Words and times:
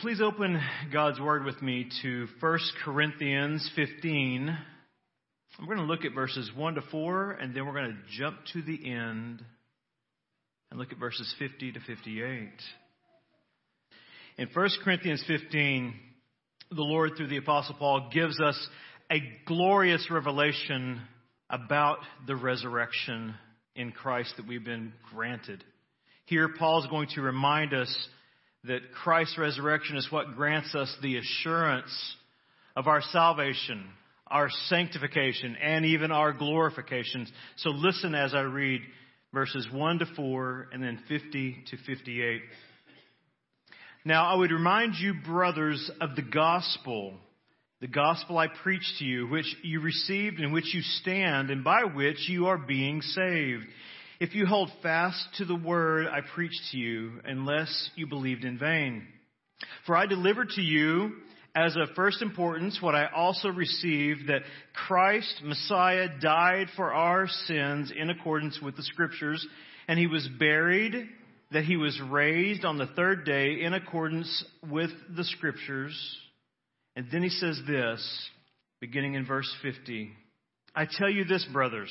Please 0.00 0.22
open 0.22 0.58
God's 0.90 1.20
Word 1.20 1.44
with 1.44 1.60
me 1.60 1.86
to 2.00 2.26
1 2.40 2.58
Corinthians 2.86 3.70
15. 3.76 4.48
I'm 5.58 5.66
going 5.66 5.76
to 5.76 5.84
look 5.84 6.06
at 6.06 6.14
verses 6.14 6.50
1 6.56 6.76
to 6.76 6.80
4, 6.90 7.32
and 7.32 7.54
then 7.54 7.66
we're 7.66 7.74
going 7.74 7.90
to 7.90 8.18
jump 8.18 8.38
to 8.54 8.62
the 8.62 8.90
end 8.90 9.44
and 10.70 10.80
look 10.80 10.90
at 10.90 10.98
verses 10.98 11.34
50 11.38 11.72
to 11.72 11.80
58. 11.80 12.48
In 14.38 14.48
1 14.54 14.68
Corinthians 14.82 15.22
15, 15.26 15.92
the 16.70 16.80
Lord, 16.80 17.10
through 17.18 17.28
the 17.28 17.36
Apostle 17.36 17.74
Paul, 17.78 18.08
gives 18.10 18.40
us 18.40 18.56
a 19.12 19.18
glorious 19.44 20.06
revelation 20.10 20.98
about 21.50 21.98
the 22.26 22.36
resurrection 22.36 23.34
in 23.76 23.92
Christ 23.92 24.32
that 24.38 24.48
we've 24.48 24.64
been 24.64 24.94
granted. 25.12 25.62
Here, 26.24 26.48
Paul 26.58 26.82
is 26.82 26.88
going 26.88 27.08
to 27.16 27.20
remind 27.20 27.74
us 27.74 27.94
that 28.64 28.92
Christ's 29.02 29.38
resurrection 29.38 29.96
is 29.96 30.06
what 30.10 30.36
grants 30.36 30.74
us 30.74 30.94
the 31.02 31.16
assurance 31.16 31.90
of 32.76 32.86
our 32.86 33.00
salvation, 33.00 33.84
our 34.26 34.48
sanctification, 34.68 35.56
and 35.56 35.86
even 35.86 36.10
our 36.10 36.32
glorifications. 36.32 37.28
So 37.56 37.70
listen 37.70 38.14
as 38.14 38.34
I 38.34 38.40
read 38.40 38.82
verses 39.32 39.66
1 39.72 39.98
to 40.00 40.06
4 40.14 40.68
and 40.72 40.82
then 40.82 41.00
50 41.08 41.64
to 41.70 41.76
58. 41.86 42.42
Now 44.04 44.26
I 44.26 44.34
would 44.34 44.50
remind 44.50 44.94
you, 44.96 45.14
brothers, 45.14 45.90
of 46.00 46.16
the 46.16 46.22
gospel, 46.22 47.14
the 47.80 47.86
gospel 47.86 48.38
I 48.38 48.48
preached 48.48 48.98
to 48.98 49.04
you, 49.04 49.26
which 49.28 49.56
you 49.62 49.80
received, 49.80 50.40
in 50.40 50.52
which 50.52 50.74
you 50.74 50.82
stand, 50.82 51.50
and 51.50 51.64
by 51.64 51.84
which 51.84 52.28
you 52.28 52.46
are 52.46 52.58
being 52.58 53.00
saved 53.02 53.64
if 54.20 54.34
you 54.34 54.44
hold 54.44 54.70
fast 54.82 55.18
to 55.38 55.46
the 55.46 55.56
word 55.56 56.06
I 56.06 56.20
preached 56.20 56.60
to 56.72 56.76
you, 56.76 57.20
unless 57.24 57.90
you 57.96 58.06
believed 58.06 58.44
in 58.44 58.58
vain. 58.58 59.06
For 59.86 59.96
I 59.96 60.04
delivered 60.04 60.50
to 60.50 60.62
you 60.62 61.12
as 61.54 61.74
of 61.74 61.88
first 61.96 62.20
importance 62.20 62.78
what 62.80 62.94
I 62.94 63.06
also 63.06 63.48
received 63.48 64.28
that 64.28 64.42
Christ, 64.74 65.40
Messiah, 65.42 66.08
died 66.20 66.68
for 66.76 66.92
our 66.92 67.26
sins 67.46 67.90
in 67.96 68.10
accordance 68.10 68.60
with 68.62 68.76
the 68.76 68.82
scriptures, 68.82 69.44
and 69.88 69.98
he 69.98 70.06
was 70.06 70.28
buried, 70.38 71.08
that 71.50 71.64
he 71.64 71.76
was 71.76 71.98
raised 72.10 72.64
on 72.64 72.76
the 72.76 72.86
third 72.86 73.24
day 73.24 73.62
in 73.62 73.72
accordance 73.72 74.44
with 74.70 74.90
the 75.16 75.24
scriptures. 75.24 76.18
And 76.94 77.06
then 77.10 77.22
he 77.22 77.30
says 77.30 77.60
this, 77.66 78.28
beginning 78.80 79.14
in 79.14 79.26
verse 79.26 79.50
50. 79.62 80.10
I 80.74 80.86
tell 80.86 81.10
you 81.10 81.24
this, 81.24 81.44
brothers, 81.52 81.90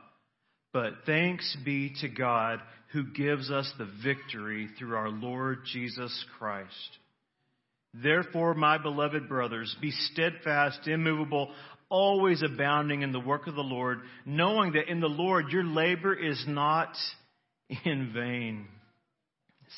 But 0.73 0.93
thanks 1.05 1.57
be 1.65 1.93
to 2.01 2.07
God 2.07 2.59
who 2.93 3.03
gives 3.03 3.51
us 3.51 3.71
the 3.77 3.89
victory 4.03 4.69
through 4.77 4.95
our 4.95 5.09
Lord 5.09 5.59
Jesus 5.71 6.25
Christ. 6.37 6.69
Therefore, 7.93 8.53
my 8.53 8.77
beloved 8.77 9.27
brothers, 9.27 9.75
be 9.81 9.91
steadfast, 9.91 10.87
immovable, 10.87 11.51
always 11.89 12.41
abounding 12.41 13.01
in 13.01 13.11
the 13.11 13.19
work 13.19 13.47
of 13.47 13.55
the 13.55 13.61
Lord, 13.61 13.99
knowing 14.25 14.73
that 14.73 14.89
in 14.89 15.01
the 15.01 15.07
Lord 15.07 15.49
your 15.49 15.65
labor 15.65 16.13
is 16.13 16.41
not 16.47 16.95
in 17.85 18.13
vain. 18.13 18.67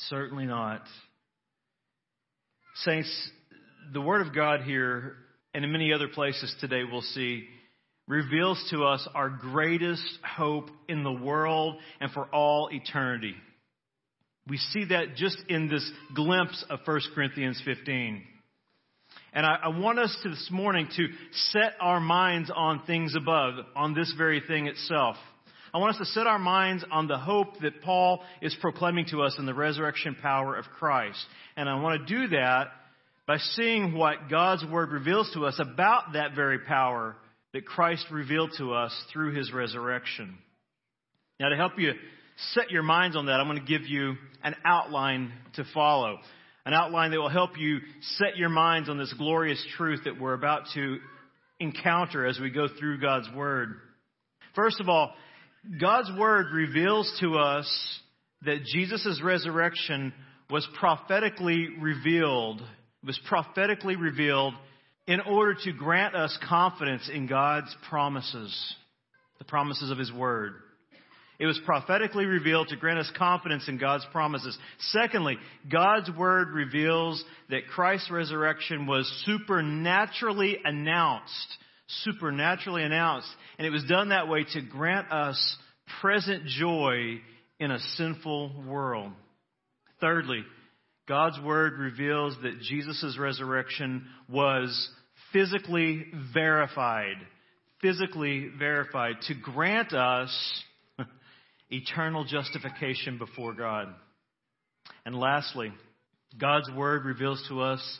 Certainly 0.08 0.46
not. 0.46 0.82
Saints, 2.76 3.30
the 3.92 4.00
Word 4.00 4.26
of 4.26 4.34
God 4.34 4.62
here 4.62 5.16
and 5.52 5.64
in 5.64 5.72
many 5.72 5.92
other 5.92 6.08
places 6.08 6.54
today 6.60 6.82
we'll 6.90 7.02
see 7.02 7.44
reveals 8.06 8.62
to 8.70 8.84
us 8.84 9.06
our 9.14 9.30
greatest 9.30 10.02
hope 10.36 10.70
in 10.88 11.02
the 11.04 11.12
world 11.12 11.76
and 12.00 12.10
for 12.12 12.26
all 12.26 12.68
eternity. 12.70 13.34
We 14.46 14.58
see 14.58 14.86
that 14.90 15.16
just 15.16 15.38
in 15.48 15.68
this 15.68 15.90
glimpse 16.14 16.64
of 16.68 16.80
1 16.84 17.00
Corinthians 17.14 17.60
15. 17.64 18.22
And 19.32 19.46
I, 19.46 19.56
I, 19.64 19.68
want 19.68 19.98
us 19.98 20.16
to 20.22 20.28
this 20.28 20.48
morning 20.50 20.86
to 20.96 21.06
set 21.32 21.72
our 21.80 21.98
minds 21.98 22.50
on 22.54 22.82
things 22.86 23.14
above, 23.16 23.54
on 23.74 23.94
this 23.94 24.12
very 24.16 24.42
thing 24.46 24.66
itself. 24.66 25.16
I 25.72 25.78
want 25.78 25.94
us 25.94 25.98
to 25.98 26.12
set 26.12 26.26
our 26.26 26.38
minds 26.38 26.84
on 26.92 27.08
the 27.08 27.18
hope 27.18 27.60
that 27.62 27.82
Paul 27.82 28.22
is 28.42 28.56
proclaiming 28.60 29.06
to 29.10 29.22
us 29.22 29.34
in 29.38 29.46
the 29.46 29.54
resurrection 29.54 30.14
power 30.20 30.54
of 30.54 30.66
Christ. 30.78 31.18
And 31.56 31.68
I 31.68 31.80
want 31.80 32.06
to 32.06 32.14
do 32.14 32.28
that 32.36 32.66
by 33.26 33.38
seeing 33.38 33.94
what 33.94 34.28
God's 34.30 34.64
Word 34.66 34.92
reveals 34.92 35.30
to 35.34 35.46
us 35.46 35.58
about 35.58 36.12
that 36.12 36.34
very 36.34 36.58
power 36.60 37.16
that 37.54 37.64
Christ 37.64 38.04
revealed 38.10 38.50
to 38.58 38.74
us 38.74 38.92
through 39.12 39.32
his 39.34 39.52
resurrection. 39.52 40.36
Now, 41.38 41.48
to 41.50 41.56
help 41.56 41.78
you 41.78 41.92
set 42.52 42.70
your 42.70 42.82
minds 42.82 43.16
on 43.16 43.26
that, 43.26 43.34
I'm 43.34 43.46
going 43.46 43.64
to 43.64 43.64
give 43.64 43.86
you 43.88 44.16
an 44.42 44.56
outline 44.64 45.32
to 45.54 45.64
follow. 45.72 46.18
An 46.66 46.74
outline 46.74 47.12
that 47.12 47.18
will 47.18 47.28
help 47.28 47.56
you 47.56 47.78
set 48.18 48.36
your 48.36 48.48
minds 48.48 48.88
on 48.88 48.98
this 48.98 49.14
glorious 49.16 49.64
truth 49.76 50.00
that 50.04 50.20
we're 50.20 50.34
about 50.34 50.64
to 50.74 50.98
encounter 51.60 52.26
as 52.26 52.40
we 52.40 52.50
go 52.50 52.66
through 52.78 53.00
God's 53.00 53.28
Word. 53.36 53.76
First 54.56 54.80
of 54.80 54.88
all, 54.88 55.14
God's 55.80 56.10
Word 56.18 56.46
reveals 56.52 57.16
to 57.20 57.36
us 57.36 58.00
that 58.42 58.64
Jesus' 58.64 59.20
resurrection 59.22 60.12
was 60.50 60.66
prophetically 60.80 61.68
revealed, 61.80 62.60
was 63.06 63.18
prophetically 63.28 63.94
revealed 63.94 64.54
in 65.06 65.20
order 65.20 65.54
to 65.64 65.72
grant 65.72 66.14
us 66.14 66.36
confidence 66.48 67.10
in 67.12 67.26
God's 67.26 67.74
promises, 67.88 68.74
the 69.38 69.44
promises 69.44 69.90
of 69.90 69.98
His 69.98 70.12
Word. 70.12 70.54
It 71.38 71.46
was 71.46 71.60
prophetically 71.64 72.26
revealed 72.26 72.68
to 72.68 72.76
grant 72.76 73.00
us 73.00 73.10
confidence 73.16 73.68
in 73.68 73.76
God's 73.76 74.06
promises. 74.12 74.56
Secondly, 74.92 75.36
God's 75.70 76.08
Word 76.16 76.50
reveals 76.50 77.22
that 77.50 77.66
Christ's 77.66 78.10
resurrection 78.10 78.86
was 78.86 79.06
supernaturally 79.26 80.58
announced. 80.64 81.58
Supernaturally 82.04 82.84
announced. 82.84 83.28
And 83.58 83.66
it 83.66 83.70
was 83.70 83.84
done 83.84 84.10
that 84.10 84.28
way 84.28 84.44
to 84.54 84.62
grant 84.62 85.10
us 85.10 85.56
present 86.00 86.46
joy 86.46 87.20
in 87.58 87.70
a 87.70 87.80
sinful 87.96 88.64
world. 88.66 89.12
Thirdly, 90.00 90.44
God's 91.06 91.38
word 91.40 91.78
reveals 91.78 92.36
that 92.42 92.60
Jesus' 92.60 93.16
resurrection 93.18 94.06
was 94.28 94.90
physically 95.32 96.06
verified. 96.32 97.16
Physically 97.82 98.48
verified 98.58 99.16
to 99.28 99.34
grant 99.34 99.92
us 99.92 100.62
eternal 101.70 102.24
justification 102.24 103.18
before 103.18 103.52
God. 103.52 103.88
And 105.04 105.14
lastly, 105.14 105.72
God's 106.40 106.70
word 106.70 107.04
reveals 107.04 107.44
to 107.48 107.60
us 107.60 107.98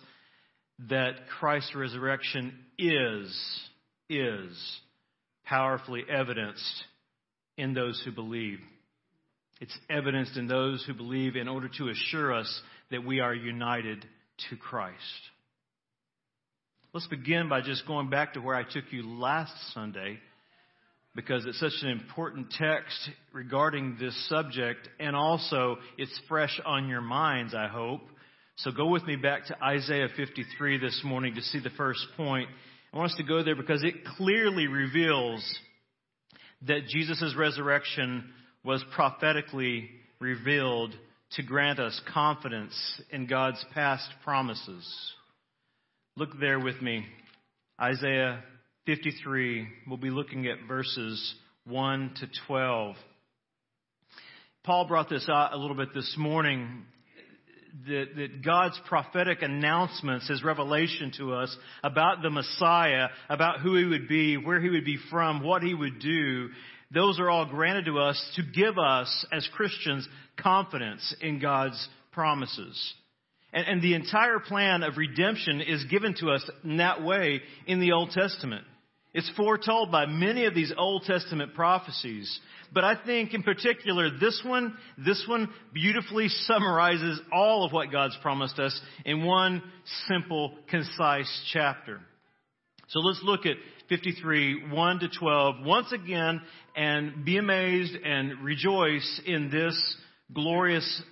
that 0.89 1.29
Christ's 1.39 1.75
resurrection 1.75 2.59
is, 2.79 3.61
is 4.09 4.81
powerfully 5.45 6.03
evidenced 6.09 6.85
in 7.57 7.75
those 7.75 8.01
who 8.05 8.13
believe. 8.13 8.59
It's 9.61 9.77
evidenced 9.89 10.37
in 10.37 10.49
those 10.49 10.85
who 10.85 10.95
believe 10.95 11.37
in 11.37 11.47
order 11.47 11.69
to 11.79 11.89
assure 11.91 12.35
us 12.35 12.63
that 12.91 13.05
we 13.05 13.21
are 13.21 13.35
united 13.35 14.05
to 14.51 14.57
Christ. 14.57 14.99
Let's 16.93 17.07
begin 17.09 17.49
by 17.49 17.61
just 17.61 17.87
going 17.87 18.09
back 18.09 18.35
to 18.35 18.41
where 18.41 18.55
I 18.55 18.63
took 18.63 18.85
you 18.91 19.03
last 19.19 19.53
Sunday 19.73 20.19
because 21.15 21.45
it's 21.47 21.61
such 21.61 21.73
an 21.83 21.89
important 21.89 22.51
text 22.51 23.11
regarding 23.33 23.97
this 24.01 24.15
subject 24.29 24.89
and 24.99 25.15
also 25.15 25.77
it's 25.99 26.21
fresh 26.29 26.61
on 26.65 26.89
your 26.89 27.01
minds, 27.01 27.55
I 27.55 27.69
hope. 27.69 28.03
So 28.57 28.71
go 28.71 28.87
with 28.87 29.05
me 29.05 29.17
back 29.17 29.47
to 29.47 29.65
Isaiah 29.65 30.09
53 30.17 30.79
this 30.79 31.01
morning 31.05 31.35
to 31.35 31.43
see 31.43 31.59
the 31.61 31.71
first 31.71 32.07
point. 32.17 32.49
I 32.93 32.97
want 32.97 33.11
us 33.11 33.17
to 33.17 33.25
go 33.25 33.43
there 33.43 33.57
because 33.57 33.83
it 33.83 34.05
clearly 34.17 34.69
reveals 34.69 35.43
that 36.69 36.87
Jesus' 36.87 37.35
resurrection 37.37 38.33
was 38.65 38.85
prophetically 38.95 39.91
revealed 40.21 40.95
to 41.35 41.43
grant 41.43 41.81
us 41.81 42.01
confidence 42.13 42.75
in 43.11 43.27
God's 43.27 43.65
past 43.75 44.09
promises. 44.23 44.89
Look 46.17 46.39
there 46.39 46.61
with 46.61 46.81
me. 46.81 47.05
Isaiah 47.81 48.43
53. 48.87 49.67
We'll 49.89 49.97
be 49.97 50.11
looking 50.11 50.47
at 50.47 50.69
verses 50.69 51.35
1 51.67 52.15
to 52.21 52.29
12. 52.47 52.95
Paul 54.63 54.87
brought 54.87 55.09
this 55.09 55.29
out 55.29 55.53
a 55.53 55.57
little 55.57 55.77
bit 55.77 55.93
this 55.93 56.15
morning 56.17 56.85
that, 57.89 58.07
that, 58.17 58.45
God's 58.45 58.81
prophetic 58.87 59.43
announcements, 59.43 60.29
His 60.29 60.45
revelation 60.45 61.13
to 61.19 61.35
us 61.35 61.55
about 61.83 62.23
the 62.23 62.31
Messiah, 62.31 63.09
about 63.29 63.61
who 63.61 63.77
He 63.77 63.85
would 63.85 64.07
be, 64.07 64.37
where 64.37 64.61
He 64.61 64.71
would 64.71 64.85
be 64.85 64.99
from, 65.11 65.43
what 65.43 65.63
He 65.63 65.75
would 65.75 65.99
do, 65.99 66.51
those 66.95 67.19
are 67.19 67.31
all 67.31 67.47
granted 67.47 67.87
to 67.87 67.99
us 67.99 68.23
to 68.37 68.43
give 68.43 68.79
us, 68.79 69.27
as 69.33 69.49
Christians, 69.55 70.09
confidence 70.37 71.15
in 71.21 71.41
God's 71.41 71.89
promises. 72.13 72.95
And, 73.53 73.67
and 73.67 73.83
the 73.83 73.95
entire 73.95 74.39
plan 74.39 74.83
of 74.83 74.97
redemption 74.97 75.61
is 75.61 75.85
given 75.85 76.15
to 76.21 76.31
us 76.31 76.49
in 76.63 76.79
that 76.79 77.03
way 77.03 77.41
in 77.67 77.81
the 77.81 77.93
Old 77.93 78.11
Testament. 78.11 78.65
It's 79.15 79.31
foretold 79.37 79.93
by 79.93 80.07
many 80.07 80.45
of 80.47 80.55
these 80.55 80.73
Old 80.77 81.05
Testament 81.05 81.55
prophecies. 81.55 82.41
But 82.73 82.83
I 82.83 82.97
think 83.07 83.33
in 83.33 83.45
particular, 83.45 84.11
this 84.19 84.43
one, 84.45 84.77
this 84.99 85.25
one 85.29 85.49
beautifully 85.73 86.29
summarizes 86.29 87.21
all 87.33 87.65
of 87.65 87.73
what 87.73 87.93
God's 87.93 88.19
promised 88.23 88.59
us 88.59 88.79
in 89.05 89.25
one 89.25 89.63
simple, 90.09 90.55
concise 90.69 91.31
chapter. 91.53 92.01
So 92.89 92.99
let's 92.99 93.21
look 93.23 93.47
at 93.47 93.57
53, 93.89 94.71
1 94.71 94.99
to 95.01 95.09
12, 95.19 95.57
once 95.65 95.93
again, 95.93 96.41
and 96.75 97.25
be 97.25 97.37
amazed 97.37 97.95
and 98.05 98.43
rejoice 98.43 99.21
in 99.27 99.51
this 99.51 99.97
glorious 100.33 101.03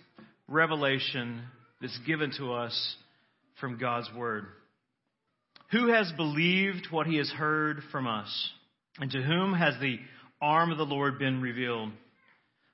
revelation 0.49 1.43
that's 1.81 1.99
given 2.07 2.33
to 2.39 2.53
us 2.53 2.97
from 3.61 3.79
God's 3.79 4.09
Word. 4.17 4.47
Who 5.73 5.93
has 5.93 6.13
believed 6.17 6.89
what 6.91 7.07
he 7.07 7.17
has 7.17 7.31
heard 7.31 7.81
from 7.91 8.07
us? 8.07 8.51
And 8.99 9.11
to 9.11 9.23
whom 9.23 9.55
has 9.55 9.75
the 9.81 9.99
arm 10.41 10.71
of 10.71 10.79
the 10.79 10.85
Lord 10.85 11.19
been 11.19 11.41
revealed? 11.41 11.91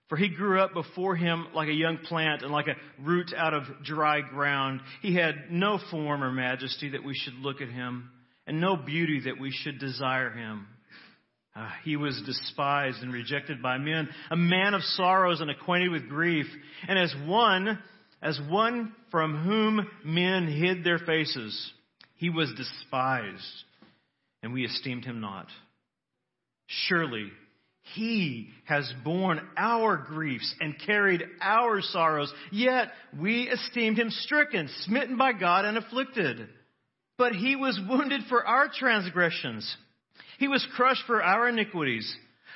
For 0.08 0.16
he 0.16 0.28
grew 0.28 0.60
up 0.60 0.72
before 0.72 1.16
him 1.16 1.48
like 1.54 1.68
a 1.68 1.72
young 1.72 1.98
plant 1.98 2.42
and 2.42 2.50
like 2.50 2.66
a 2.66 3.02
root 3.02 3.32
out 3.36 3.52
of 3.52 3.64
dry 3.84 4.22
ground. 4.22 4.80
He 5.02 5.14
had 5.14 5.50
no 5.50 5.78
form 5.90 6.24
or 6.24 6.32
majesty 6.32 6.90
that 6.90 7.04
we 7.04 7.14
should 7.14 7.34
look 7.34 7.60
at 7.60 7.68
him, 7.68 8.10
and 8.48 8.60
no 8.60 8.76
beauty 8.76 9.20
that 9.26 9.38
we 9.38 9.52
should 9.52 9.78
desire 9.78 10.30
him. 10.30 10.66
Uh, 11.54 11.68
he 11.84 11.96
was 11.96 12.20
despised 12.24 13.02
and 13.02 13.12
rejected 13.12 13.62
by 13.62 13.76
men, 13.78 14.08
a 14.30 14.36
man 14.36 14.74
of 14.74 14.82
sorrows 14.82 15.40
and 15.40 15.50
acquainted 15.50 15.90
with 15.90 16.08
grief, 16.08 16.46
and 16.88 16.98
as 16.98 17.14
one, 17.26 17.78
as 18.22 18.40
one 18.48 18.94
from 19.10 19.44
whom 19.44 19.86
men 20.04 20.46
hid 20.46 20.82
their 20.82 20.98
faces. 20.98 21.72
He 22.16 22.30
was 22.30 22.52
despised, 22.56 23.64
and 24.42 24.52
we 24.52 24.64
esteemed 24.64 25.04
him 25.04 25.20
not. 25.20 25.46
Surely 26.66 27.30
he 27.94 28.48
has 28.64 28.90
borne 29.04 29.40
our 29.56 29.96
griefs 29.96 30.54
and 30.60 30.74
carried 30.86 31.22
our 31.40 31.82
sorrows, 31.82 32.32
yet 32.50 32.92
we 33.18 33.48
esteemed 33.48 33.98
him 33.98 34.10
stricken, 34.10 34.68
smitten 34.84 35.16
by 35.16 35.32
God, 35.32 35.64
and 35.64 35.76
afflicted. 35.76 36.48
But 37.18 37.32
he 37.32 37.56
was 37.56 37.78
wounded 37.88 38.22
for 38.28 38.46
our 38.46 38.68
transgressions. 38.72 39.76
He 40.38 40.48
was 40.48 40.66
crushed 40.76 41.02
for 41.06 41.22
our 41.22 41.48
iniquities. 41.48 42.10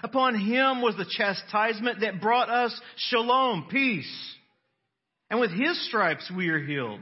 Upon 0.05 0.35
him 0.35 0.81
was 0.81 0.97
the 0.97 1.05
chastisement 1.05 2.01
that 2.01 2.21
brought 2.21 2.49
us 2.49 2.81
shalom, 2.97 3.67
peace. 3.71 4.35
And 5.31 5.41
with 5.41 5.51
his 5.51 5.87
stripes 5.89 6.31
we 6.35 6.49
are 6.51 6.65
healed. 6.65 7.01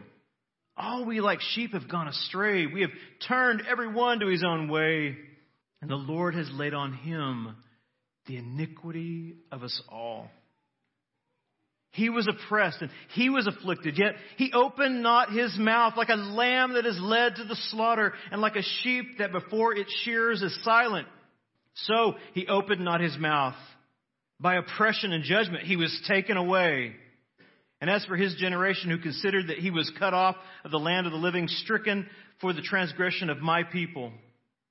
All 0.77 1.05
we 1.05 1.21
like 1.21 1.41
sheep 1.41 1.73
have 1.73 1.89
gone 1.91 2.09
astray. 2.09 2.67
We 2.67 2.81
have 2.81 2.91
turned 3.29 3.63
every 3.71 3.93
one 3.93 4.21
to 4.21 4.29
his 4.29 4.43
own 4.43 4.69
way. 4.69 5.17
And 5.83 5.91
the 5.91 5.97
Lord 5.97 6.35
has 6.35 6.51
laid 6.53 6.73
on 6.73 6.95
him 6.95 7.57
the 8.27 8.37
iniquity 8.37 9.35
of 9.53 9.63
us 9.63 9.83
all. 9.89 10.31
He 11.93 12.09
was 12.09 12.29
oppressed 12.29 12.83
and 12.83 12.91
he 13.15 13.31
was 13.31 13.47
afflicted, 13.47 13.99
yet 13.99 14.15
he 14.37 14.53
opened 14.53 15.03
not 15.03 15.33
his 15.33 15.57
mouth 15.59 15.95
like 15.97 16.09
a 16.09 16.15
lamb 16.15 16.75
that 16.75 16.87
is 16.87 16.99
led 17.01 17.37
to 17.37 17.45
the 17.45 17.57
slaughter 17.71 18.13
and 18.31 18.41
like 18.41 18.57
a 18.57 18.63
sheep 18.83 19.19
that 19.19 19.33
before 19.33 19.75
its 19.75 19.93
shears 20.05 20.41
is 20.41 20.57
silent. 20.63 21.09
So 21.75 22.15
he 22.35 22.47
opened 22.47 22.85
not 22.85 23.01
his 23.01 23.19
mouth. 23.19 23.57
By 24.39 24.57
oppression 24.57 25.13
and 25.13 25.25
judgment 25.25 25.65
he 25.65 25.77
was 25.77 26.01
taken 26.07 26.37
away. 26.37 26.95
And 27.81 27.91
as 27.91 28.05
for 28.05 28.17
his 28.17 28.35
generation 28.37 28.91
who 28.91 28.99
considered 28.99 29.49
that 29.49 29.59
he 29.59 29.71
was 29.71 29.91
cut 29.99 30.15
off 30.15 30.37
of 30.65 30.71
the 30.71 30.79
land 30.79 31.07
of 31.07 31.13
the 31.13 31.19
living, 31.19 31.49
stricken 31.49 32.07
for 32.41 32.53
the 32.53 32.63
transgression 32.63 33.31
of 33.31 33.39
my 33.39 33.65
people, 33.65 34.13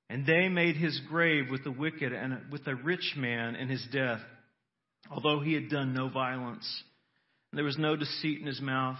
and 0.08 0.24
they 0.24 0.48
made 0.48 0.76
his 0.76 1.00
grave 1.08 1.50
with 1.50 1.64
the 1.64 1.70
wicked 1.70 2.12
and 2.12 2.50
with 2.50 2.66
a 2.66 2.74
rich 2.74 3.14
man 3.16 3.56
in 3.56 3.68
his 3.68 3.84
death, 3.92 4.20
although 5.10 5.40
he 5.40 5.54
had 5.54 5.68
done 5.68 5.92
no 5.92 6.08
violence, 6.08 6.82
and 7.50 7.58
there 7.58 7.64
was 7.64 7.78
no 7.78 7.96
deceit 7.96 8.40
in 8.40 8.46
his 8.46 8.60
mouth. 8.60 8.98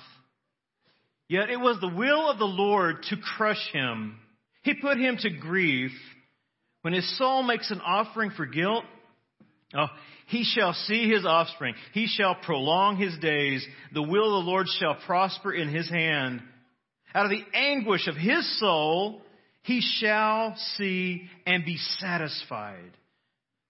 Yet 1.28 1.50
it 1.50 1.60
was 1.60 1.78
the 1.80 1.94
will 1.94 2.28
of 2.28 2.38
the 2.38 2.44
Lord 2.44 3.04
to 3.10 3.16
crush 3.16 3.70
him. 3.72 4.18
He 4.62 4.74
put 4.74 4.98
him 4.98 5.16
to 5.18 5.30
grief. 5.30 5.92
When 6.82 6.92
his 6.92 7.18
soul 7.18 7.42
makes 7.42 7.70
an 7.70 7.80
offering 7.80 8.30
for 8.30 8.46
guilt, 8.46 8.84
oh, 9.74 9.86
he 10.26 10.44
shall 10.44 10.72
see 10.72 11.08
his 11.08 11.24
offspring. 11.24 11.74
He 11.92 12.06
shall 12.06 12.34
prolong 12.34 12.96
his 12.96 13.16
days. 13.18 13.64
The 13.92 14.02
will 14.02 14.36
of 14.36 14.44
the 14.44 14.50
Lord 14.50 14.66
shall 14.78 14.96
prosper 15.06 15.52
in 15.52 15.68
his 15.68 15.88
hand. 15.88 16.42
Out 17.14 17.26
of 17.26 17.30
the 17.30 17.44
anguish 17.54 18.06
of 18.08 18.16
his 18.16 18.58
soul, 18.58 19.22
he 19.62 19.80
shall 19.80 20.56
see 20.76 21.28
and 21.46 21.64
be 21.64 21.76
satisfied. 21.98 22.92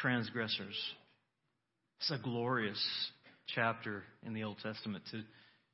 transgressors. 0.00 0.76
It's 2.00 2.10
a 2.10 2.18
glorious 2.22 2.82
chapter 3.54 4.04
in 4.24 4.34
the 4.34 4.44
Old 4.44 4.58
Testament 4.62 5.04
to 5.10 5.22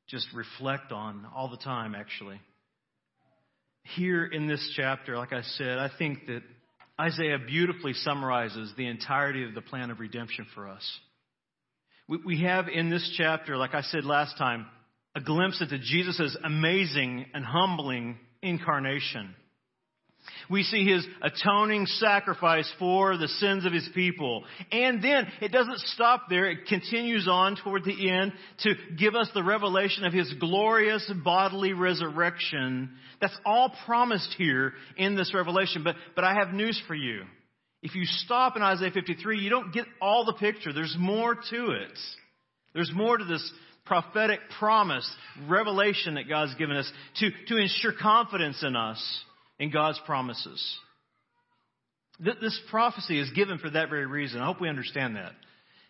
just 0.08 0.26
reflect 0.34 0.92
on 0.92 1.26
all 1.34 1.48
the 1.48 1.56
time, 1.56 1.94
actually. 1.94 2.40
Here 3.96 4.24
in 4.24 4.46
this 4.46 4.72
chapter, 4.76 5.16
like 5.18 5.32
I 5.32 5.42
said, 5.42 5.78
I 5.78 5.90
think 5.98 6.26
that 6.26 6.42
Isaiah 7.00 7.38
beautifully 7.38 7.92
summarizes 7.92 8.72
the 8.76 8.86
entirety 8.86 9.44
of 9.44 9.54
the 9.54 9.60
plan 9.60 9.90
of 9.90 10.00
redemption 10.00 10.46
for 10.54 10.68
us. 10.68 10.98
We 12.08 12.42
have 12.42 12.68
in 12.68 12.90
this 12.90 13.14
chapter, 13.16 13.56
like 13.56 13.74
I 13.74 13.82
said 13.82 14.04
last 14.04 14.36
time, 14.38 14.66
a 15.14 15.20
glimpse 15.20 15.60
into 15.60 15.78
Jesus' 15.78 16.36
amazing 16.44 17.26
and 17.34 17.44
humbling 17.44 18.18
incarnation. 18.42 19.34
We 20.50 20.62
see 20.62 20.84
his 20.84 21.06
atoning 21.22 21.86
sacrifice 21.86 22.70
for 22.78 23.16
the 23.16 23.28
sins 23.28 23.64
of 23.64 23.72
his 23.72 23.88
people. 23.94 24.44
And 24.70 25.02
then 25.02 25.26
it 25.40 25.52
doesn't 25.52 25.80
stop 25.80 26.24
there. 26.28 26.46
It 26.46 26.66
continues 26.66 27.28
on 27.28 27.56
toward 27.56 27.84
the 27.84 28.10
end 28.10 28.32
to 28.60 28.74
give 28.98 29.14
us 29.14 29.30
the 29.34 29.42
revelation 29.42 30.04
of 30.04 30.12
his 30.12 30.32
glorious 30.34 31.10
bodily 31.24 31.72
resurrection. 31.72 32.90
That's 33.20 33.36
all 33.44 33.72
promised 33.86 34.34
here 34.36 34.74
in 34.96 35.16
this 35.16 35.32
revelation. 35.34 35.82
But, 35.84 35.96
but 36.14 36.24
I 36.24 36.34
have 36.34 36.52
news 36.52 36.80
for 36.86 36.94
you. 36.94 37.22
If 37.82 37.94
you 37.94 38.04
stop 38.04 38.56
in 38.56 38.62
Isaiah 38.62 38.90
53, 38.90 39.38
you 39.38 39.50
don't 39.50 39.72
get 39.72 39.84
all 40.00 40.24
the 40.24 40.32
picture. 40.34 40.72
There's 40.72 40.96
more 40.98 41.34
to 41.34 41.70
it. 41.70 41.98
There's 42.72 42.90
more 42.94 43.18
to 43.18 43.24
this 43.24 43.52
prophetic 43.84 44.40
promise, 44.58 45.08
revelation 45.46 46.14
that 46.14 46.28
God's 46.28 46.54
given 46.54 46.76
us 46.76 46.90
to, 47.16 47.30
to 47.48 47.56
ensure 47.58 47.92
confidence 48.00 48.62
in 48.62 48.74
us 48.74 49.24
in 49.58 49.70
God's 49.70 50.00
promises. 50.06 50.78
This 52.20 52.58
prophecy 52.70 53.18
is 53.18 53.30
given 53.30 53.58
for 53.58 53.70
that 53.70 53.90
very 53.90 54.06
reason. 54.06 54.40
I 54.40 54.46
hope 54.46 54.60
we 54.60 54.68
understand 54.68 55.16
that. 55.16 55.32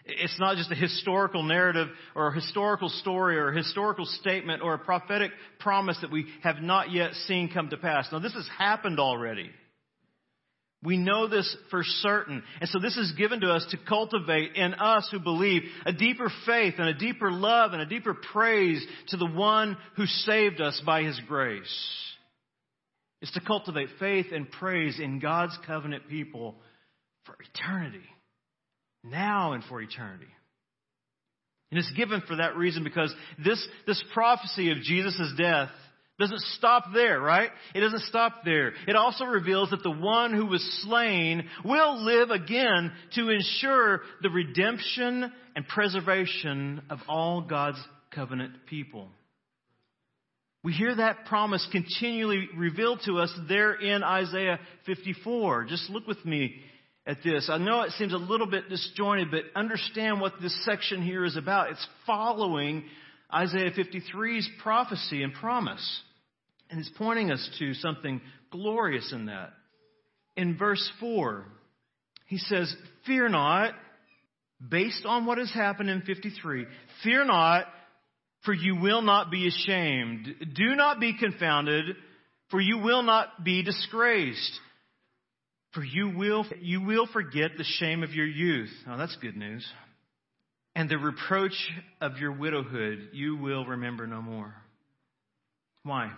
It's 0.06 0.38
not 0.38 0.56
just 0.56 0.70
a 0.70 0.74
historical 0.74 1.42
narrative 1.42 1.88
or 2.14 2.28
a 2.28 2.34
historical 2.34 2.90
story 2.90 3.38
or 3.38 3.48
a 3.48 3.56
historical 3.56 4.04
statement 4.04 4.62
or 4.62 4.74
a 4.74 4.78
prophetic 4.78 5.30
promise 5.58 5.96
that 6.02 6.12
we 6.12 6.26
have 6.42 6.56
not 6.60 6.92
yet 6.92 7.14
seen 7.26 7.50
come 7.52 7.70
to 7.70 7.78
pass. 7.78 8.08
Now, 8.12 8.18
this 8.18 8.34
has 8.34 8.48
happened 8.58 9.00
already. 9.00 9.50
We 10.82 10.98
know 10.98 11.26
this 11.26 11.56
for 11.70 11.82
certain. 11.82 12.42
And 12.60 12.68
so 12.68 12.78
this 12.78 12.98
is 12.98 13.12
given 13.12 13.40
to 13.40 13.50
us 13.50 13.66
to 13.70 13.78
cultivate 13.88 14.54
in 14.54 14.74
us 14.74 15.08
who 15.10 15.18
believe 15.18 15.62
a 15.86 15.92
deeper 15.92 16.30
faith 16.44 16.74
and 16.76 16.88
a 16.88 16.94
deeper 16.94 17.32
love 17.32 17.72
and 17.72 17.80
a 17.80 17.86
deeper 17.86 18.12
praise 18.12 18.86
to 19.08 19.16
the 19.16 19.30
one 19.30 19.78
who 19.96 20.04
saved 20.04 20.60
us 20.60 20.80
by 20.84 21.02
his 21.02 21.18
grace. 21.26 22.13
It's 23.24 23.32
to 23.32 23.40
cultivate 23.40 23.88
faith 23.98 24.26
and 24.34 24.50
praise 24.50 25.00
in 25.00 25.18
God's 25.18 25.58
covenant 25.66 26.10
people 26.10 26.56
for 27.24 27.34
eternity. 27.54 28.04
Now 29.02 29.54
and 29.54 29.64
for 29.64 29.80
eternity. 29.80 30.28
And 31.70 31.78
it's 31.78 31.90
given 31.92 32.22
for 32.28 32.36
that 32.36 32.54
reason 32.54 32.84
because 32.84 33.14
this, 33.42 33.66
this 33.86 34.04
prophecy 34.12 34.72
of 34.72 34.82
Jesus' 34.82 35.32
death 35.38 35.70
doesn't 36.18 36.42
stop 36.58 36.88
there, 36.92 37.18
right? 37.18 37.48
It 37.74 37.80
doesn't 37.80 38.02
stop 38.02 38.44
there. 38.44 38.74
It 38.86 38.94
also 38.94 39.24
reveals 39.24 39.70
that 39.70 39.82
the 39.82 39.90
one 39.90 40.34
who 40.34 40.44
was 40.44 40.62
slain 40.82 41.48
will 41.64 42.04
live 42.04 42.28
again 42.28 42.92
to 43.14 43.30
ensure 43.30 44.02
the 44.20 44.28
redemption 44.28 45.32
and 45.56 45.66
preservation 45.66 46.82
of 46.90 46.98
all 47.08 47.40
God's 47.40 47.82
covenant 48.10 48.66
people. 48.66 49.08
We 50.64 50.72
hear 50.72 50.94
that 50.94 51.26
promise 51.26 51.66
continually 51.70 52.48
revealed 52.56 53.02
to 53.04 53.18
us 53.18 53.30
there 53.50 53.74
in 53.74 54.02
Isaiah 54.02 54.58
54. 54.86 55.66
Just 55.66 55.90
look 55.90 56.06
with 56.06 56.24
me 56.24 56.54
at 57.06 57.18
this. 57.22 57.50
I 57.52 57.58
know 57.58 57.82
it 57.82 57.90
seems 57.92 58.14
a 58.14 58.18
little 58.18 58.46
bit 58.46 58.70
disjointed, 58.70 59.30
but 59.30 59.42
understand 59.54 60.22
what 60.22 60.40
this 60.40 60.58
section 60.64 61.02
here 61.02 61.22
is 61.26 61.36
about. 61.36 61.70
It's 61.70 61.86
following 62.06 62.84
Isaiah 63.32 63.72
53's 63.72 64.48
prophecy 64.62 65.22
and 65.22 65.34
promise. 65.34 66.00
And 66.70 66.80
it's 66.80 66.90
pointing 66.96 67.30
us 67.30 67.46
to 67.58 67.74
something 67.74 68.22
glorious 68.50 69.12
in 69.12 69.26
that. 69.26 69.50
In 70.34 70.56
verse 70.56 70.90
4, 70.98 71.44
he 72.26 72.38
says, 72.38 72.74
Fear 73.04 73.28
not, 73.28 73.74
based 74.66 75.04
on 75.04 75.26
what 75.26 75.36
has 75.36 75.52
happened 75.52 75.90
in 75.90 76.00
53, 76.00 76.64
fear 77.02 77.26
not, 77.26 77.66
for 78.44 78.52
you 78.52 78.76
will 78.76 79.02
not 79.02 79.30
be 79.30 79.48
ashamed. 79.48 80.28
Do 80.54 80.74
not 80.76 81.00
be 81.00 81.16
confounded, 81.18 81.84
for 82.50 82.60
you 82.60 82.78
will 82.78 83.02
not 83.02 83.42
be 83.42 83.62
disgraced. 83.62 84.60
For 85.72 85.82
you 85.82 86.16
will, 86.16 86.46
you 86.60 86.82
will 86.82 87.08
forget 87.12 87.52
the 87.56 87.64
shame 87.64 88.02
of 88.02 88.12
your 88.12 88.26
youth. 88.26 88.70
Oh, 88.88 88.96
that's 88.96 89.16
good 89.16 89.36
news. 89.36 89.66
And 90.76 90.88
the 90.88 90.98
reproach 90.98 91.56
of 92.00 92.18
your 92.18 92.32
widowhood 92.32 93.10
you 93.12 93.36
will 93.36 93.64
remember 93.64 94.06
no 94.06 94.22
more. 94.22 94.54
Why? 95.82 96.10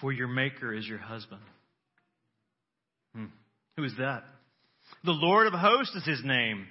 For 0.00 0.12
your 0.12 0.28
Maker 0.28 0.74
is 0.74 0.86
your 0.86 0.98
husband. 0.98 1.42
Hmm. 3.14 3.26
Who 3.76 3.84
is 3.84 3.92
that? 3.98 4.24
The 5.04 5.12
Lord 5.12 5.46
of 5.46 5.52
hosts 5.52 5.94
is 5.96 6.04
his 6.04 6.22
name. 6.24 6.66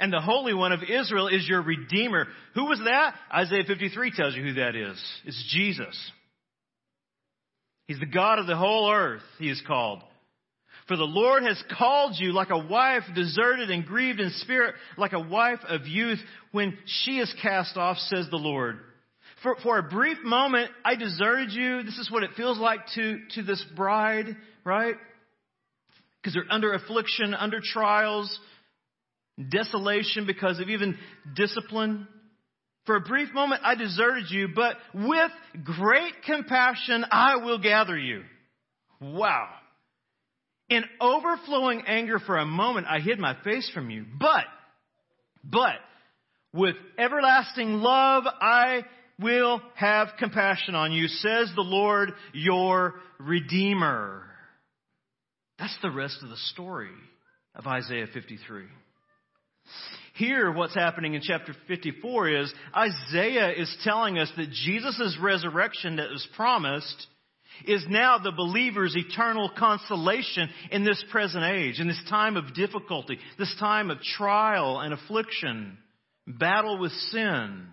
And 0.00 0.10
the 0.10 0.20
Holy 0.20 0.54
One 0.54 0.72
of 0.72 0.80
Israel 0.82 1.28
is 1.28 1.46
your 1.46 1.62
Redeemer. 1.62 2.26
Who 2.54 2.64
was 2.64 2.80
that? 2.84 3.14
Isaiah 3.32 3.64
53 3.66 4.12
tells 4.16 4.34
you 4.34 4.42
who 4.42 4.54
that 4.54 4.74
is. 4.74 4.98
It's 5.26 5.54
Jesus. 5.54 6.12
He's 7.86 8.00
the 8.00 8.06
God 8.06 8.38
of 8.38 8.46
the 8.46 8.56
whole 8.56 8.90
earth, 8.90 9.22
he 9.38 9.50
is 9.50 9.62
called. 9.66 10.02
For 10.88 10.96
the 10.96 11.04
Lord 11.04 11.42
has 11.42 11.62
called 11.76 12.14
you 12.18 12.32
like 12.32 12.50
a 12.50 12.66
wife 12.66 13.02
deserted 13.14 13.70
and 13.70 13.84
grieved 13.84 14.20
in 14.20 14.30
spirit, 14.30 14.74
like 14.96 15.12
a 15.12 15.20
wife 15.20 15.60
of 15.68 15.86
youth 15.86 16.18
when 16.50 16.76
she 16.86 17.18
is 17.18 17.32
cast 17.42 17.76
off, 17.76 17.98
says 17.98 18.26
the 18.30 18.36
Lord. 18.36 18.78
For, 19.42 19.56
for 19.62 19.78
a 19.78 19.82
brief 19.82 20.18
moment, 20.24 20.70
I 20.84 20.96
deserted 20.96 21.52
you. 21.52 21.82
This 21.82 21.98
is 21.98 22.10
what 22.10 22.22
it 22.22 22.30
feels 22.36 22.58
like 22.58 22.80
to, 22.94 23.18
to 23.34 23.42
this 23.42 23.64
bride, 23.76 24.36
right? 24.64 24.96
Because 26.20 26.34
they're 26.34 26.44
under 26.50 26.72
affliction, 26.72 27.34
under 27.34 27.60
trials, 27.62 28.38
desolation 29.48 30.26
because 30.26 30.58
of 30.60 30.68
even 30.68 30.96
discipline. 31.34 32.06
For 32.86 32.96
a 32.96 33.00
brief 33.00 33.32
moment, 33.32 33.62
I 33.64 33.74
deserted 33.74 34.30
you, 34.30 34.48
but 34.54 34.76
with 34.94 35.30
great 35.64 36.14
compassion, 36.24 37.04
I 37.10 37.36
will 37.36 37.58
gather 37.58 37.96
you. 37.96 38.22
Wow. 39.00 39.48
In 40.68 40.84
overflowing 41.00 41.82
anger 41.86 42.18
for 42.18 42.38
a 42.38 42.46
moment, 42.46 42.86
I 42.88 43.00
hid 43.00 43.18
my 43.18 43.36
face 43.42 43.70
from 43.74 43.90
you. 43.90 44.04
But, 44.18 44.44
but, 45.44 45.76
with 46.52 46.76
everlasting 46.98 47.74
love, 47.74 48.24
I 48.26 48.84
will 49.20 49.60
have 49.74 50.08
compassion 50.18 50.74
on 50.74 50.92
you, 50.92 51.06
says 51.08 51.50
the 51.54 51.62
Lord, 51.62 52.12
your 52.32 52.94
Redeemer. 53.18 54.22
That's 55.58 55.76
the 55.82 55.90
rest 55.90 56.18
of 56.22 56.30
the 56.30 56.36
story 56.36 56.88
of 57.54 57.66
Isaiah 57.66 58.06
53. 58.12 58.64
Here, 60.14 60.52
what's 60.52 60.74
happening 60.74 61.14
in 61.14 61.22
chapter 61.22 61.54
54 61.66 62.28
is 62.28 62.54
Isaiah 62.76 63.52
is 63.52 63.74
telling 63.84 64.18
us 64.18 64.30
that 64.36 64.50
Jesus' 64.50 65.16
resurrection 65.22 65.96
that 65.96 66.10
was 66.10 66.26
promised 66.36 67.06
is 67.64 67.84
now 67.88 68.18
the 68.18 68.32
believer's 68.32 68.96
eternal 68.96 69.50
consolation 69.56 70.48
in 70.70 70.84
this 70.84 71.02
present 71.10 71.44
age, 71.44 71.78
in 71.78 71.88
this 71.88 72.02
time 72.08 72.36
of 72.36 72.54
difficulty, 72.54 73.18
this 73.38 73.54
time 73.58 73.90
of 73.90 74.00
trial 74.00 74.80
and 74.80 74.92
affliction, 74.92 75.78
battle 76.26 76.78
with 76.78 76.92
sin. 77.10 77.66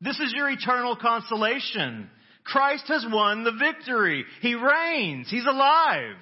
This 0.00 0.18
is 0.18 0.32
your 0.34 0.50
eternal 0.50 0.96
consolation. 0.96 2.10
Christ 2.44 2.84
has 2.88 3.06
won 3.08 3.44
the 3.44 3.52
victory. 3.52 4.24
He 4.40 4.54
reigns. 4.54 5.30
He's 5.30 5.46
alive. 5.46 6.16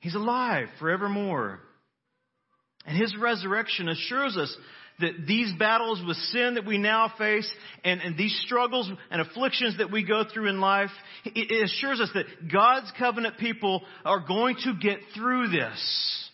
He's 0.00 0.14
alive 0.14 0.68
forevermore. 0.78 1.60
And 2.86 2.96
His 2.96 3.16
resurrection 3.16 3.88
assures 3.88 4.36
us 4.36 4.54
that 5.00 5.26
these 5.26 5.52
battles 5.58 6.02
with 6.06 6.16
sin 6.16 6.54
that 6.54 6.66
we 6.66 6.78
now 6.78 7.12
face 7.18 7.50
and, 7.84 8.00
and 8.00 8.16
these 8.16 8.38
struggles 8.44 8.90
and 9.10 9.20
afflictions 9.20 9.78
that 9.78 9.90
we 9.90 10.04
go 10.04 10.24
through 10.32 10.48
in 10.48 10.60
life, 10.60 10.90
it, 11.24 11.50
it 11.50 11.64
assures 11.64 12.00
us 12.00 12.10
that 12.14 12.50
God's 12.50 12.90
covenant 12.98 13.38
people 13.38 13.82
are 14.04 14.20
going 14.20 14.56
to 14.64 14.74
get 14.80 14.98
through 15.14 15.48
this. 15.48 16.30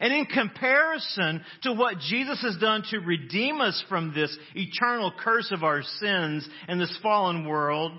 And 0.00 0.12
in 0.12 0.26
comparison 0.26 1.42
to 1.64 1.72
what 1.72 1.98
Jesus 1.98 2.40
has 2.42 2.56
done 2.60 2.84
to 2.90 2.98
redeem 2.98 3.60
us 3.60 3.82
from 3.88 4.14
this 4.14 4.36
eternal 4.54 5.12
curse 5.18 5.50
of 5.50 5.64
our 5.64 5.82
sins 5.82 6.48
and 6.68 6.80
this 6.80 6.96
fallen 7.02 7.46
world, 7.46 7.92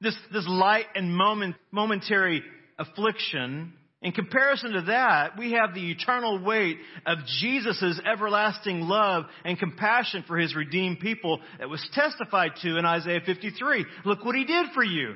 this, 0.00 0.16
this 0.32 0.46
light 0.48 0.86
and 0.96 1.16
moment, 1.16 1.54
momentary 1.70 2.42
affliction, 2.78 3.72
in 4.04 4.12
comparison 4.12 4.72
to 4.72 4.82
that, 4.82 5.38
we 5.38 5.52
have 5.52 5.72
the 5.72 5.90
eternal 5.90 6.44
weight 6.44 6.76
of 7.06 7.18
Jesus' 7.40 7.98
everlasting 8.04 8.82
love 8.82 9.24
and 9.46 9.58
compassion 9.58 10.24
for 10.26 10.36
his 10.36 10.54
redeemed 10.54 11.00
people 11.00 11.40
that 11.58 11.70
was 11.70 11.84
testified 11.94 12.50
to 12.60 12.76
in 12.76 12.84
Isaiah 12.84 13.22
53. 13.24 13.86
Look 14.04 14.22
what 14.22 14.34
he 14.34 14.44
did 14.44 14.66
for 14.74 14.84
you. 14.84 15.14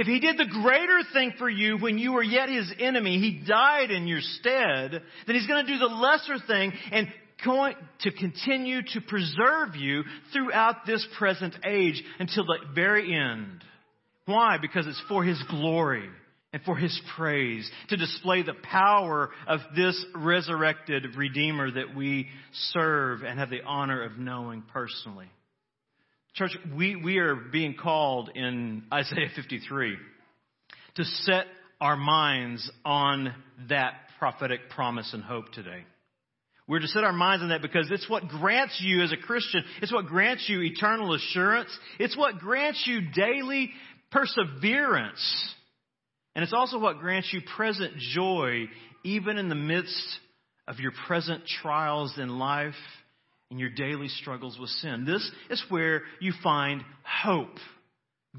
If 0.00 0.08
he 0.08 0.18
did 0.18 0.36
the 0.36 0.50
greater 0.50 0.98
thing 1.12 1.34
for 1.38 1.48
you 1.48 1.78
when 1.78 1.96
you 1.96 2.12
were 2.12 2.24
yet 2.24 2.48
his 2.48 2.74
enemy, 2.80 3.20
he 3.20 3.44
died 3.46 3.92
in 3.92 4.08
your 4.08 4.20
stead, 4.20 5.00
then 5.26 5.36
he's 5.36 5.46
going 5.46 5.64
to 5.64 5.72
do 5.72 5.78
the 5.78 5.86
lesser 5.86 6.44
thing 6.44 6.72
and 6.90 7.06
going 7.44 7.76
to 8.00 8.10
continue 8.10 8.82
to 8.82 9.00
preserve 9.00 9.76
you 9.76 10.02
throughout 10.32 10.86
this 10.86 11.06
present 11.18 11.54
age 11.64 12.02
until 12.18 12.46
the 12.46 12.58
very 12.74 13.14
end. 13.14 13.62
Why? 14.26 14.58
Because 14.60 14.88
it's 14.88 15.02
for 15.08 15.22
his 15.22 15.40
glory 15.48 16.10
and 16.52 16.62
for 16.64 16.76
his 16.76 17.00
praise, 17.16 17.70
to 17.88 17.96
display 17.96 18.42
the 18.42 18.54
power 18.62 19.30
of 19.46 19.60
this 19.74 20.04
resurrected 20.14 21.16
Redeemer 21.16 21.70
that 21.70 21.96
we 21.96 22.28
serve 22.72 23.22
and 23.22 23.38
have 23.38 23.50
the 23.50 23.62
honor 23.64 24.02
of 24.02 24.18
knowing 24.18 24.62
personally. 24.72 25.30
Church, 26.34 26.56
we, 26.76 26.96
we 26.96 27.18
are 27.18 27.34
being 27.34 27.74
called 27.74 28.30
in 28.34 28.84
Isaiah 28.92 29.28
53 29.34 29.96
to 30.96 31.04
set 31.04 31.46
our 31.80 31.96
minds 31.96 32.70
on 32.84 33.34
that 33.68 33.94
prophetic 34.18 34.70
promise 34.70 35.10
and 35.12 35.22
hope 35.22 35.52
today. 35.52 35.84
We're 36.68 36.78
to 36.78 36.88
set 36.88 37.02
our 37.02 37.12
minds 37.12 37.42
on 37.42 37.48
that 37.48 37.60
because 37.60 37.88
it's 37.90 38.08
what 38.08 38.28
grants 38.28 38.78
you 38.80 39.02
as 39.02 39.12
a 39.12 39.16
Christian, 39.16 39.64
it's 39.80 39.92
what 39.92 40.06
grants 40.06 40.48
you 40.48 40.62
eternal 40.62 41.14
assurance, 41.14 41.76
it's 41.98 42.16
what 42.16 42.38
grants 42.38 42.84
you 42.86 43.00
daily 43.10 43.70
perseverance 44.10 45.54
and 46.34 46.42
it's 46.42 46.52
also 46.52 46.78
what 46.78 46.98
grants 46.98 47.32
you 47.32 47.40
present 47.56 47.96
joy, 47.96 48.64
even 49.04 49.38
in 49.38 49.48
the 49.48 49.54
midst 49.54 50.18
of 50.66 50.78
your 50.78 50.92
present 51.06 51.42
trials 51.46 52.14
in 52.18 52.38
life 52.38 52.74
and 53.50 53.60
your 53.60 53.70
daily 53.70 54.08
struggles 54.08 54.58
with 54.58 54.70
sin. 54.70 55.04
This 55.04 55.30
is 55.50 55.62
where 55.68 56.02
you 56.20 56.32
find 56.42 56.82
hope. 57.04 57.58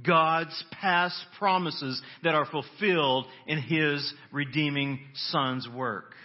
God's 0.02 0.64
past 0.82 1.16
promises 1.38 2.02
that 2.24 2.34
are 2.34 2.48
fulfilled 2.48 3.28
in 3.46 3.60
His 3.60 4.12
redeeming 4.32 5.00
Son's 5.14 5.70
work. 5.70 6.16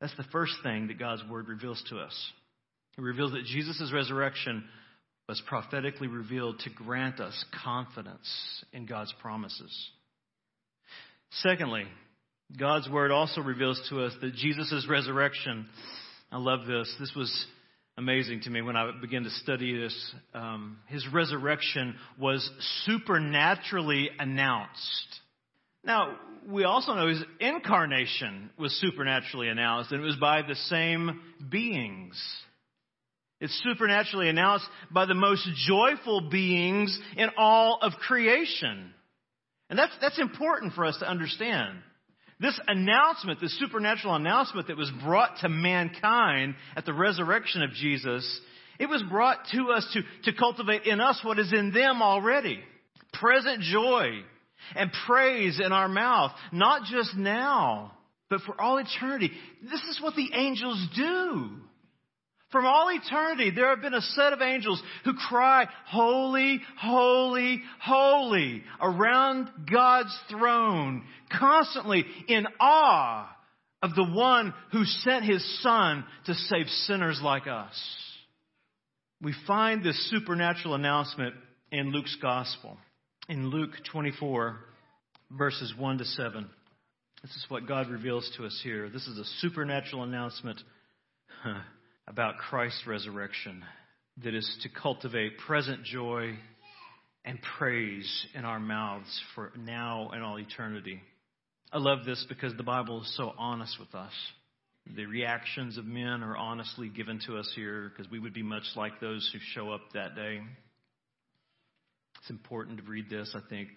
That's 0.00 0.16
the 0.16 0.24
first 0.32 0.54
thing 0.64 0.88
that 0.88 0.98
God's 0.98 1.22
Word 1.30 1.48
reveals 1.48 1.82
to 1.90 1.98
us. 1.98 2.32
It 2.96 3.02
reveals 3.02 3.30
that 3.30 3.44
Jesus' 3.44 3.92
resurrection 3.94 4.64
was 5.28 5.40
prophetically 5.46 6.08
revealed 6.08 6.58
to 6.60 6.70
grant 6.70 7.20
us 7.20 7.44
confidence 7.62 8.64
in 8.72 8.86
God's 8.86 9.14
promises. 9.20 9.90
Secondly, 11.30 11.84
God's 12.58 12.88
word 12.88 13.10
also 13.10 13.40
reveals 13.42 13.80
to 13.90 14.04
us 14.04 14.14
that 14.20 14.34
Jesus' 14.34 14.86
resurrection, 14.88 15.68
I 16.32 16.38
love 16.38 16.66
this. 16.66 16.92
This 16.98 17.12
was 17.14 17.46
amazing 17.98 18.40
to 18.42 18.50
me 18.50 18.62
when 18.62 18.76
I 18.76 18.90
began 19.00 19.24
to 19.24 19.30
study 19.30 19.78
this. 19.78 20.14
Um, 20.32 20.78
his 20.86 21.06
resurrection 21.12 21.96
was 22.18 22.48
supernaturally 22.84 24.08
announced. 24.18 25.20
Now, 25.84 26.16
we 26.46 26.64
also 26.64 26.94
know 26.94 27.08
his 27.08 27.22
incarnation 27.40 28.50
was 28.58 28.72
supernaturally 28.80 29.48
announced, 29.48 29.92
and 29.92 30.00
it 30.00 30.04
was 30.06 30.16
by 30.16 30.42
the 30.42 30.54
same 30.54 31.20
beings. 31.50 32.20
It's 33.40 33.62
supernaturally 33.62 34.28
announced 34.28 34.66
by 34.90 35.06
the 35.06 35.14
most 35.14 35.48
joyful 35.66 36.28
beings 36.30 36.98
in 37.16 37.28
all 37.36 37.78
of 37.82 37.92
creation. 37.92 38.92
And 39.70 39.78
that's, 39.78 39.92
that's 40.00 40.18
important 40.18 40.72
for 40.74 40.84
us 40.84 40.96
to 40.98 41.08
understand. 41.08 41.78
This 42.40 42.58
announcement, 42.68 43.40
this 43.40 43.58
supernatural 43.58 44.14
announcement 44.14 44.68
that 44.68 44.76
was 44.76 44.90
brought 45.04 45.38
to 45.40 45.48
mankind 45.48 46.54
at 46.76 46.86
the 46.86 46.94
resurrection 46.94 47.62
of 47.62 47.72
Jesus, 47.72 48.40
it 48.78 48.86
was 48.88 49.02
brought 49.10 49.38
to 49.52 49.70
us 49.70 49.86
to, 49.92 50.30
to 50.30 50.38
cultivate 50.38 50.84
in 50.84 51.00
us 51.00 51.20
what 51.24 51.38
is 51.38 51.52
in 51.52 51.72
them 51.72 52.00
already. 52.00 52.60
Present 53.12 53.62
joy 53.62 54.22
and 54.76 54.92
praise 55.06 55.60
in 55.64 55.72
our 55.72 55.88
mouth, 55.88 56.30
not 56.52 56.84
just 56.84 57.16
now, 57.16 57.92
but 58.30 58.40
for 58.42 58.60
all 58.60 58.78
eternity. 58.78 59.32
This 59.62 59.82
is 59.82 60.00
what 60.00 60.14
the 60.14 60.30
angels 60.32 60.86
do. 60.94 61.50
From 62.50 62.64
all 62.64 62.88
eternity, 62.90 63.50
there 63.50 63.68
have 63.68 63.82
been 63.82 63.94
a 63.94 64.00
set 64.00 64.32
of 64.32 64.40
angels 64.40 64.82
who 65.04 65.12
cry, 65.14 65.66
Holy, 65.86 66.60
Holy, 66.80 67.60
Holy, 67.82 68.62
around 68.80 69.50
God's 69.70 70.16
throne, 70.30 71.04
constantly 71.38 72.06
in 72.26 72.46
awe 72.58 73.28
of 73.82 73.94
the 73.94 74.04
one 74.04 74.54
who 74.72 74.84
sent 74.84 75.24
his 75.24 75.62
Son 75.62 76.04
to 76.24 76.34
save 76.34 76.66
sinners 76.68 77.20
like 77.22 77.46
us. 77.46 77.78
We 79.20 79.34
find 79.46 79.84
this 79.84 80.10
supernatural 80.10 80.74
announcement 80.74 81.34
in 81.70 81.92
Luke's 81.92 82.16
Gospel. 82.22 82.78
In 83.28 83.50
Luke 83.50 83.72
24, 83.92 84.56
verses 85.32 85.74
1 85.76 85.98
to 85.98 86.04
7. 86.04 86.48
This 87.20 87.30
is 87.32 87.44
what 87.48 87.68
God 87.68 87.90
reveals 87.90 88.30
to 88.38 88.46
us 88.46 88.58
here. 88.62 88.88
This 88.88 89.06
is 89.06 89.18
a 89.18 89.24
supernatural 89.40 90.04
announcement 90.04 90.62
about 92.08 92.38
Christ's 92.38 92.86
resurrection 92.86 93.62
that 94.24 94.34
is 94.34 94.58
to 94.62 94.68
cultivate 94.68 95.38
present 95.38 95.84
joy 95.84 96.34
and 97.24 97.38
praise 97.58 98.26
in 98.34 98.44
our 98.44 98.58
mouths 98.58 99.20
for 99.34 99.52
now 99.56 100.10
and 100.12 100.22
all 100.22 100.38
eternity. 100.38 101.00
I 101.70 101.78
love 101.78 102.06
this 102.06 102.24
because 102.28 102.56
the 102.56 102.62
Bible 102.62 103.02
is 103.02 103.16
so 103.16 103.34
honest 103.38 103.76
with 103.78 103.94
us. 103.94 104.12
The 104.96 105.04
reactions 105.04 105.76
of 105.76 105.84
men 105.84 106.22
are 106.22 106.36
honestly 106.36 106.88
given 106.88 107.20
to 107.26 107.36
us 107.36 107.52
here 107.54 107.90
because 107.90 108.10
we 108.10 108.18
would 108.18 108.32
be 108.32 108.42
much 108.42 108.64
like 108.74 109.00
those 109.00 109.28
who 109.32 109.38
show 109.52 109.70
up 109.70 109.82
that 109.92 110.16
day. 110.16 110.40
It's 112.20 112.30
important 112.30 112.78
to 112.78 112.90
read 112.90 113.10
this, 113.10 113.34
I 113.34 113.40
think. 113.50 113.68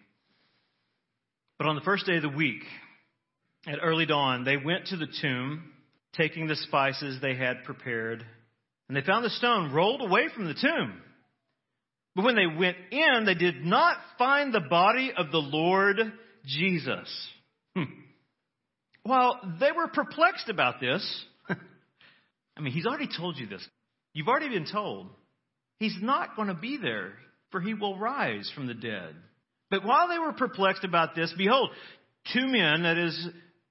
But 1.58 1.68
on 1.68 1.76
the 1.76 1.82
first 1.82 2.06
day 2.06 2.16
of 2.16 2.22
the 2.22 2.30
week, 2.30 2.64
at 3.68 3.80
early 3.84 4.06
dawn, 4.06 4.46
they 4.46 4.56
went 4.56 4.88
to 4.88 4.96
the 4.96 5.08
tomb 5.22 5.74
taking 6.16 6.48
the 6.48 6.56
spices 6.56 7.20
they 7.22 7.36
had 7.36 7.64
prepared. 7.64 8.26
And 8.88 8.98
they 8.98 9.02
found 9.02 9.24
the 9.24 9.30
stone 9.30 9.74
rolled 9.74 10.02
away 10.02 10.28
from 10.34 10.46
the 10.46 10.54
tomb. 10.54 11.02
But 12.16 12.26
when 12.26 12.36
they 12.36 12.48
went 12.48 12.78
in, 12.92 13.26
they 13.26 13.36
did 13.36 13.64
not 13.64 13.98
find 14.18 14.54
the 14.54 14.60
body 14.60 15.14
of 15.16 15.32
the 15.32 15.38
Lord 15.38 15.98
Jesus. 16.46 17.28
Hmm. 17.76 17.84
While 19.04 19.40
they 19.60 19.72
were 19.72 19.88
perplexed 19.88 20.50
about 20.50 20.80
this, 20.82 21.26
I 21.50 22.62
mean, 22.62 22.74
he's 22.74 22.86
already 22.86 23.08
told 23.16 23.38
you 23.38 23.48
this. 23.48 23.66
You've 24.14 24.28
already 24.28 24.50
been 24.50 24.68
told. 24.72 25.08
He's 25.80 25.96
not 26.02 26.36
going 26.36 26.50
to 26.50 26.54
be 26.54 26.78
there, 26.78 27.14
for 27.52 27.62
he 27.62 27.74
will 27.74 27.98
rise 27.98 28.52
from 28.54 28.68
the 28.68 28.74
dead. 28.74 29.16
But 29.70 29.86
while 29.86 30.10
they 30.10 30.20
were 30.20 30.34
perplexed 30.34 30.84
about 30.84 31.16
this, 31.16 31.34
behold, 31.38 31.72
two 32.34 32.46
men, 32.46 32.84
that 32.84 32.98
is, 32.98 33.28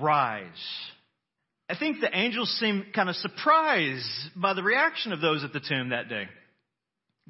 rise. 0.00 0.48
I 1.68 1.76
think 1.76 2.00
the 2.00 2.16
angels 2.16 2.50
seem 2.58 2.86
kind 2.94 3.08
of 3.08 3.16
surprised 3.16 4.04
by 4.36 4.54
the 4.54 4.62
reaction 4.62 5.12
of 5.12 5.20
those 5.20 5.44
at 5.44 5.52
the 5.52 5.60
tomb 5.60 5.90
that 5.90 6.08
day. 6.08 6.24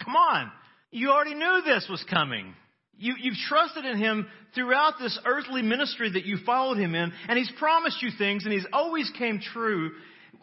Come 0.03 0.17
on. 0.17 0.51
You 0.91 1.11
already 1.11 1.35
knew 1.35 1.63
this 1.65 1.87
was 1.91 2.03
coming. 2.11 2.55
You, 2.97 3.15
you've 3.21 3.37
trusted 3.49 3.85
in 3.85 3.99
him 3.99 4.27
throughout 4.55 4.95
this 4.99 5.19
earthly 5.25 5.63
ministry 5.63 6.11
that 6.13 6.25
you 6.25 6.39
followed 6.45 6.79
him 6.79 6.95
in, 6.95 7.13
and 7.29 7.39
he's 7.39 7.53
promised 7.59 8.03
you 8.03 8.11
things, 8.17 8.45
and 8.45 8.53
he's 8.53 8.67
always 8.73 9.11
came 9.17 9.41
true 9.41 9.93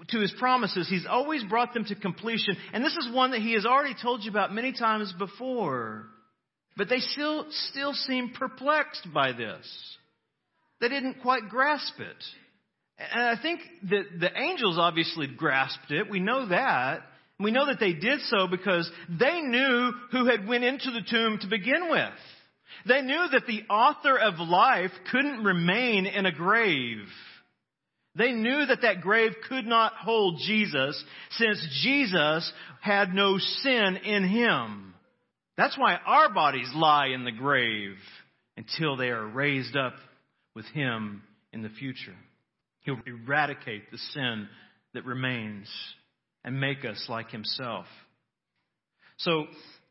to 0.09 0.19
his 0.19 0.33
promises. 0.39 0.87
He's 0.87 1.05
always 1.09 1.43
brought 1.43 1.73
them 1.73 1.85
to 1.85 1.95
completion. 1.95 2.55
And 2.73 2.83
this 2.83 2.95
is 2.95 3.13
one 3.13 3.31
that 3.31 3.41
he 3.41 3.53
has 3.53 3.65
already 3.65 3.95
told 3.99 4.23
you 4.23 4.31
about 4.31 4.53
many 4.53 4.73
times 4.73 5.13
before. 5.17 6.05
But 6.75 6.89
they 6.89 6.99
still, 6.99 7.47
still 7.49 7.93
seem 7.93 8.31
perplexed 8.37 9.07
by 9.13 9.33
this. 9.33 9.96
They 10.79 10.89
didn't 10.89 11.21
quite 11.21 11.49
grasp 11.49 11.99
it. 11.99 12.23
And 12.99 13.21
I 13.21 13.41
think 13.41 13.61
that 13.89 14.19
the 14.19 14.39
angels 14.39 14.77
obviously 14.79 15.27
grasped 15.27 15.91
it. 15.91 16.09
We 16.09 16.19
know 16.19 16.47
that. 16.49 17.01
We 17.39 17.51
know 17.51 17.67
that 17.67 17.79
they 17.79 17.93
did 17.93 18.21
so 18.21 18.47
because 18.47 18.89
they 19.07 19.41
knew 19.41 19.91
who 20.11 20.25
had 20.25 20.47
went 20.47 20.63
into 20.63 20.89
the 20.91 21.05
tomb 21.07 21.37
to 21.39 21.47
begin 21.47 21.89
with. 21.89 22.13
They 22.87 23.01
knew 23.01 23.27
that 23.31 23.45
the 23.47 23.63
author 23.69 24.17
of 24.17 24.39
life 24.39 24.91
couldn't 25.11 25.43
remain 25.43 26.05
in 26.07 26.25
a 26.25 26.31
grave. 26.31 27.05
They 28.15 28.31
knew 28.31 28.65
that 28.65 28.81
that 28.81 29.01
grave 29.01 29.33
could 29.47 29.67
not 29.67 29.93
hold 29.93 30.41
Jesus 30.45 31.03
since 31.31 31.81
Jesus 31.83 32.51
had 32.81 33.13
no 33.13 33.37
sin 33.37 33.97
in 34.03 34.27
him. 34.27 34.95
That's 35.55 35.77
why 35.77 35.95
our 36.03 36.33
bodies 36.33 36.69
lie 36.73 37.07
in 37.07 37.25
the 37.25 37.31
grave 37.31 37.95
until 38.55 38.97
they 38.97 39.09
are 39.09 39.27
raised 39.27 39.75
up 39.75 39.93
with 40.57 40.65
him 40.65 41.21
in 41.53 41.61
the 41.61 41.69
future. 41.69 42.15
He'll 42.81 42.99
eradicate 43.05 43.91
the 43.91 43.99
sin 43.99 44.49
that 44.95 45.05
remains 45.05 45.69
and 46.43 46.59
make 46.59 46.83
us 46.83 47.05
like 47.07 47.29
himself. 47.29 47.85
So, 49.17 49.45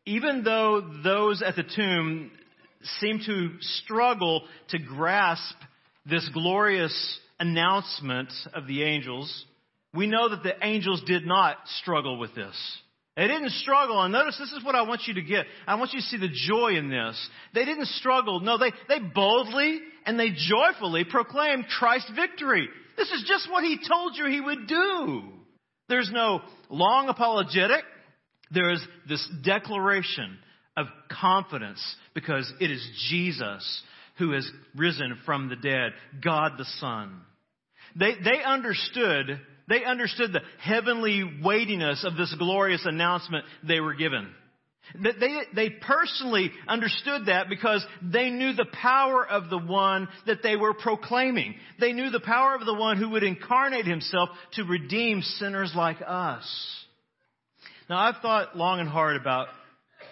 even 0.06 0.42
though 0.42 0.82
those 1.04 1.40
at 1.40 1.54
the 1.54 1.62
tomb 1.62 2.32
seem 2.98 3.20
to 3.26 3.50
struggle 3.60 4.42
to 4.70 4.78
grasp 4.80 5.54
this 6.04 6.28
glorious 6.34 7.18
announcement 7.38 8.32
of 8.52 8.66
the 8.66 8.82
angels, 8.82 9.44
we 9.94 10.08
know 10.08 10.30
that 10.30 10.42
the 10.42 10.54
angels 10.66 11.00
did 11.06 11.26
not 11.26 11.58
struggle 11.80 12.18
with 12.18 12.34
this. 12.34 12.56
They 13.16 13.26
didn't 13.26 13.50
struggle. 13.52 14.02
And 14.02 14.12
notice 14.12 14.36
this 14.38 14.52
is 14.52 14.62
what 14.62 14.74
I 14.74 14.82
want 14.82 15.02
you 15.06 15.14
to 15.14 15.22
get. 15.22 15.46
I 15.66 15.76
want 15.76 15.92
you 15.92 16.00
to 16.00 16.06
see 16.06 16.18
the 16.18 16.28
joy 16.28 16.76
in 16.76 16.90
this. 16.90 17.28
They 17.54 17.64
didn't 17.64 17.86
struggle. 17.86 18.40
No, 18.40 18.58
they, 18.58 18.72
they 18.88 18.98
boldly 18.98 19.80
and 20.04 20.20
they 20.20 20.30
joyfully 20.30 21.04
proclaimed 21.04 21.66
Christ's 21.78 22.12
victory. 22.14 22.68
This 22.96 23.10
is 23.10 23.24
just 23.26 23.50
what 23.50 23.64
he 23.64 23.78
told 23.88 24.16
you 24.16 24.26
he 24.26 24.40
would 24.40 24.66
do. 24.66 25.22
There's 25.88 26.10
no 26.12 26.42
long 26.68 27.08
apologetic. 27.08 27.84
There 28.50 28.70
is 28.70 28.86
this 29.08 29.26
declaration 29.42 30.38
of 30.76 30.86
confidence 31.10 31.82
because 32.14 32.52
it 32.60 32.70
is 32.70 32.86
Jesus 33.08 33.82
who 34.18 34.32
has 34.32 34.48
risen 34.74 35.18
from 35.24 35.48
the 35.48 35.56
dead, 35.56 35.92
God 36.22 36.52
the 36.58 36.66
Son. 36.80 37.20
They, 37.94 38.12
they 38.22 38.42
understood 38.44 39.40
they 39.68 39.84
understood 39.84 40.32
the 40.32 40.42
heavenly 40.60 41.40
weightiness 41.42 42.04
of 42.04 42.16
this 42.16 42.34
glorious 42.38 42.84
announcement 42.84 43.44
they 43.66 43.80
were 43.80 43.94
given. 43.94 44.28
They, 44.94 45.40
they 45.54 45.70
personally 45.70 46.52
understood 46.68 47.26
that 47.26 47.48
because 47.48 47.84
they 48.00 48.30
knew 48.30 48.52
the 48.52 48.68
power 48.72 49.26
of 49.26 49.50
the 49.50 49.58
one 49.58 50.08
that 50.26 50.44
they 50.44 50.54
were 50.54 50.74
proclaiming. 50.74 51.56
They 51.80 51.92
knew 51.92 52.10
the 52.10 52.20
power 52.20 52.54
of 52.54 52.64
the 52.64 52.74
one 52.74 52.96
who 52.96 53.10
would 53.10 53.24
incarnate 53.24 53.86
himself 53.86 54.28
to 54.52 54.62
redeem 54.62 55.22
sinners 55.22 55.72
like 55.74 55.96
us. 56.06 56.44
Now, 57.90 57.98
I've 57.98 58.22
thought 58.22 58.56
long 58.56 58.78
and 58.78 58.88
hard 58.88 59.16
about 59.16 59.48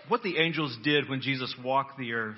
what 0.09 0.23
the 0.23 0.39
angels 0.39 0.77
did 0.83 1.09
when 1.09 1.21
Jesus 1.21 1.55
walked 1.65 1.97
the 1.97 2.13
earth. 2.13 2.37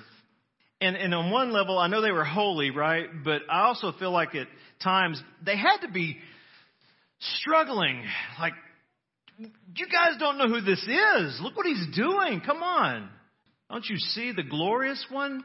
And, 0.79 0.95
and 0.95 1.13
on 1.15 1.31
one 1.31 1.51
level, 1.51 1.79
I 1.79 1.87
know 1.87 2.01
they 2.01 2.11
were 2.11 2.23
holy, 2.23 2.69
right? 2.69 3.07
But 3.23 3.41
I 3.49 3.63
also 3.63 3.93
feel 3.93 4.11
like 4.11 4.35
at 4.35 4.47
times 4.83 5.21
they 5.43 5.57
had 5.57 5.77
to 5.81 5.91
be 5.91 6.17
struggling. 7.19 8.03
Like, 8.39 8.53
you 9.37 9.85
guys 9.91 10.19
don't 10.19 10.37
know 10.37 10.47
who 10.47 10.61
this 10.61 10.81
is. 10.81 11.39
Look 11.41 11.55
what 11.55 11.65
he's 11.65 11.95
doing. 11.95 12.41
Come 12.45 12.63
on. 12.63 13.09
Don't 13.69 13.85
you 13.87 13.97
see 13.97 14.31
the 14.31 14.43
glorious 14.43 15.05
one? 15.09 15.43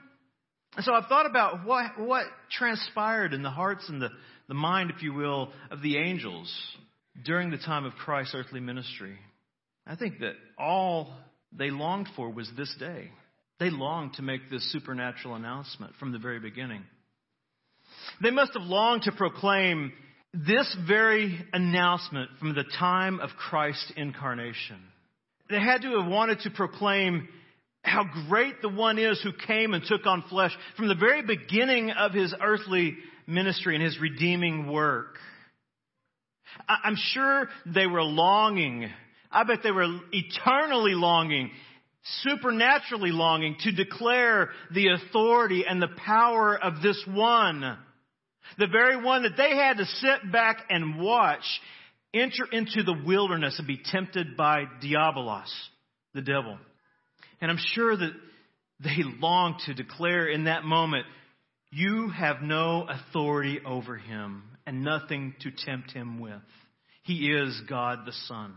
And 0.76 0.84
so 0.84 0.94
I've 0.94 1.06
thought 1.06 1.26
about 1.26 1.66
what, 1.66 1.98
what 1.98 2.24
transpired 2.50 3.34
in 3.34 3.42
the 3.42 3.50
hearts 3.50 3.88
and 3.88 4.00
the, 4.00 4.08
the 4.48 4.54
mind, 4.54 4.90
if 4.94 5.02
you 5.02 5.12
will, 5.12 5.52
of 5.70 5.82
the 5.82 5.98
angels 5.98 6.52
during 7.24 7.50
the 7.50 7.58
time 7.58 7.84
of 7.84 7.92
Christ's 7.94 8.34
earthly 8.34 8.60
ministry. 8.60 9.18
I 9.86 9.96
think 9.96 10.20
that 10.20 10.34
all 10.58 11.12
they 11.52 11.70
longed 11.70 12.08
for 12.16 12.30
was 12.30 12.50
this 12.56 12.74
day. 12.78 13.10
They 13.58 13.68
longed 13.68 14.14
to 14.14 14.22
make 14.22 14.50
this 14.50 14.72
supernatural 14.72 15.34
announcement 15.34 15.94
from 16.00 16.12
the 16.12 16.18
very 16.18 16.40
beginning. 16.40 16.82
They 18.22 18.30
must 18.30 18.54
have 18.54 18.62
longed 18.62 19.02
to 19.02 19.12
proclaim 19.12 19.92
this 20.34 20.74
very 20.86 21.38
announcement 21.52 22.30
from 22.38 22.54
the 22.54 22.64
time 22.78 23.20
of 23.20 23.30
Christ's 23.30 23.92
incarnation. 23.96 24.78
They 25.50 25.60
had 25.60 25.82
to 25.82 26.00
have 26.00 26.10
wanted 26.10 26.40
to 26.40 26.50
proclaim 26.50 27.28
how 27.82 28.04
great 28.28 28.62
the 28.62 28.68
one 28.68 28.98
is 28.98 29.20
who 29.22 29.32
came 29.46 29.74
and 29.74 29.84
took 29.84 30.06
on 30.06 30.24
flesh 30.30 30.56
from 30.76 30.88
the 30.88 30.94
very 30.94 31.22
beginning 31.22 31.90
of 31.90 32.12
his 32.12 32.34
earthly 32.40 32.96
ministry 33.26 33.74
and 33.74 33.84
his 33.84 33.98
redeeming 34.00 34.70
work. 34.70 35.16
I'm 36.68 36.96
sure 36.96 37.48
they 37.66 37.86
were 37.86 38.02
longing. 38.02 38.88
I 39.30 39.44
bet 39.44 39.58
they 39.62 39.70
were 39.70 39.88
eternally 40.12 40.94
longing, 40.94 41.50
supernaturally 42.22 43.10
longing 43.10 43.56
to 43.60 43.72
declare 43.72 44.50
the 44.72 44.88
authority 44.88 45.64
and 45.68 45.82
the 45.82 45.88
power 46.06 46.56
of 46.56 46.82
this 46.82 47.02
one. 47.08 47.78
The 48.58 48.66
very 48.66 49.02
one 49.02 49.22
that 49.22 49.36
they 49.36 49.56
had 49.56 49.78
to 49.78 49.86
sit 49.86 50.32
back 50.32 50.64
and 50.70 51.00
watch 51.00 51.44
enter 52.14 52.44
into 52.50 52.82
the 52.82 53.00
wilderness 53.04 53.58
and 53.58 53.66
be 53.66 53.80
tempted 53.84 54.36
by 54.36 54.64
Diabolos, 54.82 55.50
the 56.14 56.22
devil. 56.22 56.58
And 57.40 57.50
I'm 57.50 57.58
sure 57.74 57.96
that 57.96 58.12
they 58.80 59.02
longed 59.20 59.60
to 59.66 59.74
declare 59.74 60.26
in 60.28 60.44
that 60.44 60.64
moment, 60.64 61.06
you 61.70 62.10
have 62.10 62.42
no 62.42 62.86
authority 62.88 63.60
over 63.64 63.96
him 63.96 64.44
and 64.66 64.84
nothing 64.84 65.34
to 65.40 65.50
tempt 65.50 65.92
him 65.92 66.20
with. 66.20 66.42
He 67.02 67.30
is 67.32 67.60
God 67.68 68.00
the 68.04 68.12
Son. 68.28 68.54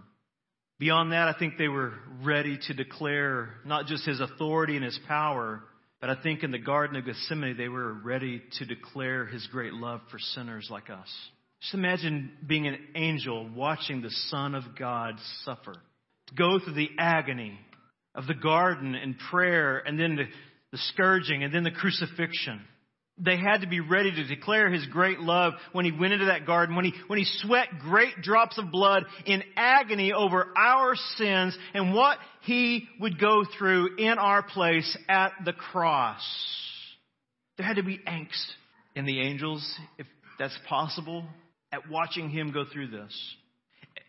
Beyond 0.77 1.13
that, 1.13 1.29
I 1.29 1.33
think 1.39 1.57
they 1.57 1.69
were 1.69 1.93
ready 2.21 2.59
to 2.67 2.73
declare 2.73 3.49
not 3.65 3.85
just 3.85 4.05
his 4.05 4.19
authority 4.19 4.75
and 4.75 4.83
his 4.83 4.99
power, 5.07 5.63
but 6.05 6.19
I 6.19 6.21
think 6.21 6.43
in 6.43 6.51
the 6.51 6.59
Garden 6.59 6.97
of 6.97 7.05
Gethsemane, 7.07 7.57
they 7.57 7.67
were 7.67 7.91
ready 7.91 8.39
to 8.59 8.65
declare 8.65 9.25
his 9.25 9.47
great 9.47 9.73
love 9.73 10.01
for 10.11 10.19
sinners 10.19 10.67
like 10.69 10.91
us. 10.91 11.11
Just 11.61 11.73
imagine 11.73 12.29
being 12.45 12.67
an 12.67 12.77
angel 12.93 13.49
watching 13.49 14.03
the 14.03 14.11
Son 14.29 14.53
of 14.53 14.61
God 14.77 15.15
suffer, 15.45 15.73
to 15.73 16.35
go 16.35 16.59
through 16.59 16.75
the 16.75 16.91
agony 16.99 17.59
of 18.13 18.27
the 18.27 18.35
garden 18.35 18.93
and 18.93 19.15
prayer, 19.31 19.79
and 19.79 19.99
then 19.99 20.15
the, 20.15 20.25
the 20.71 20.77
scourging, 20.93 21.43
and 21.43 21.51
then 21.51 21.63
the 21.63 21.71
crucifixion. 21.71 22.61
They 23.17 23.37
had 23.37 23.61
to 23.61 23.67
be 23.67 23.79
ready 23.79 24.11
to 24.11 24.27
declare 24.27 24.69
his 24.69 24.85
great 24.87 25.19
love 25.19 25.53
when 25.71 25.85
he 25.85 25.91
went 25.91 26.13
into 26.13 26.25
that 26.25 26.45
garden, 26.45 26.75
when 26.75 26.83
he, 26.83 26.93
when 27.07 27.17
he 27.17 27.25
sweat 27.41 27.69
great 27.79 28.21
drops 28.21 28.57
of 28.57 28.71
blood 28.71 29.05
in 29.25 29.41
agony 29.55 30.11
over 30.11 30.47
our 30.57 30.95
sins 31.15 31.57
and 31.73 31.93
what 31.93 32.17
he 32.41 32.87
would 32.99 33.17
go 33.17 33.45
through 33.57 33.95
in 33.97 34.17
our 34.17 34.43
place 34.43 34.97
at 35.07 35.31
the 35.45 35.53
cross. 35.53 36.21
There 37.57 37.65
had 37.65 37.77
to 37.77 37.83
be 37.83 37.99
angst 37.99 38.45
in 38.95 39.05
the 39.05 39.21
angels, 39.21 39.65
if 39.97 40.07
that's 40.37 40.57
possible, 40.67 41.25
at 41.71 41.89
watching 41.89 42.29
him 42.29 42.51
go 42.51 42.65
through 42.65 42.87
this. 42.87 43.35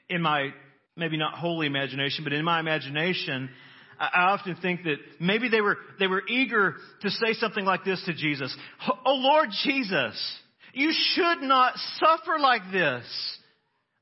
In 0.08 0.20
my, 0.20 0.48
maybe 0.96 1.16
not 1.16 1.34
holy 1.34 1.68
imagination, 1.68 2.24
but 2.24 2.32
in 2.32 2.44
my 2.44 2.58
imagination, 2.58 3.50
I 3.98 4.32
often 4.32 4.56
think 4.56 4.84
that 4.84 4.96
maybe 5.20 5.48
they 5.48 5.60
were, 5.60 5.78
they 5.98 6.06
were 6.06 6.22
eager 6.28 6.76
to 7.02 7.10
say 7.10 7.32
something 7.34 7.64
like 7.64 7.84
this 7.84 8.02
to 8.06 8.14
Jesus. 8.14 8.54
Oh 9.04 9.14
Lord 9.14 9.48
Jesus, 9.64 10.38
you 10.72 10.92
should 10.92 11.42
not 11.42 11.74
suffer 11.98 12.38
like 12.38 12.62
this. 12.72 13.04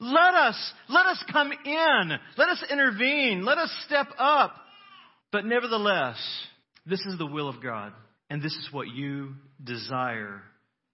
Let 0.00 0.34
us, 0.34 0.72
let 0.88 1.06
us 1.06 1.24
come 1.32 1.52
in. 1.52 2.10
Let 2.36 2.48
us 2.48 2.64
intervene. 2.70 3.44
Let 3.44 3.58
us 3.58 3.72
step 3.86 4.08
up. 4.18 4.54
But 5.30 5.46
nevertheless, 5.46 6.16
this 6.84 7.00
is 7.00 7.16
the 7.18 7.26
will 7.26 7.48
of 7.48 7.62
God. 7.62 7.92
And 8.28 8.42
this 8.42 8.54
is 8.54 8.68
what 8.72 8.88
you 8.88 9.34
desire. 9.62 10.42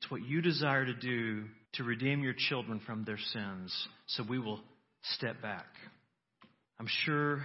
It's 0.00 0.10
what 0.10 0.22
you 0.22 0.42
desire 0.42 0.84
to 0.84 0.94
do 0.94 1.44
to 1.74 1.84
redeem 1.84 2.22
your 2.22 2.34
children 2.36 2.80
from 2.84 3.04
their 3.04 3.18
sins. 3.32 3.88
So 4.06 4.24
we 4.28 4.38
will 4.38 4.60
step 5.14 5.40
back. 5.40 5.66
I'm 6.78 6.88
sure 7.04 7.44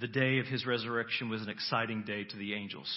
the 0.00 0.08
day 0.08 0.38
of 0.38 0.46
his 0.46 0.66
resurrection 0.66 1.28
was 1.28 1.42
an 1.42 1.48
exciting 1.48 2.02
day 2.02 2.24
to 2.24 2.36
the 2.36 2.54
angels. 2.54 2.88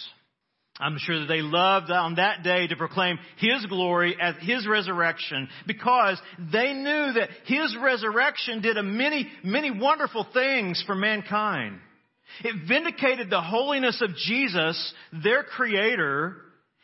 I'm 0.80 0.98
sure 0.98 1.20
that 1.20 1.28
they 1.28 1.42
loved 1.42 1.92
on 1.92 2.16
that 2.16 2.42
day 2.44 2.66
to 2.66 2.76
proclaim 2.76 3.20
His 3.38 3.64
glory 3.68 4.18
as 4.20 4.36
His 4.42 4.68
resurrection 4.68 5.48
because 5.68 6.20
they 6.52 6.74
knew 6.74 7.14
that 7.14 7.30
His 7.46 7.78
resurrection 7.80 8.62
did 8.62 8.78
a 8.78 8.84
many, 8.84 9.28
many 9.44 9.70
wonderful 9.70 10.26
things 10.34 10.84
for 10.88 10.96
mankind. 10.96 11.80
It 12.44 12.68
vindicated 12.68 13.30
the 13.30 13.42
holiness 13.42 14.02
of 14.02 14.16
Jesus, 14.16 14.94
their 15.24 15.44
creator, 15.44 16.38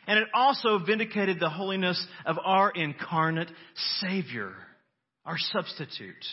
and 0.06 0.20
it 0.20 0.28
also 0.34 0.78
vindicated 0.78 1.40
the 1.40 1.50
holiness 1.50 2.04
of 2.24 2.36
our 2.44 2.70
incarnate 2.70 3.50
Savior, 3.98 4.52
our 5.24 5.36
substitute, 5.36 6.24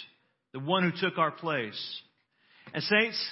the 0.54 0.60
one 0.60 0.84
who 0.84 0.92
took 1.10 1.18
our 1.18 1.32
place. 1.32 2.02
And 2.72 2.84
saints, 2.84 3.32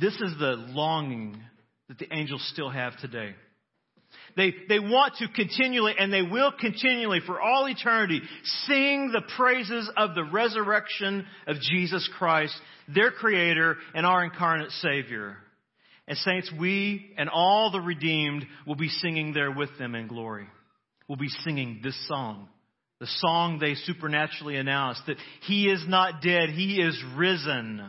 this 0.00 0.14
is 0.14 0.38
the 0.38 0.54
longing 0.68 1.40
that 1.88 1.98
the 1.98 2.12
angels 2.12 2.46
still 2.52 2.70
have 2.70 2.96
today. 2.98 3.34
They, 4.36 4.54
they 4.68 4.78
want 4.78 5.14
to 5.16 5.28
continually, 5.28 5.94
and 5.98 6.12
they 6.12 6.22
will 6.22 6.52
continually 6.52 7.20
for 7.26 7.40
all 7.40 7.66
eternity, 7.66 8.20
sing 8.66 9.10
the 9.12 9.22
praises 9.36 9.90
of 9.96 10.14
the 10.14 10.24
resurrection 10.24 11.26
of 11.46 11.56
Jesus 11.60 12.08
Christ, 12.18 12.54
their 12.94 13.10
Creator 13.10 13.76
and 13.94 14.06
our 14.06 14.24
incarnate 14.24 14.70
Savior. 14.70 15.36
And 16.06 16.16
saints, 16.18 16.50
we 16.58 17.12
and 17.18 17.28
all 17.28 17.70
the 17.70 17.80
redeemed 17.80 18.46
will 18.66 18.76
be 18.76 18.88
singing 18.88 19.34
there 19.34 19.50
with 19.50 19.76
them 19.78 19.94
in 19.94 20.06
glory. 20.06 20.46
We'll 21.08 21.18
be 21.18 21.28
singing 21.28 21.80
this 21.82 21.96
song. 22.06 22.48
The 23.00 23.08
song 23.18 23.58
they 23.58 23.74
supernaturally 23.74 24.56
announced 24.56 25.02
that 25.06 25.16
He 25.46 25.68
is 25.68 25.84
not 25.86 26.22
dead, 26.22 26.50
He 26.50 26.80
is 26.80 27.00
risen. 27.16 27.82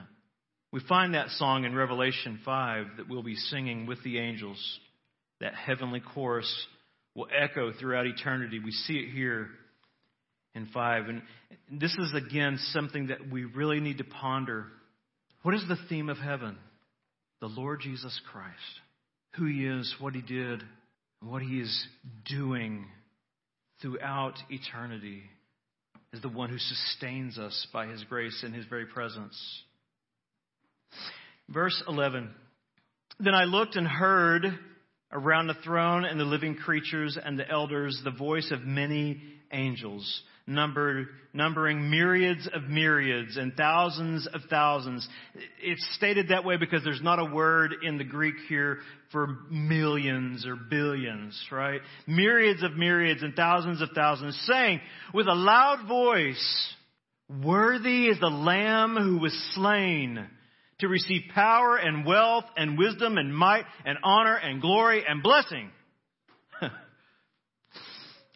We 0.72 0.82
find 0.88 1.16
that 1.16 1.30
song 1.32 1.64
in 1.66 1.74
Revelation 1.74 2.40
5 2.46 2.86
that 2.98 3.10
we'll 3.10 3.24
be 3.24 3.36
singing 3.36 3.88
with 3.88 4.04
the 4.04 4.20
angels. 4.20 4.80
That 5.42 5.56
heavenly 5.56 6.02
chorus 6.02 6.52
will 7.16 7.28
echo 7.36 7.72
throughout 7.72 8.06
eternity. 8.06 8.60
We 8.60 8.72
see 8.72 8.98
it 8.98 9.12
here 9.12 9.48
in 10.54 10.68
5. 10.68 11.06
And 11.08 11.22
this 11.72 11.94
is, 11.94 12.14
again, 12.14 12.60
something 12.72 13.08
that 13.08 13.32
we 13.32 13.46
really 13.46 13.80
need 13.80 13.98
to 14.00 14.04
ponder. 14.04 14.68
What 15.42 15.56
is 15.56 15.64
the 15.68 15.78
theme 15.88 16.10
of 16.10 16.18
heaven? 16.18 16.58
The 17.42 17.48
Lord 17.48 17.80
Jesus 17.80 18.20
Christ. 18.32 18.54
Who 19.38 19.46
He 19.46 19.66
is, 19.66 19.96
what 20.00 20.14
He 20.14 20.22
did, 20.22 20.62
what 21.22 21.42
He 21.42 21.60
is 21.60 21.88
doing 22.30 22.86
throughout 23.82 24.36
eternity 24.50 25.24
is 26.12 26.22
the 26.22 26.30
one 26.30 26.50
who 26.50 26.58
sustains 26.58 27.38
us 27.38 27.68
by 27.72 27.88
His 27.88 28.04
grace 28.04 28.44
and 28.44 28.54
His 28.54 28.66
very 28.66 28.86
presence. 28.86 29.40
Verse 31.49 31.82
11. 31.88 32.30
Then 33.19 33.34
I 33.34 33.45
looked 33.45 33.75
and 33.75 33.88
heard 33.88 34.45
around 35.12 35.47
the 35.47 35.56
throne 35.63 36.06
and 36.06 36.19
the 36.19 36.25
living 36.25 36.56
creatures 36.56 37.17
and 37.21 37.38
the 37.38 37.49
elders 37.49 37.99
the 38.04 38.12
voice 38.12 38.52
of 38.52 38.62
many 38.62 39.21
angels, 39.52 40.21
numbered, 40.45 41.08
numbering 41.34 41.89
myriads 41.89 42.47
of 42.54 42.63
myriads 42.63 43.36
and 43.36 43.54
thousands 43.56 44.28
of 44.28 44.41
thousands. 44.49 45.08
It's 45.62 45.95
stated 45.95 46.30
that 46.30 46.45
way 46.45 46.58
because 46.58 46.84
there's 46.84 47.02
not 47.02 47.19
a 47.19 47.34
word 47.34 47.73
in 47.82 47.97
the 47.97 48.04
Greek 48.04 48.36
here 48.47 48.78
for 49.12 49.28
millions 49.49 50.45
or 50.45 50.56
billions, 50.56 51.39
right? 51.52 51.82
Myriads 52.06 52.62
of 52.62 52.78
myriads 52.78 53.23
and 53.23 53.34
thousands 53.34 53.82
of 53.82 53.89
thousands 53.95 54.39
saying 54.45 54.82
with 55.13 55.28
a 55.28 55.34
loud 55.34 55.88
voice, 55.88 56.73
Worthy 57.43 58.08
is 58.08 58.19
the 58.19 58.28
Lamb 58.28 58.95
who 58.95 59.17
was 59.17 59.34
slain 59.54 60.28
to 60.80 60.88
receive 60.88 61.24
power 61.34 61.78
and 61.78 62.06
wealth 62.06 62.46
and 62.56 62.78
wisdom 62.78 63.18
and 63.18 63.36
might 63.36 63.65
and 63.86 63.98
honor 64.04 64.36
and 64.36 64.62
glory 64.62 65.04
and 65.08 65.22
blessing. 65.22 65.70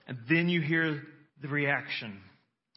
and 0.07 0.17
then 0.29 0.49
you 0.49 0.61
hear 0.61 1.01
the 1.41 1.47
reaction. 1.47 2.19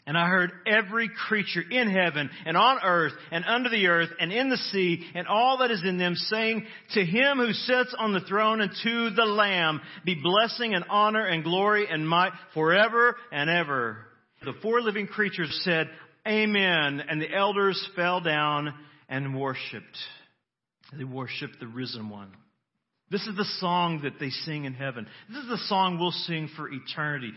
And 0.08 0.16
I 0.16 0.28
heard 0.28 0.52
every 0.68 1.08
creature 1.08 1.64
in 1.68 1.90
heaven 1.90 2.30
and 2.44 2.56
on 2.56 2.78
earth 2.84 3.12
and 3.32 3.44
under 3.44 3.68
the 3.68 3.88
earth 3.88 4.10
and 4.20 4.32
in 4.32 4.48
the 4.48 4.56
sea 4.56 5.04
and 5.16 5.26
all 5.26 5.58
that 5.58 5.72
is 5.72 5.82
in 5.84 5.98
them 5.98 6.14
saying, 6.14 6.64
To 6.94 7.04
him 7.04 7.38
who 7.38 7.52
sits 7.52 7.92
on 7.98 8.12
the 8.12 8.20
throne 8.20 8.60
and 8.60 8.70
to 8.84 9.10
the 9.10 9.24
Lamb 9.24 9.80
be 10.04 10.14
blessing 10.14 10.74
and 10.74 10.84
honor 10.88 11.26
and 11.26 11.42
glory 11.42 11.88
and 11.90 12.08
might 12.08 12.30
forever 12.54 13.16
and 13.32 13.50
ever. 13.50 13.98
The 14.44 14.54
four 14.62 14.80
living 14.80 15.08
creatures 15.08 15.60
said, 15.64 15.90
Amen. 16.24 17.02
And 17.08 17.20
the 17.20 17.34
elders 17.34 17.88
fell 17.96 18.20
down 18.20 18.74
and 19.08 19.38
worshiped. 19.38 19.98
They 20.96 21.04
worshiped 21.04 21.60
the 21.60 21.66
risen 21.66 22.08
one. 22.08 22.32
This 23.10 23.26
is 23.26 23.36
the 23.36 23.46
song 23.60 24.00
that 24.02 24.18
they 24.18 24.30
sing 24.30 24.64
in 24.64 24.74
heaven. 24.74 25.06
This 25.28 25.42
is 25.42 25.48
the 25.48 25.64
song 25.68 25.98
we'll 25.98 26.10
sing 26.10 26.48
for 26.56 26.68
eternity. 26.68 27.32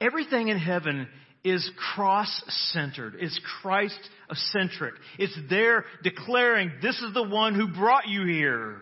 Everything 0.00 0.48
in 0.48 0.58
heaven 0.58 1.08
is 1.44 1.70
cross 1.94 2.42
centered. 2.72 3.16
It's 3.20 3.38
Christ 3.60 3.98
centric. 4.32 4.94
It's 5.18 5.38
there 5.50 5.84
declaring, 6.02 6.72
This 6.80 6.98
is 7.00 7.12
the 7.12 7.22
one 7.22 7.54
who 7.54 7.68
brought 7.68 8.08
you 8.08 8.24
here. 8.26 8.80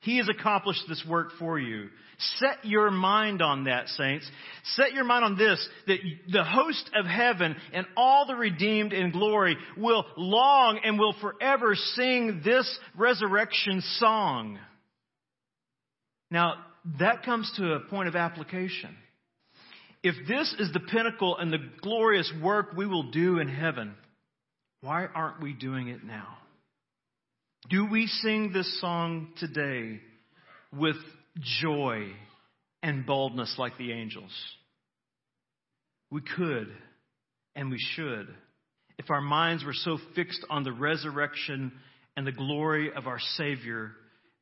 He 0.00 0.18
has 0.18 0.28
accomplished 0.28 0.82
this 0.88 1.04
work 1.08 1.32
for 1.38 1.58
you. 1.58 1.88
Set 2.36 2.64
your 2.64 2.90
mind 2.90 3.40
on 3.40 3.64
that, 3.64 3.88
saints. 3.88 4.30
Set 4.74 4.92
your 4.92 5.04
mind 5.04 5.24
on 5.24 5.38
this, 5.38 5.66
that 5.86 5.98
the 6.30 6.44
host 6.44 6.90
of 6.94 7.06
heaven 7.06 7.56
and 7.72 7.86
all 7.96 8.26
the 8.26 8.34
redeemed 8.34 8.92
in 8.92 9.10
glory 9.10 9.56
will 9.76 10.04
long 10.16 10.80
and 10.84 10.98
will 10.98 11.14
forever 11.20 11.74
sing 11.74 12.42
this 12.44 12.78
resurrection 12.96 13.82
song. 13.98 14.58
Now, 16.30 16.54
that 16.98 17.24
comes 17.24 17.50
to 17.56 17.72
a 17.72 17.80
point 17.80 18.08
of 18.08 18.16
application. 18.16 18.96
If 20.02 20.14
this 20.28 20.54
is 20.58 20.72
the 20.72 20.80
pinnacle 20.80 21.36
and 21.36 21.52
the 21.52 21.70
glorious 21.82 22.30
work 22.42 22.72
we 22.76 22.86
will 22.86 23.10
do 23.10 23.38
in 23.38 23.48
heaven, 23.48 23.94
why 24.82 25.06
aren't 25.06 25.42
we 25.42 25.52
doing 25.52 25.88
it 25.88 26.04
now? 26.04 26.38
Do 27.68 27.86
we 27.86 28.06
sing 28.06 28.52
this 28.52 28.80
song 28.80 29.28
today 29.38 30.00
with 30.72 30.96
joy 31.38 32.12
and 32.82 33.06
boldness 33.06 33.54
like 33.58 33.76
the 33.78 33.92
angels? 33.92 34.32
We 36.10 36.20
could 36.22 36.68
and 37.54 37.70
we 37.70 37.78
should 37.94 38.28
if 39.00 39.08
our 39.08 39.22
minds 39.22 39.64
were 39.64 39.72
so 39.72 39.96
fixed 40.14 40.44
on 40.50 40.62
the 40.62 40.72
resurrection 40.72 41.72
and 42.18 42.26
the 42.26 42.32
glory 42.32 42.92
of 42.94 43.06
our 43.06 43.18
Savior, 43.38 43.92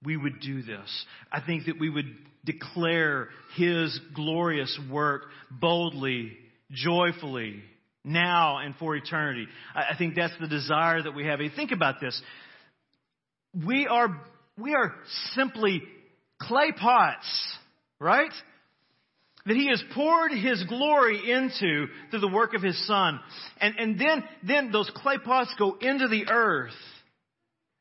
we 0.02 0.16
would 0.16 0.40
do 0.40 0.62
this. 0.62 1.06
I 1.30 1.40
think 1.40 1.66
that 1.66 1.78
we 1.78 1.88
would 1.88 2.12
declare 2.44 3.28
His 3.56 4.00
glorious 4.16 4.76
work 4.90 5.26
boldly, 5.48 6.32
joyfully, 6.72 7.62
now 8.02 8.58
and 8.58 8.74
for 8.80 8.96
eternity. 8.96 9.46
I 9.76 9.96
think 9.96 10.16
that's 10.16 10.34
the 10.40 10.48
desire 10.48 11.04
that 11.04 11.14
we 11.14 11.26
have. 11.26 11.38
Think 11.54 11.70
about 11.70 12.00
this. 12.00 12.20
We 13.64 13.86
are, 13.86 14.08
we 14.60 14.74
are 14.74 14.92
simply 15.36 15.84
clay 16.40 16.72
pots, 16.72 17.26
right? 17.98 18.32
That 19.46 19.56
he 19.56 19.68
has 19.68 19.82
poured 19.94 20.32
his 20.32 20.62
glory 20.64 21.30
into 21.30 21.86
through 22.10 22.20
the 22.20 22.28
work 22.28 22.54
of 22.54 22.62
his 22.62 22.86
son. 22.86 23.18
And, 23.60 23.74
and 23.78 23.98
then, 23.98 24.24
then 24.46 24.72
those 24.72 24.90
clay 24.94 25.18
pots 25.18 25.54
go 25.58 25.76
into 25.80 26.08
the 26.08 26.28
earth. 26.28 26.72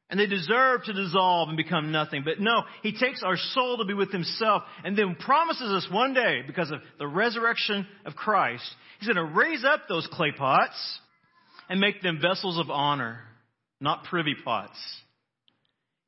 And 0.09 0.17
they 0.17 0.25
deserve 0.25 0.85
to 0.85 0.93
dissolve 0.93 1.49
and 1.49 1.57
become 1.57 1.91
nothing. 1.91 2.21
But 2.23 2.39
no, 2.39 2.61
he 2.81 2.93
takes 2.93 3.23
our 3.23 3.35
soul 3.35 3.79
to 3.79 3.85
be 3.85 3.93
with 3.93 4.11
himself 4.11 4.63
and 4.85 4.97
then 4.97 5.15
promises 5.15 5.69
us 5.69 5.87
one 5.91 6.13
day, 6.13 6.43
because 6.47 6.71
of 6.71 6.79
the 6.97 7.07
resurrection 7.07 7.85
of 8.05 8.15
Christ, 8.15 8.63
he's 8.99 9.09
going 9.09 9.17
to 9.17 9.35
raise 9.35 9.65
up 9.65 9.81
those 9.89 10.07
clay 10.09 10.31
pots 10.31 10.99
and 11.67 11.81
make 11.81 12.01
them 12.01 12.19
vessels 12.21 12.57
of 12.57 12.69
honor, 12.69 13.19
not 13.81 14.05
privy 14.05 14.35
pots. 14.45 14.77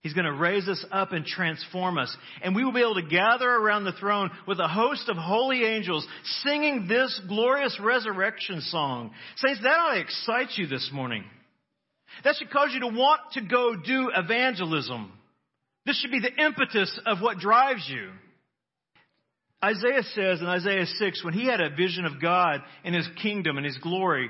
He's 0.02 0.14
going 0.14 0.26
to 0.26 0.34
raise 0.34 0.68
us 0.70 0.84
up 0.92 1.12
and 1.12 1.26
transform 1.26 1.98
us. 1.98 2.16
And 2.42 2.56
we 2.56 2.64
will 2.64 2.72
be 2.72 2.82
able 2.82 2.96
to 2.96 3.02
gather 3.02 3.50
around 3.50 3.84
the 3.84 3.92
throne 3.92 4.32
with 4.48 4.60
a 4.60 4.68
host 4.68 5.10
of 5.10 5.18
holy 5.18 5.66
angels 5.66 6.08
singing 6.44 6.88
this 6.88 7.20
glorious 7.28 7.78
resurrection 7.84 8.62
song. 8.62 9.12
Saints, 9.36 9.60
that 9.62 9.78
ought 9.78 9.96
to 9.96 10.00
excite 10.00 10.58
you 10.58 10.68
this 10.68 10.90
morning. 10.94 11.26
That 12.24 12.36
should 12.36 12.50
cause 12.50 12.70
you 12.74 12.80
to 12.80 12.88
want 12.88 13.20
to 13.34 13.42
go 13.42 13.76
do 13.76 14.10
evangelism. 14.16 15.12
This 15.86 16.00
should 16.00 16.12
be 16.12 16.22
the 16.22 16.46
impetus 16.46 16.98
of 17.06 17.20
what 17.22 17.38
drives 17.38 17.86
you. 17.90 18.12
Isaiah 19.64 20.04
says 20.04 20.40
in 20.40 20.46
Isaiah 20.46 20.86
6, 20.86 21.26
when 21.26 21.34
he 21.34 21.46
had 21.46 21.60
a 21.60 21.76
vision 21.76 22.06
of 22.06 22.22
God 22.22 22.62
and 22.86 22.96
his 22.96 23.08
kingdom 23.22 23.58
and 23.58 23.66
his 23.66 23.78
glory, 23.78 24.30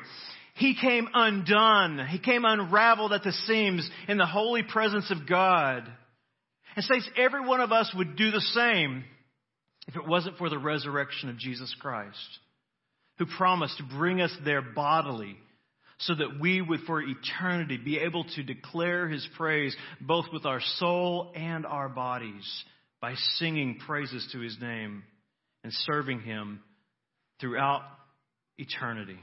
he 0.59 0.75
came 0.75 1.07
undone. 1.13 2.05
He 2.09 2.19
came 2.19 2.43
unraveled 2.43 3.13
at 3.13 3.23
the 3.23 3.31
seams 3.31 3.89
in 4.09 4.17
the 4.17 4.25
holy 4.25 4.61
presence 4.61 5.09
of 5.09 5.27
God. 5.27 5.89
And 6.75 6.85
says 6.85 7.07
every 7.17 7.45
one 7.45 7.61
of 7.61 7.71
us 7.71 7.89
would 7.95 8.17
do 8.17 8.29
the 8.29 8.41
same 8.41 9.05
if 9.87 9.95
it 9.95 10.05
wasn't 10.05 10.37
for 10.37 10.49
the 10.49 10.59
resurrection 10.59 11.29
of 11.29 11.37
Jesus 11.37 11.73
Christ, 11.79 12.17
who 13.17 13.25
promised 13.25 13.77
to 13.77 13.83
bring 13.83 14.19
us 14.21 14.35
there 14.43 14.61
bodily 14.61 15.37
so 15.99 16.15
that 16.15 16.39
we 16.41 16.61
would 16.61 16.81
for 16.81 17.01
eternity 17.01 17.77
be 17.77 17.97
able 17.97 18.25
to 18.35 18.43
declare 18.43 19.07
his 19.07 19.25
praise 19.37 19.75
both 20.01 20.25
with 20.33 20.45
our 20.45 20.61
soul 20.75 21.31
and 21.35 21.65
our 21.65 21.87
bodies 21.87 22.63
by 23.01 23.15
singing 23.35 23.79
praises 23.87 24.27
to 24.33 24.39
his 24.39 24.57
name 24.61 25.03
and 25.63 25.71
serving 25.73 26.19
him 26.19 26.59
throughout 27.39 27.83
eternity. 28.57 29.19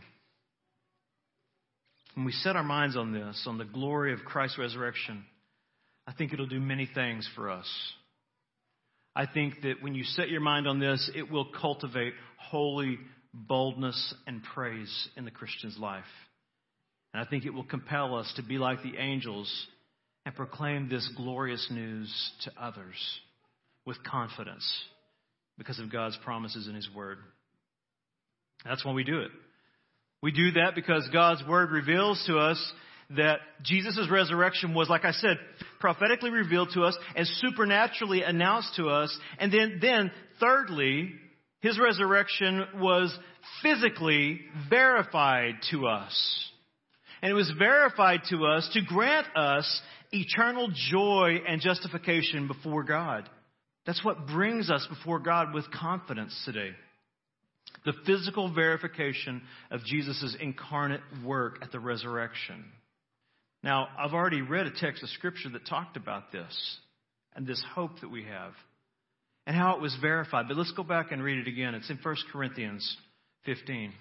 When 2.16 2.24
we 2.24 2.32
set 2.32 2.56
our 2.56 2.64
minds 2.64 2.96
on 2.96 3.12
this, 3.12 3.44
on 3.46 3.58
the 3.58 3.64
glory 3.66 4.14
of 4.14 4.24
Christ's 4.24 4.58
resurrection, 4.58 5.22
I 6.06 6.14
think 6.14 6.32
it'll 6.32 6.46
do 6.46 6.58
many 6.58 6.88
things 6.92 7.28
for 7.36 7.50
us. 7.50 7.66
I 9.14 9.26
think 9.26 9.60
that 9.62 9.82
when 9.82 9.94
you 9.94 10.02
set 10.02 10.30
your 10.30 10.40
mind 10.40 10.66
on 10.66 10.80
this, 10.80 11.10
it 11.14 11.30
will 11.30 11.48
cultivate 11.60 12.14
holy 12.38 12.98
boldness 13.34 14.14
and 14.26 14.42
praise 14.42 15.08
in 15.18 15.26
the 15.26 15.30
Christian's 15.30 15.76
life. 15.78 16.04
And 17.12 17.22
I 17.22 17.28
think 17.28 17.44
it 17.44 17.52
will 17.52 17.64
compel 17.64 18.14
us 18.14 18.32
to 18.36 18.42
be 18.42 18.56
like 18.56 18.82
the 18.82 18.96
angels 18.98 19.52
and 20.24 20.34
proclaim 20.34 20.88
this 20.88 21.06
glorious 21.18 21.66
news 21.70 22.10
to 22.44 22.52
others 22.58 22.96
with 23.84 24.02
confidence 24.02 24.66
because 25.58 25.78
of 25.78 25.92
God's 25.92 26.18
promises 26.24 26.66
in 26.66 26.74
His 26.74 26.88
Word. 26.94 27.18
That's 28.64 28.86
why 28.86 28.92
we 28.92 29.04
do 29.04 29.20
it. 29.20 29.30
We 30.22 30.32
do 30.32 30.52
that 30.52 30.74
because 30.74 31.08
God's 31.12 31.42
Word 31.46 31.70
reveals 31.70 32.22
to 32.26 32.38
us 32.38 32.72
that 33.10 33.38
Jesus' 33.62 34.08
resurrection 34.10 34.74
was, 34.74 34.88
like 34.88 35.04
I 35.04 35.12
said, 35.12 35.36
prophetically 35.78 36.30
revealed 36.30 36.70
to 36.74 36.82
us 36.82 36.96
and 37.14 37.26
supernaturally 37.26 38.22
announced 38.22 38.74
to 38.76 38.88
us. 38.88 39.16
And 39.38 39.52
then, 39.52 39.78
then, 39.80 40.10
thirdly, 40.40 41.12
His 41.60 41.78
resurrection 41.78 42.64
was 42.76 43.16
physically 43.62 44.40
verified 44.68 45.54
to 45.70 45.86
us. 45.86 46.50
And 47.22 47.30
it 47.30 47.34
was 47.34 47.52
verified 47.58 48.20
to 48.30 48.46
us 48.46 48.68
to 48.72 48.82
grant 48.82 49.26
us 49.36 49.82
eternal 50.12 50.68
joy 50.90 51.42
and 51.46 51.60
justification 51.60 52.48
before 52.48 52.84
God. 52.84 53.28
That's 53.86 54.04
what 54.04 54.26
brings 54.26 54.70
us 54.70 54.86
before 54.88 55.20
God 55.20 55.54
with 55.54 55.70
confidence 55.70 56.36
today 56.44 56.70
the 57.86 57.94
physical 58.04 58.52
verification 58.52 59.40
of 59.70 59.82
Jesus' 59.84 60.36
incarnate 60.40 61.00
work 61.24 61.60
at 61.62 61.72
the 61.72 61.80
resurrection. 61.80 62.64
Now, 63.62 63.88
I've 63.98 64.12
already 64.12 64.42
read 64.42 64.66
a 64.66 64.72
text 64.72 65.02
of 65.02 65.08
Scripture 65.10 65.48
that 65.50 65.66
talked 65.66 65.96
about 65.96 66.32
this 66.32 66.78
and 67.34 67.46
this 67.46 67.62
hope 67.74 68.00
that 68.00 68.10
we 68.10 68.24
have 68.24 68.52
and 69.46 69.56
how 69.56 69.76
it 69.76 69.80
was 69.80 69.96
verified. 70.02 70.46
But 70.48 70.56
let's 70.56 70.72
go 70.72 70.82
back 70.82 71.12
and 71.12 71.22
read 71.22 71.38
it 71.38 71.48
again. 71.48 71.74
It's 71.74 71.88
in 71.88 71.98
1 72.02 72.16
Corinthians 72.32 72.96
15 73.44 73.92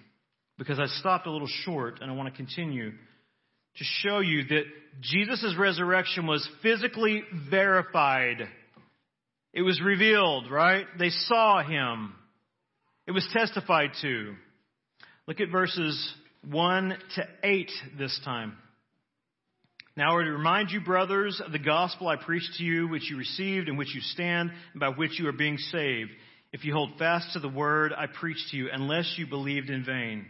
because 0.58 0.80
I 0.80 0.86
stopped 0.86 1.28
a 1.28 1.30
little 1.30 1.48
short 1.64 2.00
and 2.02 2.10
I 2.10 2.14
want 2.14 2.28
to 2.28 2.36
continue 2.36 2.90
to 2.90 3.84
show 4.02 4.18
you 4.18 4.44
that 4.48 4.64
Jesus' 5.00 5.54
resurrection 5.56 6.26
was 6.26 6.46
physically 6.60 7.22
verified. 7.50 8.48
It 9.52 9.62
was 9.62 9.80
revealed, 9.80 10.50
right? 10.50 10.86
They 10.98 11.10
saw 11.10 11.62
him. 11.62 12.14
It 13.06 13.12
was 13.12 13.26
testified 13.32 13.90
to. 14.02 14.34
Look 15.28 15.40
at 15.40 15.50
verses 15.50 16.12
1 16.50 16.96
to 17.14 17.28
8 17.44 17.70
this 17.96 18.18
time. 18.24 18.56
Now, 19.96 20.18
I 20.18 20.24
to 20.24 20.30
remind 20.32 20.72
you, 20.72 20.80
brothers, 20.80 21.40
of 21.44 21.52
the 21.52 21.60
gospel 21.60 22.08
I 22.08 22.16
preached 22.16 22.54
to 22.58 22.64
you, 22.64 22.88
which 22.88 23.08
you 23.08 23.16
received, 23.16 23.68
in 23.68 23.76
which 23.76 23.94
you 23.94 24.00
stand, 24.00 24.50
and 24.72 24.80
by 24.80 24.88
which 24.88 25.20
you 25.20 25.28
are 25.28 25.32
being 25.32 25.56
saved, 25.56 26.10
if 26.52 26.64
you 26.64 26.72
hold 26.72 26.98
fast 26.98 27.32
to 27.34 27.38
the 27.38 27.48
word 27.48 27.92
I 27.96 28.06
preached 28.06 28.48
to 28.50 28.56
you, 28.56 28.70
unless 28.72 29.14
you 29.16 29.28
believed 29.28 29.70
in 29.70 29.84
vain. 29.84 30.26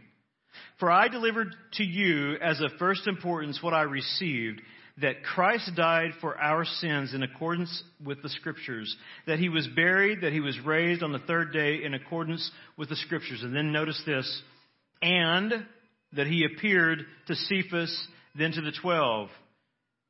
For 0.78 0.90
I 0.90 1.08
delivered 1.08 1.54
to 1.74 1.82
you 1.82 2.34
as 2.42 2.60
of 2.60 2.72
first 2.78 3.06
importance 3.06 3.62
what 3.62 3.74
I 3.74 3.82
received 3.82 4.60
that 5.02 5.22
Christ 5.22 5.70
died 5.76 6.12
for 6.20 6.38
our 6.38 6.64
sins 6.64 7.12
in 7.12 7.22
accordance 7.22 7.82
with 8.04 8.22
the 8.22 8.30
Scriptures, 8.30 8.96
that 9.26 9.38
he 9.38 9.48
was 9.48 9.68
buried, 9.76 10.22
that 10.22 10.32
he 10.32 10.40
was 10.40 10.58
raised 10.60 11.02
on 11.02 11.12
the 11.12 11.18
third 11.18 11.52
day 11.52 11.84
in 11.84 11.92
accordance 11.92 12.50
with 12.78 12.88
the 12.88 12.96
Scriptures. 12.96 13.42
And 13.42 13.54
then 13.54 13.72
notice 13.72 14.02
this, 14.06 14.42
and 15.02 15.52
that 16.12 16.26
he 16.26 16.44
appeared 16.46 17.00
to 17.26 17.34
Cephas, 17.34 18.08
then 18.34 18.52
to 18.52 18.62
the 18.62 18.72
twelve. 18.80 19.28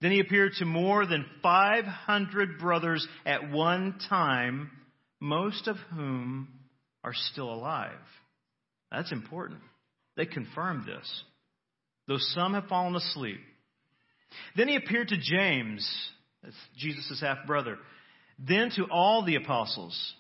Then 0.01 0.13
he 0.13 0.21
appeared 0.21 0.53
to 0.59 0.65
more 0.65 1.07
than 1.07 1.25
500 1.43 2.59
brothers 2.59 3.07
at 3.25 3.51
one 3.51 3.99
time, 4.09 4.71
most 5.21 5.69
of 5.69 5.77
whom 5.95 6.49
are 7.03 7.15
still 7.15 7.51
alive. 7.51 7.93
That's 8.93 9.11
important. 9.11 9.61
They 10.17 10.27
confirmed 10.27 10.87
this, 10.87 11.23
though 12.07 12.19
some 12.19 12.55
have 12.55 12.67
fallen 12.67 12.95
asleep. 12.95 13.41
Then 14.57 14.69
he 14.69 14.77
appeared 14.77 15.09
to 15.09 15.17
James, 15.17 15.89
that's 16.43 16.57
Jesus' 16.77 17.21
half 17.21 17.47
brother, 17.47 17.79
then 18.39 18.71
to 18.77 18.85
all 18.91 19.25
the 19.25 19.37
apostles. 19.37 20.15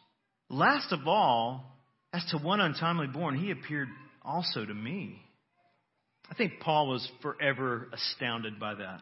Last 0.48 0.92
of 0.92 1.06
all, 1.06 1.64
as 2.12 2.24
to 2.30 2.38
one 2.38 2.60
untimely 2.60 3.06
born, 3.06 3.36
he 3.36 3.50
appeared 3.50 3.88
also 4.22 4.64
to 4.64 4.74
me. 4.74 5.20
I 6.30 6.34
think 6.34 6.60
Paul 6.60 6.88
was 6.88 7.08
forever 7.22 7.88
astounded 7.92 8.58
by 8.58 8.74
that. 8.74 9.00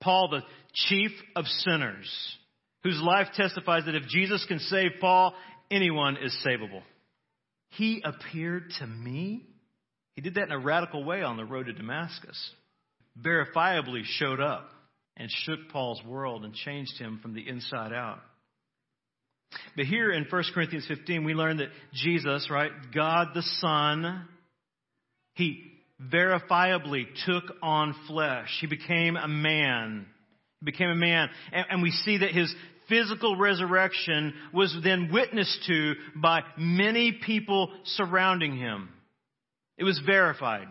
Paul, 0.00 0.28
the 0.28 0.42
chief 0.72 1.10
of 1.34 1.46
sinners, 1.46 2.36
whose 2.82 3.00
life 3.00 3.28
testifies 3.34 3.86
that 3.86 3.94
if 3.94 4.06
Jesus 4.08 4.44
can 4.46 4.58
save 4.58 4.92
Paul, 5.00 5.34
anyone 5.70 6.16
is 6.16 6.36
savable. 6.46 6.82
He 7.70 8.02
appeared 8.04 8.70
to 8.78 8.86
me. 8.86 9.46
He 10.14 10.20
did 10.20 10.34
that 10.34 10.44
in 10.44 10.52
a 10.52 10.58
radical 10.58 11.02
way 11.02 11.22
on 11.22 11.36
the 11.36 11.44
road 11.44 11.66
to 11.66 11.72
Damascus. 11.72 12.38
Verifiably 13.20 14.02
showed 14.04 14.40
up 14.40 14.68
and 15.16 15.30
shook 15.30 15.68
Paul's 15.70 16.02
world 16.04 16.44
and 16.44 16.54
changed 16.54 16.98
him 16.98 17.20
from 17.22 17.34
the 17.34 17.48
inside 17.48 17.92
out. 17.92 18.20
But 19.76 19.86
here 19.86 20.12
in 20.12 20.26
1 20.28 20.44
Corinthians 20.52 20.86
15, 20.88 21.24
we 21.24 21.34
learn 21.34 21.58
that 21.58 21.68
Jesus, 21.92 22.48
right, 22.50 22.72
God 22.94 23.28
the 23.34 23.42
Son, 23.60 24.26
He 25.34 25.62
verifiably 26.12 27.06
took 27.24 27.44
on 27.62 27.94
flesh. 28.08 28.48
He 28.60 28.66
became 28.66 29.16
a 29.16 29.28
man. 29.28 30.06
He 30.60 30.64
became 30.64 30.90
a 30.90 30.96
man. 30.96 31.28
And, 31.52 31.66
and 31.70 31.82
we 31.82 31.90
see 31.90 32.18
that 32.18 32.30
His 32.30 32.52
physical 32.88 33.36
resurrection 33.36 34.34
was 34.52 34.76
then 34.82 35.10
witnessed 35.12 35.64
to 35.66 35.94
by 36.16 36.42
many 36.58 37.12
people 37.24 37.70
surrounding 37.84 38.56
Him. 38.56 38.88
It 39.78 39.84
was 39.84 40.00
verified. 40.04 40.66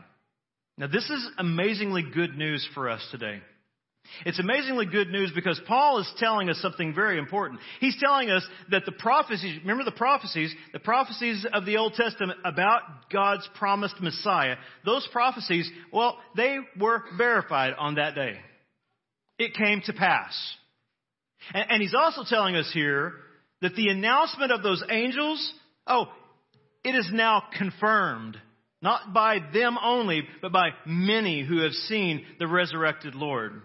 Now 0.77 0.87
this 0.87 1.09
is 1.09 1.27
amazingly 1.37 2.03
good 2.03 2.37
news 2.37 2.67
for 2.73 2.89
us 2.89 3.05
today. 3.11 3.41
It's 4.25 4.39
amazingly 4.39 4.85
good 4.85 5.09
news 5.09 5.31
because 5.33 5.59
Paul 5.65 5.99
is 5.99 6.13
telling 6.17 6.49
us 6.49 6.57
something 6.61 6.93
very 6.93 7.17
important. 7.17 7.61
He's 7.79 7.97
telling 7.99 8.29
us 8.29 8.45
that 8.69 8.85
the 8.85 8.91
prophecies, 8.91 9.59
remember 9.61 9.85
the 9.85 9.91
prophecies, 9.91 10.53
the 10.73 10.79
prophecies 10.79 11.45
of 11.51 11.65
the 11.65 11.77
Old 11.77 11.93
Testament 11.93 12.39
about 12.43 12.81
God's 13.11 13.47
promised 13.55 13.95
Messiah, 14.01 14.55
those 14.85 15.07
prophecies, 15.11 15.69
well, 15.91 16.17
they 16.35 16.57
were 16.79 17.03
verified 17.17 17.73
on 17.77 17.95
that 17.95 18.13
day. 18.13 18.35
It 19.39 19.55
came 19.55 19.81
to 19.85 19.93
pass. 19.93 20.33
And, 21.53 21.65
and 21.71 21.81
he's 21.81 21.95
also 21.95 22.23
telling 22.27 22.55
us 22.55 22.69
here 22.73 23.13
that 23.61 23.75
the 23.75 23.87
announcement 23.87 24.51
of 24.51 24.63
those 24.63 24.83
angels, 24.89 25.53
oh, 25.87 26.07
it 26.83 26.93
is 26.93 27.09
now 27.11 27.43
confirmed. 27.57 28.37
Not 28.83 29.13
by 29.13 29.39
them 29.53 29.77
only, 29.81 30.27
but 30.41 30.51
by 30.51 30.71
many 30.85 31.41
who 31.41 31.63
have 31.63 31.71
seen 31.71 32.25
the 32.37 32.47
resurrected 32.47 33.15
Lord. 33.15 33.61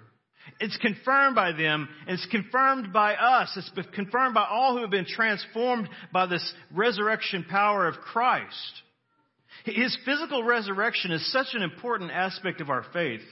It's 0.61 0.77
confirmed 0.77 1.35
by 1.35 1.51
them, 1.51 1.89
and 2.07 2.15
it's 2.15 2.27
confirmed 2.27 2.93
by 2.93 3.15
us. 3.15 3.53
It's 3.57 3.89
confirmed 3.95 4.35
by 4.35 4.47
all 4.49 4.75
who 4.75 4.83
have 4.83 4.91
been 4.91 5.07
transformed 5.07 5.89
by 6.13 6.27
this 6.27 6.55
resurrection 6.73 7.45
power 7.51 7.89
of 7.89 7.97
Christ. 7.97 8.83
His 9.65 9.97
physical 10.05 10.45
resurrection 10.45 11.11
is 11.11 11.33
such 11.33 11.49
an 11.53 11.63
important 11.63 12.13
aspect 12.13 12.61
of 12.61 12.71
our 12.71 12.85
faith 12.93 13.23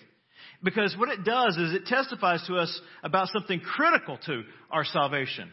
because 0.64 0.96
what 0.98 1.08
it 1.08 1.24
does 1.24 1.56
is 1.56 1.72
it 1.72 1.86
testifies 1.86 2.44
to 2.48 2.56
us 2.56 2.80
about 3.04 3.28
something 3.28 3.60
critical 3.60 4.18
to 4.26 4.42
our 4.72 4.84
salvation. 4.84 5.50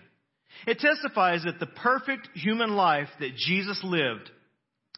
It 0.66 0.80
testifies 0.80 1.44
that 1.44 1.60
the 1.60 1.68
perfect 1.68 2.30
human 2.34 2.72
life 2.72 3.10
that 3.20 3.36
Jesus 3.36 3.80
lived 3.84 4.32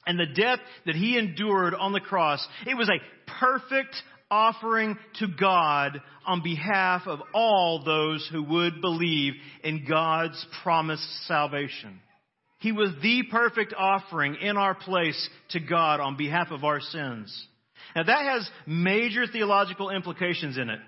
and 0.05 0.19
the 0.19 0.25
death 0.25 0.59
that 0.85 0.95
he 0.95 1.17
endured 1.17 1.73
on 1.73 1.93
the 1.93 1.99
cross, 1.99 2.45
it 2.65 2.75
was 2.75 2.89
a 2.89 3.31
perfect 3.39 3.95
offering 4.29 4.97
to 5.19 5.27
God 5.39 6.01
on 6.25 6.43
behalf 6.43 7.03
of 7.05 7.19
all 7.33 7.83
those 7.83 8.27
who 8.31 8.43
would 8.43 8.81
believe 8.81 9.33
in 9.63 9.85
God's 9.87 10.43
promised 10.63 11.07
salvation. 11.27 11.99
He 12.59 12.71
was 12.71 12.89
the 13.01 13.23
perfect 13.29 13.73
offering 13.77 14.35
in 14.41 14.57
our 14.57 14.73
place 14.73 15.29
to 15.51 15.59
God 15.59 15.99
on 15.99 16.17
behalf 16.17 16.47
of 16.51 16.63
our 16.63 16.79
sins. 16.79 17.47
Now 17.95 18.03
that 18.03 18.25
has 18.25 18.49
major 18.65 19.25
theological 19.27 19.89
implications 19.89 20.57
in 20.57 20.69
it 20.69 20.79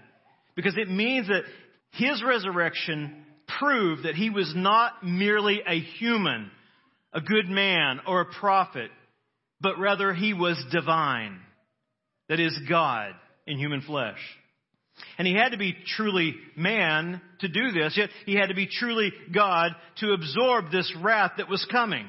because 0.56 0.76
it 0.76 0.90
means 0.90 1.28
that 1.28 1.44
his 1.92 2.24
resurrection 2.24 3.24
proved 3.60 4.04
that 4.04 4.16
he 4.16 4.30
was 4.30 4.52
not 4.56 5.04
merely 5.04 5.62
a 5.66 5.80
human, 5.80 6.52
a 7.14 7.22
good 7.22 7.48
man, 7.48 8.02
or 8.08 8.22
a 8.22 8.34
prophet, 8.40 8.90
but 9.62 9.80
rather 9.80 10.14
he 10.14 10.34
was 10.34 10.64
divine. 10.72 11.40
That 12.30 12.40
is 12.40 12.58
God 12.70 13.14
in 13.46 13.58
human 13.58 13.82
flesh. 13.82 14.20
And 15.18 15.28
he 15.28 15.34
had 15.34 15.50
to 15.50 15.58
be 15.58 15.76
truly 15.96 16.36
man 16.56 17.22
to 17.40 17.48
do 17.48 17.72
this, 17.72 17.96
yet 17.98 18.10
he 18.26 18.36
had 18.36 18.50
to 18.50 18.56
be 18.56 18.68
truly 18.68 19.12
God 19.34 19.72
to 19.98 20.14
absorb 20.14 20.72
this 20.72 20.92
wrath 21.02 21.34
that 21.38 21.50
was 21.50 21.66
coming. 21.72 22.08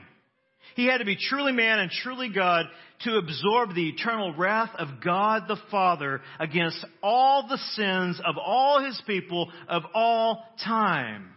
He 0.74 0.86
had 0.86 0.98
to 0.98 1.04
be 1.04 1.16
truly 1.16 1.52
man 1.52 1.80
and 1.80 1.90
truly 1.90 2.28
God 2.28 2.66
to 3.00 3.16
absorb 3.16 3.74
the 3.74 3.88
eternal 3.88 4.34
wrath 4.34 4.70
of 4.78 5.02
God 5.02 5.44
the 5.48 5.58
Father 5.70 6.20
against 6.38 6.84
all 7.02 7.46
the 7.48 7.58
sins 7.72 8.20
of 8.24 8.36
all 8.38 8.84
his 8.84 9.00
people 9.06 9.50
of 9.68 9.82
all 9.94 10.44
time. 10.64 11.30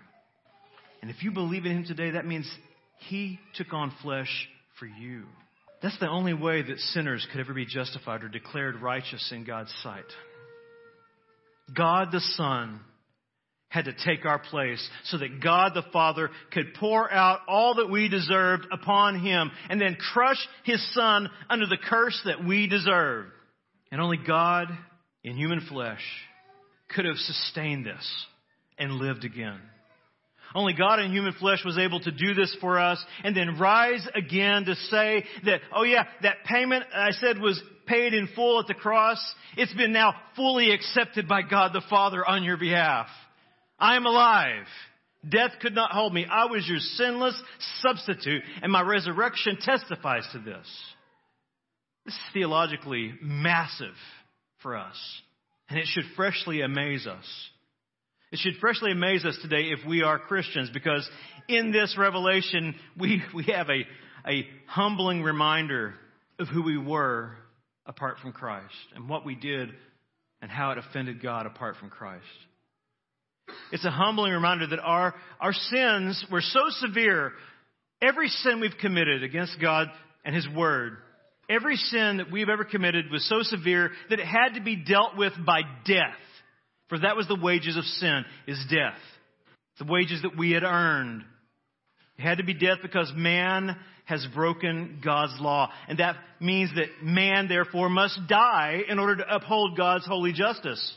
And 1.01 1.09
if 1.09 1.23
you 1.23 1.31
believe 1.31 1.65
in 1.65 1.77
him 1.77 1.85
today, 1.85 2.11
that 2.11 2.25
means 2.25 2.49
he 3.09 3.39
took 3.55 3.73
on 3.73 3.93
flesh 4.01 4.47
for 4.79 4.85
you. 4.85 5.25
That's 5.81 5.97
the 5.99 6.09
only 6.09 6.33
way 6.33 6.61
that 6.61 6.79
sinners 6.79 7.27
could 7.31 7.41
ever 7.41 7.53
be 7.53 7.65
justified 7.65 8.23
or 8.23 8.29
declared 8.29 8.81
righteous 8.81 9.31
in 9.31 9.43
God's 9.43 9.73
sight. 9.81 10.05
God 11.75 12.09
the 12.11 12.19
Son 12.19 12.81
had 13.69 13.85
to 13.85 13.93
take 14.05 14.25
our 14.25 14.37
place 14.37 14.85
so 15.05 15.17
that 15.17 15.41
God 15.41 15.71
the 15.73 15.85
Father 15.93 16.29
could 16.51 16.73
pour 16.77 17.11
out 17.11 17.39
all 17.47 17.75
that 17.75 17.89
we 17.89 18.09
deserved 18.09 18.67
upon 18.71 19.23
Him 19.23 19.49
and 19.69 19.79
then 19.79 19.95
crush 19.95 20.45
His 20.65 20.85
Son 20.93 21.29
under 21.49 21.65
the 21.65 21.77
curse 21.77 22.19
that 22.25 22.43
we 22.43 22.67
deserved. 22.67 23.31
And 23.91 24.01
only 24.01 24.17
God 24.17 24.67
in 25.23 25.37
human 25.37 25.61
flesh 25.61 26.01
could 26.89 27.05
have 27.05 27.15
sustained 27.15 27.85
this 27.85 28.25
and 28.77 28.93
lived 28.93 29.23
again. 29.23 29.59
Only 30.53 30.73
God 30.73 30.99
in 30.99 31.11
human 31.11 31.33
flesh 31.33 31.63
was 31.63 31.77
able 31.77 31.99
to 32.01 32.11
do 32.11 32.33
this 32.33 32.55
for 32.59 32.79
us 32.79 33.03
and 33.23 33.35
then 33.35 33.57
rise 33.57 34.05
again 34.13 34.65
to 34.65 34.75
say 34.75 35.25
that, 35.45 35.61
oh 35.73 35.83
yeah, 35.83 36.03
that 36.23 36.43
payment 36.45 36.83
I 36.93 37.11
said 37.11 37.39
was 37.39 37.61
paid 37.85 38.13
in 38.13 38.27
full 38.35 38.59
at 38.59 38.67
the 38.67 38.73
cross. 38.73 39.19
It's 39.57 39.73
been 39.73 39.93
now 39.93 40.13
fully 40.35 40.71
accepted 40.71 41.27
by 41.27 41.41
God 41.41 41.71
the 41.73 41.83
Father 41.89 42.25
on 42.27 42.43
your 42.43 42.57
behalf. 42.57 43.07
I 43.79 43.95
am 43.95 44.05
alive. 44.05 44.65
Death 45.27 45.51
could 45.61 45.75
not 45.75 45.91
hold 45.91 46.13
me. 46.13 46.25
I 46.29 46.45
was 46.45 46.67
your 46.67 46.79
sinless 46.79 47.39
substitute 47.81 48.43
and 48.61 48.71
my 48.71 48.81
resurrection 48.81 49.57
testifies 49.61 50.27
to 50.33 50.39
this. 50.39 50.67
This 52.05 52.15
is 52.15 52.19
theologically 52.33 53.13
massive 53.21 53.93
for 54.61 54.75
us 54.75 54.97
and 55.69 55.79
it 55.79 55.85
should 55.87 56.05
freshly 56.15 56.61
amaze 56.61 57.07
us. 57.07 57.50
It 58.31 58.39
should 58.39 58.55
freshly 58.61 58.91
amaze 58.91 59.25
us 59.25 59.37
today 59.41 59.71
if 59.71 59.85
we 59.85 60.03
are 60.03 60.17
Christians 60.17 60.69
because 60.73 61.07
in 61.49 61.71
this 61.71 61.95
revelation, 61.97 62.75
we, 62.97 63.21
we 63.35 63.43
have 63.53 63.67
a, 63.69 63.85
a 64.29 64.47
humbling 64.67 65.21
reminder 65.21 65.95
of 66.39 66.47
who 66.47 66.63
we 66.63 66.77
were 66.77 67.33
apart 67.85 68.19
from 68.21 68.31
Christ 68.31 68.73
and 68.95 69.09
what 69.09 69.25
we 69.25 69.35
did 69.35 69.69
and 70.41 70.49
how 70.49 70.71
it 70.71 70.77
offended 70.77 71.21
God 71.21 71.45
apart 71.45 71.75
from 71.77 71.89
Christ. 71.89 72.23
It's 73.73 73.83
a 73.83 73.91
humbling 73.91 74.31
reminder 74.31 74.65
that 74.67 74.79
our, 74.79 75.13
our 75.41 75.53
sins 75.53 76.25
were 76.31 76.41
so 76.41 76.61
severe. 76.79 77.33
Every 78.01 78.29
sin 78.29 78.61
we've 78.61 78.77
committed 78.79 79.23
against 79.23 79.59
God 79.61 79.87
and 80.23 80.33
His 80.33 80.47
Word, 80.55 80.93
every 81.49 81.75
sin 81.75 82.17
that 82.17 82.31
we've 82.31 82.49
ever 82.49 82.63
committed 82.63 83.11
was 83.11 83.27
so 83.27 83.41
severe 83.41 83.91
that 84.09 84.19
it 84.19 84.25
had 84.25 84.53
to 84.55 84.61
be 84.61 84.77
dealt 84.77 85.17
with 85.17 85.33
by 85.45 85.63
death. 85.85 86.15
For 86.91 86.99
that 86.99 87.15
was 87.15 87.25
the 87.29 87.39
wages 87.41 87.77
of 87.77 87.85
sin, 87.85 88.25
is 88.47 88.61
death. 88.69 88.99
The 89.79 89.85
wages 89.85 90.23
that 90.23 90.37
we 90.37 90.51
had 90.51 90.63
earned. 90.63 91.23
It 92.17 92.21
had 92.21 92.39
to 92.39 92.43
be 92.43 92.53
death 92.53 92.79
because 92.81 93.09
man 93.15 93.77
has 94.03 94.27
broken 94.35 94.99
God's 95.01 95.39
law. 95.39 95.71
And 95.87 95.99
that 95.99 96.17
means 96.41 96.69
that 96.75 97.01
man 97.01 97.47
therefore 97.47 97.87
must 97.87 98.19
die 98.27 98.81
in 98.89 98.99
order 98.99 99.15
to 99.15 99.35
uphold 99.35 99.77
God's 99.77 100.05
holy 100.05 100.33
justice. 100.33 100.93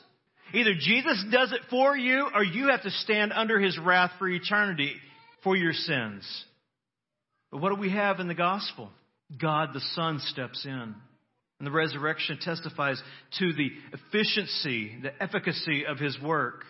Either 0.53 0.73
Jesus 0.77 1.25
does 1.31 1.53
it 1.53 1.61
for 1.71 1.97
you 1.97 2.29
or 2.35 2.43
you 2.43 2.71
have 2.71 2.83
to 2.83 2.91
stand 2.91 3.33
under 3.33 3.61
his 3.61 3.79
wrath 3.79 4.11
for 4.19 4.29
eternity 4.29 4.97
for 5.45 5.55
your 5.55 5.73
sins. 5.73 6.25
But 7.53 7.61
what 7.61 7.73
do 7.73 7.81
we 7.81 7.91
have 7.91 8.19
in 8.19 8.27
the 8.27 8.35
gospel? 8.35 8.91
God 9.41 9.69
the 9.73 9.81
Son 9.95 10.19
steps 10.25 10.67
in. 10.67 10.97
And 11.65 11.73
the 11.73 11.79
resurrection 11.79 12.37
testifies 12.43 13.03
to 13.39 13.53
the 13.55 13.71
efficiency, 13.95 14.99
the 15.03 15.23
efficacy 15.23 15.87
of 15.87 15.99
his 15.99 16.15
work. 16.21 16.63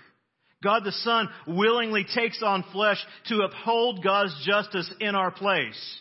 God 0.62 0.84
the 0.84 0.92
Son 0.92 1.28
willingly 1.48 2.06
takes 2.14 2.40
on 2.44 2.64
flesh 2.70 3.04
to 3.26 3.40
uphold 3.40 4.04
God's 4.04 4.32
justice 4.46 4.88
in 5.00 5.16
our 5.16 5.32
place. 5.32 6.00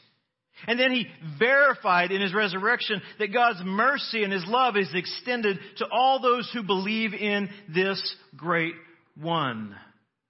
And 0.67 0.79
then 0.79 0.91
he 0.91 1.07
verified 1.39 2.11
in 2.11 2.21
his 2.21 2.35
resurrection 2.35 3.01
that 3.17 3.33
God's 3.33 3.61
mercy 3.65 4.23
and 4.23 4.31
his 4.31 4.45
love 4.45 4.77
is 4.77 4.93
extended 4.93 5.57
to 5.77 5.87
all 5.91 6.21
those 6.21 6.47
who 6.53 6.61
believe 6.61 7.15
in 7.15 7.49
this 7.73 8.15
great 8.35 8.75
one 9.19 9.75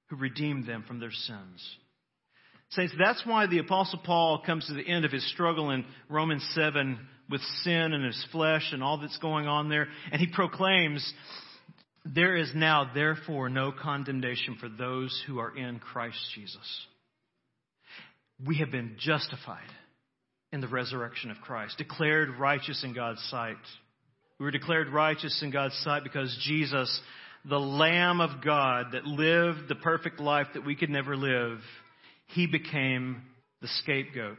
who 0.08 0.16
redeemed 0.16 0.66
them 0.66 0.86
from 0.88 1.02
their 1.02 1.12
sins. 1.12 1.78
Saints, 2.70 2.94
that's 2.98 3.26
why 3.26 3.46
the 3.46 3.60
apostle 3.60 4.00
Paul 4.06 4.42
comes 4.46 4.68
to 4.68 4.74
the 4.74 4.88
end 4.88 5.04
of 5.04 5.12
his 5.12 5.30
struggle 5.34 5.70
in 5.72 5.84
Romans 6.08 6.50
7 6.56 6.98
with 7.34 7.42
sin 7.64 7.94
and 7.94 8.06
his 8.06 8.26
flesh 8.32 8.70
and 8.72 8.84
all 8.84 9.00
that's 9.00 9.18
going 9.18 9.48
on 9.48 9.68
there. 9.68 9.88
And 10.12 10.22
he 10.22 10.28
proclaims, 10.32 11.04
there 12.06 12.38
is 12.38 12.52
now 12.54 12.92
therefore 12.94 13.50
no 13.50 13.72
condemnation 13.72 14.56
for 14.60 14.70
those 14.70 15.22
who 15.26 15.40
are 15.40 15.58
in 15.58 15.80
Christ 15.80 16.20
Jesus. 16.36 16.86
We 18.46 18.60
have 18.60 18.70
been 18.70 18.98
justified 19.00 19.68
in 20.52 20.62
the 20.62 20.68
resurrection 20.68 21.32
of 21.32 21.38
Christ, 21.38 21.80
declared 21.80 22.38
righteous 22.38 22.84
in 22.84 22.94
God's 22.94 23.24
sight. 23.32 23.58
We 24.40 24.46
were 24.46 24.52
declared 24.52 24.90
righteous 24.90 25.42
in 25.42 25.50
God's 25.50 25.78
sight 25.84 26.04
because 26.04 26.38
Jesus, 26.46 27.02
the 27.50 27.60
Lamb 27.60 28.22
of 28.22 28.44
God 28.46 28.92
that 28.92 29.06
lived 29.06 29.68
the 29.70 29.76
perfect 29.76 30.20
life 30.20 30.48
that 30.54 30.66
we 30.66 30.76
could 30.76 30.92
never 30.92 31.18
live, 31.18 31.58
he 32.28 32.46
became 32.46 33.24
the 33.60 33.68
scapegoat. 33.82 34.38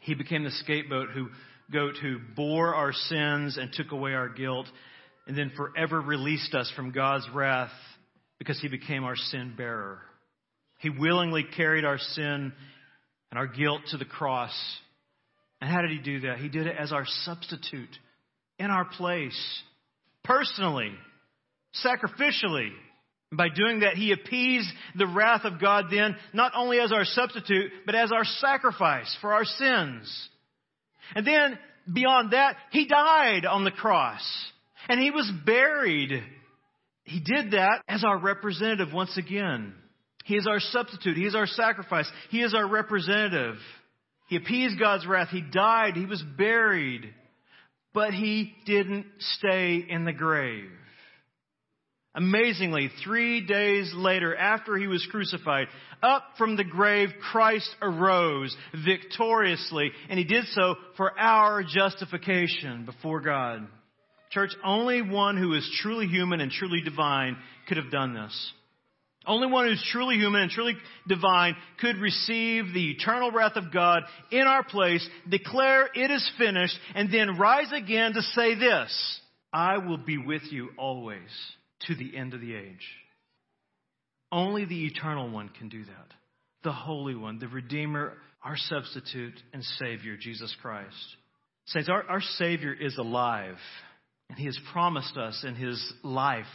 He 0.00 0.14
became 0.14 0.42
the 0.42 0.50
scapegoat 0.50 1.10
who, 1.10 1.28
goat 1.72 1.94
who 2.00 2.18
bore 2.36 2.74
our 2.74 2.92
sins 2.92 3.56
and 3.56 3.72
took 3.72 3.92
away 3.92 4.12
our 4.14 4.28
guilt 4.28 4.66
and 5.26 5.36
then 5.36 5.52
forever 5.56 6.00
released 6.00 6.54
us 6.54 6.70
from 6.76 6.92
God's 6.92 7.26
wrath 7.32 7.72
because 8.38 8.60
he 8.60 8.68
became 8.68 9.04
our 9.04 9.16
sin 9.16 9.54
bearer. 9.56 10.00
He 10.80 10.90
willingly 10.90 11.44
carried 11.56 11.84
our 11.84 11.98
sin 11.98 12.52
and 13.30 13.38
our 13.38 13.46
guilt 13.46 13.82
to 13.90 13.96
the 13.96 14.04
cross 14.04 14.52
and 15.64 15.72
how 15.72 15.80
did 15.80 15.92
he 15.92 15.98
do 15.98 16.20
that? 16.20 16.36
He 16.40 16.50
did 16.50 16.66
it 16.66 16.76
as 16.78 16.92
our 16.92 17.06
substitute 17.06 17.88
in 18.58 18.66
our 18.66 18.84
place, 18.84 19.62
personally, 20.22 20.92
sacrificially. 21.82 22.68
And 23.30 23.38
by 23.38 23.48
doing 23.48 23.80
that, 23.80 23.94
he 23.94 24.12
appeased 24.12 24.68
the 24.94 25.06
wrath 25.06 25.46
of 25.46 25.58
God 25.58 25.86
then, 25.90 26.16
not 26.34 26.52
only 26.54 26.80
as 26.80 26.92
our 26.92 27.06
substitute, 27.06 27.70
but 27.86 27.94
as 27.94 28.12
our 28.12 28.24
sacrifice 28.24 29.16
for 29.22 29.32
our 29.32 29.46
sins. 29.46 30.28
And 31.14 31.26
then, 31.26 31.58
beyond 31.92 32.32
that, 32.32 32.56
he 32.70 32.86
died 32.86 33.44
on 33.44 33.64
the 33.64 33.70
cross. 33.70 34.22
And 34.88 35.00
he 35.00 35.10
was 35.10 35.30
buried. 35.44 36.22
He 37.04 37.20
did 37.20 37.52
that 37.52 37.82
as 37.88 38.04
our 38.04 38.18
representative 38.18 38.92
once 38.92 39.16
again. 39.16 39.74
He 40.24 40.36
is 40.36 40.46
our 40.46 40.60
substitute. 40.60 41.16
He 41.16 41.26
is 41.26 41.34
our 41.34 41.46
sacrifice. 41.46 42.10
He 42.30 42.40
is 42.42 42.54
our 42.54 42.66
representative. 42.66 43.56
He 44.28 44.36
appeased 44.36 44.78
God's 44.78 45.06
wrath. 45.06 45.28
He 45.30 45.42
died. 45.42 45.96
He 45.96 46.06
was 46.06 46.22
buried. 46.38 47.12
But 47.92 48.14
he 48.14 48.54
didn't 48.64 49.06
stay 49.18 49.84
in 49.88 50.04
the 50.04 50.12
grave. 50.12 50.70
Amazingly, 52.16 52.90
three 53.02 53.44
days 53.44 53.92
later, 53.92 54.36
after 54.36 54.76
he 54.76 54.86
was 54.86 55.04
crucified, 55.10 55.66
up 56.00 56.22
from 56.38 56.56
the 56.56 56.62
grave, 56.62 57.08
Christ 57.32 57.68
arose 57.82 58.56
victoriously, 58.86 59.90
and 60.08 60.16
he 60.16 60.24
did 60.24 60.44
so 60.52 60.76
for 60.96 61.18
our 61.18 61.64
justification 61.64 62.84
before 62.84 63.20
God. 63.20 63.66
Church, 64.30 64.52
only 64.64 65.02
one 65.02 65.36
who 65.36 65.54
is 65.54 65.68
truly 65.82 66.06
human 66.06 66.40
and 66.40 66.52
truly 66.52 66.80
divine 66.82 67.36
could 67.66 67.78
have 67.78 67.90
done 67.90 68.14
this. 68.14 68.52
Only 69.26 69.48
one 69.48 69.66
who's 69.66 69.84
truly 69.90 70.16
human 70.16 70.42
and 70.42 70.50
truly 70.50 70.76
divine 71.08 71.56
could 71.80 71.96
receive 71.96 72.66
the 72.72 72.90
eternal 72.92 73.32
wrath 73.32 73.56
of 73.56 73.72
God 73.72 74.02
in 74.30 74.42
our 74.42 74.62
place, 74.62 75.08
declare 75.28 75.88
it 75.94 76.10
is 76.12 76.30
finished, 76.38 76.78
and 76.94 77.12
then 77.12 77.38
rise 77.38 77.72
again 77.72 78.12
to 78.12 78.22
say 78.22 78.54
this, 78.54 79.20
I 79.52 79.78
will 79.78 79.98
be 79.98 80.18
with 80.18 80.42
you 80.50 80.70
always 80.76 81.30
to 81.86 81.94
the 81.94 82.16
end 82.16 82.34
of 82.34 82.40
the 82.40 82.54
age. 82.54 82.86
Only 84.32 84.64
the 84.64 84.86
eternal 84.86 85.30
one 85.30 85.50
can 85.50 85.68
do 85.68 85.84
that. 85.84 86.08
The 86.62 86.72
Holy 86.72 87.14
One, 87.14 87.38
the 87.38 87.48
Redeemer, 87.48 88.14
our 88.42 88.56
substitute 88.56 89.34
and 89.52 89.62
Savior, 89.62 90.16
Jesus 90.18 90.54
Christ. 90.62 90.96
Saints, 91.66 91.88
our, 91.88 92.04
our 92.08 92.20
Savior 92.20 92.74
is 92.74 92.96
alive, 92.96 93.56
and 94.28 94.38
He 94.38 94.46
has 94.46 94.58
promised 94.72 95.16
us 95.16 95.44
in 95.46 95.54
His 95.54 95.92
life 96.02 96.46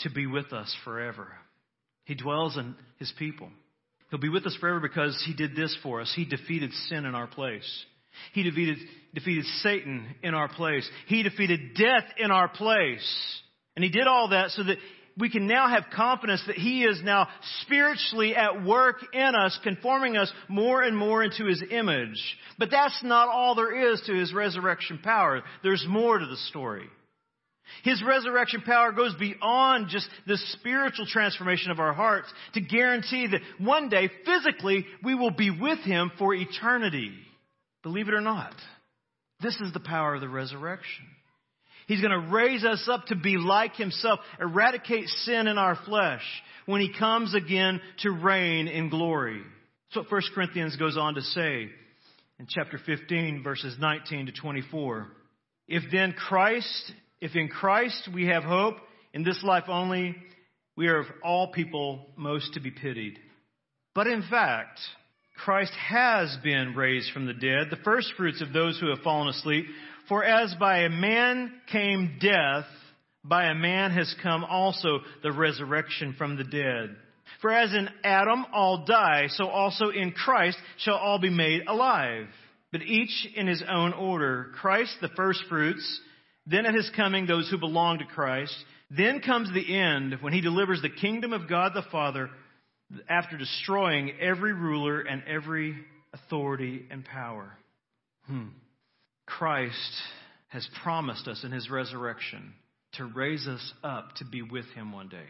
to 0.00 0.10
be 0.10 0.26
with 0.26 0.52
us 0.52 0.74
forever. 0.84 1.28
He 2.04 2.14
dwells 2.14 2.56
in 2.56 2.74
his 2.98 3.12
people. 3.18 3.48
He'll 4.10 4.18
be 4.18 4.28
with 4.28 4.46
us 4.46 4.56
forever 4.60 4.80
because 4.80 5.22
he 5.26 5.34
did 5.34 5.54
this 5.54 5.76
for 5.82 6.00
us. 6.00 6.12
He 6.16 6.24
defeated 6.24 6.72
sin 6.88 7.04
in 7.04 7.14
our 7.14 7.28
place. 7.28 7.84
He 8.32 8.42
defeated, 8.42 8.78
defeated 9.14 9.44
Satan 9.62 10.16
in 10.22 10.34
our 10.34 10.48
place. 10.48 10.88
He 11.06 11.22
defeated 11.22 11.74
death 11.76 12.04
in 12.18 12.32
our 12.32 12.48
place. 12.48 13.40
And 13.76 13.84
he 13.84 13.90
did 13.90 14.06
all 14.06 14.28
that 14.28 14.50
so 14.50 14.64
that 14.64 14.78
we 15.18 15.30
can 15.30 15.46
now 15.46 15.68
have 15.68 15.84
confidence 15.94 16.42
that 16.46 16.56
he 16.56 16.84
is 16.84 17.00
now 17.02 17.28
spiritually 17.62 18.34
at 18.34 18.64
work 18.64 18.96
in 19.12 19.34
us, 19.34 19.58
conforming 19.62 20.16
us 20.16 20.32
more 20.48 20.82
and 20.82 20.96
more 20.96 21.22
into 21.22 21.44
his 21.44 21.62
image. 21.70 22.18
But 22.58 22.70
that's 22.70 23.02
not 23.02 23.28
all 23.28 23.54
there 23.54 23.92
is 23.92 24.00
to 24.06 24.14
his 24.14 24.32
resurrection 24.32 24.98
power. 25.02 25.42
There's 25.62 25.84
more 25.88 26.18
to 26.18 26.26
the 26.26 26.36
story. 26.48 26.88
His 27.84 28.02
resurrection 28.02 28.62
power 28.62 28.92
goes 28.92 29.14
beyond 29.14 29.88
just 29.88 30.08
the 30.26 30.36
spiritual 30.58 31.06
transformation 31.06 31.70
of 31.70 31.78
our 31.78 31.92
hearts 31.92 32.32
to 32.54 32.60
guarantee 32.60 33.28
that 33.28 33.40
one 33.64 33.88
day, 33.88 34.10
physically, 34.24 34.86
we 35.04 35.14
will 35.14 35.30
be 35.30 35.50
with 35.50 35.78
Him 35.80 36.10
for 36.18 36.34
eternity. 36.34 37.12
Believe 37.82 38.08
it 38.08 38.14
or 38.14 38.20
not, 38.20 38.54
this 39.40 39.56
is 39.60 39.72
the 39.72 39.80
power 39.80 40.16
of 40.16 40.20
the 40.20 40.28
resurrection. 40.28 41.06
He's 41.90 42.00
going 42.00 42.12
to 42.12 42.32
raise 42.32 42.64
us 42.64 42.88
up 42.90 43.06
to 43.06 43.16
be 43.16 43.36
like 43.36 43.74
Himself, 43.74 44.20
eradicate 44.40 45.08
sin 45.08 45.48
in 45.48 45.58
our 45.58 45.76
flesh 45.84 46.22
when 46.66 46.80
He 46.80 46.92
comes 46.96 47.34
again 47.34 47.80
to 48.02 48.10
reign 48.10 48.68
in 48.68 48.90
glory. 48.90 49.40
That's 49.88 50.04
what 50.04 50.12
1 50.12 50.22
Corinthians 50.34 50.76
goes 50.76 50.96
on 50.96 51.14
to 51.14 51.22
say 51.22 51.68
in 52.38 52.46
chapter 52.48 52.78
15, 52.78 53.42
verses 53.42 53.76
19 53.80 54.26
to 54.26 54.32
24. 54.32 55.08
If 55.66 55.84
then 55.90 56.12
Christ 56.12 56.92
if 57.20 57.36
in 57.36 57.48
Christ 57.48 58.08
we 58.12 58.26
have 58.26 58.44
hope 58.44 58.76
in 59.12 59.24
this 59.24 59.42
life 59.42 59.64
only, 59.68 60.16
we 60.76 60.88
are 60.88 61.00
of 61.00 61.06
all 61.22 61.52
people 61.52 62.06
most 62.16 62.54
to 62.54 62.60
be 62.60 62.70
pitied. 62.70 63.18
But 63.94 64.06
in 64.06 64.22
fact, 64.30 64.80
Christ 65.36 65.72
has 65.72 66.36
been 66.42 66.74
raised 66.74 67.12
from 67.12 67.26
the 67.26 67.34
dead, 67.34 67.68
the 67.70 67.82
first 67.84 68.12
fruits 68.16 68.40
of 68.40 68.52
those 68.52 68.78
who 68.78 68.88
have 68.88 69.00
fallen 69.00 69.28
asleep. 69.28 69.66
For 70.10 70.24
as 70.24 70.52
by 70.58 70.78
a 70.78 70.90
man 70.90 71.52
came 71.70 72.18
death, 72.20 72.66
by 73.22 73.44
a 73.44 73.54
man 73.54 73.92
has 73.92 74.12
come 74.20 74.42
also 74.42 74.98
the 75.22 75.30
resurrection 75.30 76.16
from 76.18 76.36
the 76.36 76.42
dead. 76.42 76.96
For 77.40 77.52
as 77.52 77.72
in 77.72 77.88
Adam 78.02 78.44
all 78.52 78.84
die, 78.84 79.28
so 79.28 79.46
also 79.46 79.90
in 79.90 80.10
Christ 80.10 80.58
shall 80.78 80.96
all 80.96 81.20
be 81.20 81.30
made 81.30 81.62
alive. 81.68 82.26
But 82.72 82.82
each 82.82 83.28
in 83.36 83.46
his 83.46 83.62
own 83.70 83.92
order. 83.92 84.48
Christ 84.60 84.96
the 85.00 85.10
first 85.10 85.44
fruits, 85.48 86.00
then 86.44 86.66
at 86.66 86.74
his 86.74 86.90
coming, 86.96 87.26
those 87.26 87.48
who 87.48 87.58
belong 87.58 88.00
to 88.00 88.04
Christ. 88.04 88.56
Then 88.90 89.20
comes 89.20 89.52
the 89.52 89.78
end 89.78 90.16
when 90.22 90.32
he 90.32 90.40
delivers 90.40 90.82
the 90.82 90.90
kingdom 90.90 91.32
of 91.32 91.48
God 91.48 91.70
the 91.72 91.84
Father 91.92 92.30
after 93.08 93.38
destroying 93.38 94.10
every 94.20 94.54
ruler 94.54 95.02
and 95.02 95.22
every 95.28 95.76
authority 96.12 96.84
and 96.90 97.04
power. 97.04 97.56
Hmm. 98.26 98.48
Christ 99.38 99.92
has 100.48 100.68
promised 100.82 101.28
us 101.28 101.44
in 101.44 101.52
his 101.52 101.70
resurrection 101.70 102.52
to 102.94 103.04
raise 103.04 103.46
us 103.46 103.72
up 103.84 104.14
to 104.16 104.24
be 104.24 104.42
with 104.42 104.66
him 104.74 104.92
one 104.92 105.08
day. 105.08 105.26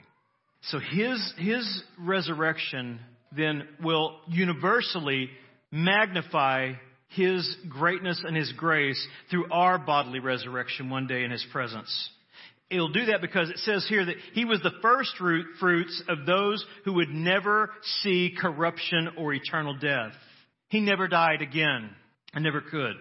So 0.62 0.78
his, 0.78 1.34
his 1.38 1.82
resurrection 1.98 3.00
then 3.36 3.68
will 3.82 4.18
universally 4.28 5.30
magnify 5.70 6.72
his 7.10 7.56
greatness 7.68 8.22
and 8.24 8.36
His 8.36 8.52
grace 8.52 9.04
through 9.30 9.50
our 9.50 9.78
bodily 9.78 10.20
resurrection 10.20 10.90
one 10.90 11.06
day 11.06 11.24
in 11.24 11.30
His 11.30 11.44
presence. 11.52 12.10
It'll 12.70 12.92
do 12.92 13.06
that 13.06 13.20
because 13.20 13.50
it 13.50 13.58
says 13.58 13.84
here 13.88 14.04
that 14.04 14.16
He 14.32 14.44
was 14.44 14.60
the 14.62 14.70
first 14.80 15.16
fruits 15.16 16.02
of 16.08 16.24
those 16.24 16.64
who 16.84 16.94
would 16.94 17.10
never 17.10 17.70
see 18.02 18.36
corruption 18.40 19.10
or 19.18 19.34
eternal 19.34 19.74
death. 19.74 20.12
He 20.68 20.80
never 20.80 21.08
died 21.08 21.42
again 21.42 21.90
and 22.32 22.44
never 22.44 22.60
could, 22.60 22.94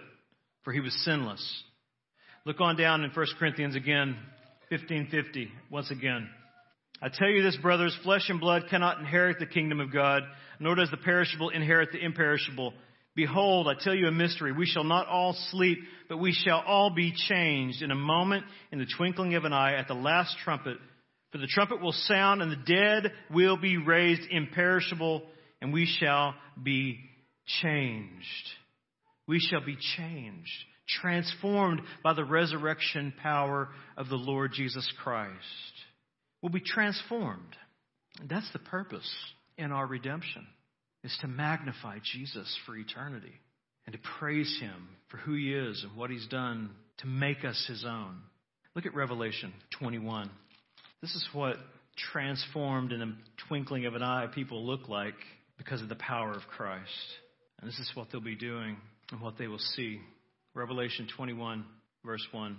for 0.70 0.74
He 0.74 0.80
was 0.80 0.94
sinless. 1.04 1.64
Look 2.46 2.60
on 2.60 2.76
down 2.76 3.02
in 3.02 3.10
1 3.10 3.26
Corinthians 3.40 3.74
again, 3.74 4.16
1550, 4.68 5.50
once 5.68 5.90
again. 5.90 6.28
I 7.02 7.08
tell 7.12 7.28
you 7.28 7.42
this, 7.42 7.56
brothers, 7.56 7.98
flesh 8.04 8.26
and 8.28 8.38
blood 8.38 8.66
cannot 8.70 9.00
inherit 9.00 9.40
the 9.40 9.46
kingdom 9.46 9.80
of 9.80 9.92
God, 9.92 10.22
nor 10.60 10.76
does 10.76 10.88
the 10.92 10.96
perishable 10.96 11.48
inherit 11.48 11.90
the 11.90 11.98
imperishable. 11.98 12.72
Behold, 13.16 13.66
I 13.66 13.82
tell 13.82 13.96
you 13.96 14.06
a 14.06 14.12
mystery. 14.12 14.52
We 14.52 14.66
shall 14.66 14.84
not 14.84 15.08
all 15.08 15.34
sleep, 15.50 15.78
but 16.08 16.18
we 16.18 16.32
shall 16.32 16.62
all 16.64 16.90
be 16.94 17.12
changed 17.28 17.82
in 17.82 17.90
a 17.90 17.96
moment, 17.96 18.44
in 18.70 18.78
the 18.78 18.86
twinkling 18.96 19.34
of 19.34 19.44
an 19.44 19.52
eye, 19.52 19.74
at 19.74 19.88
the 19.88 19.94
last 19.94 20.36
trumpet. 20.44 20.76
For 21.32 21.38
the 21.38 21.48
trumpet 21.48 21.82
will 21.82 21.90
sound, 21.92 22.42
and 22.42 22.52
the 22.52 22.56
dead 22.64 23.12
will 23.28 23.56
be 23.56 23.76
raised 23.76 24.22
imperishable, 24.30 25.22
and 25.60 25.72
we 25.72 25.86
shall 25.98 26.36
be 26.62 27.00
changed. 27.60 28.59
We 29.30 29.38
shall 29.38 29.64
be 29.64 29.76
changed, 29.96 30.50
transformed 30.88 31.82
by 32.02 32.14
the 32.14 32.24
resurrection 32.24 33.14
power 33.22 33.68
of 33.96 34.08
the 34.08 34.16
Lord 34.16 34.50
Jesus 34.52 34.92
Christ. 35.04 35.36
We'll 36.42 36.50
be 36.50 36.58
transformed. 36.58 37.56
That's 38.28 38.52
the 38.52 38.58
purpose 38.58 39.08
in 39.56 39.70
our 39.70 39.86
redemption 39.86 40.44
is 41.04 41.16
to 41.20 41.28
magnify 41.28 41.98
Jesus 42.12 42.58
for 42.66 42.76
eternity 42.76 43.32
and 43.86 43.92
to 43.92 44.00
praise 44.18 44.58
him 44.60 44.88
for 45.10 45.18
who 45.18 45.34
he 45.34 45.54
is 45.54 45.84
and 45.84 45.96
what 45.96 46.10
he's 46.10 46.26
done 46.26 46.70
to 46.98 47.06
make 47.06 47.44
us 47.44 47.64
his 47.68 47.84
own. 47.86 48.16
Look 48.74 48.84
at 48.84 48.96
Revelation 48.96 49.52
21. 49.78 50.28
This 51.02 51.14
is 51.14 51.28
what 51.32 51.54
transformed 52.12 52.90
in 52.90 53.00
a 53.00 53.14
twinkling 53.46 53.86
of 53.86 53.94
an 53.94 54.02
eye 54.02 54.26
people 54.34 54.66
look 54.66 54.88
like 54.88 55.14
because 55.56 55.80
of 55.82 55.88
the 55.88 55.94
power 55.94 56.32
of 56.32 56.42
Christ. 56.48 56.90
And 57.60 57.68
this 57.68 57.78
is 57.78 57.92
what 57.94 58.08
they'll 58.10 58.20
be 58.20 58.34
doing 58.34 58.76
and 59.10 59.20
what 59.20 59.38
they 59.38 59.46
will 59.46 59.58
see. 59.58 60.00
Revelation 60.54 61.08
21, 61.16 61.64
verse 62.04 62.26
1. 62.32 62.56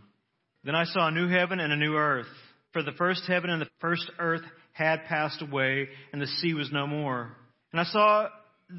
Then 0.63 0.75
I 0.75 0.85
saw 0.85 1.07
a 1.07 1.11
new 1.11 1.27
heaven 1.27 1.59
and 1.59 1.73
a 1.73 1.77
new 1.77 1.95
earth. 1.95 2.27
For 2.73 2.83
the 2.83 2.91
first 2.93 3.23
heaven 3.27 3.49
and 3.49 3.61
the 3.61 3.69
first 3.79 4.09
earth 4.19 4.43
had 4.73 5.05
passed 5.05 5.41
away, 5.41 5.89
and 6.13 6.21
the 6.21 6.27
sea 6.27 6.53
was 6.53 6.69
no 6.71 6.87
more. 6.87 7.35
And 7.71 7.81
I 7.81 7.83
saw 7.85 8.27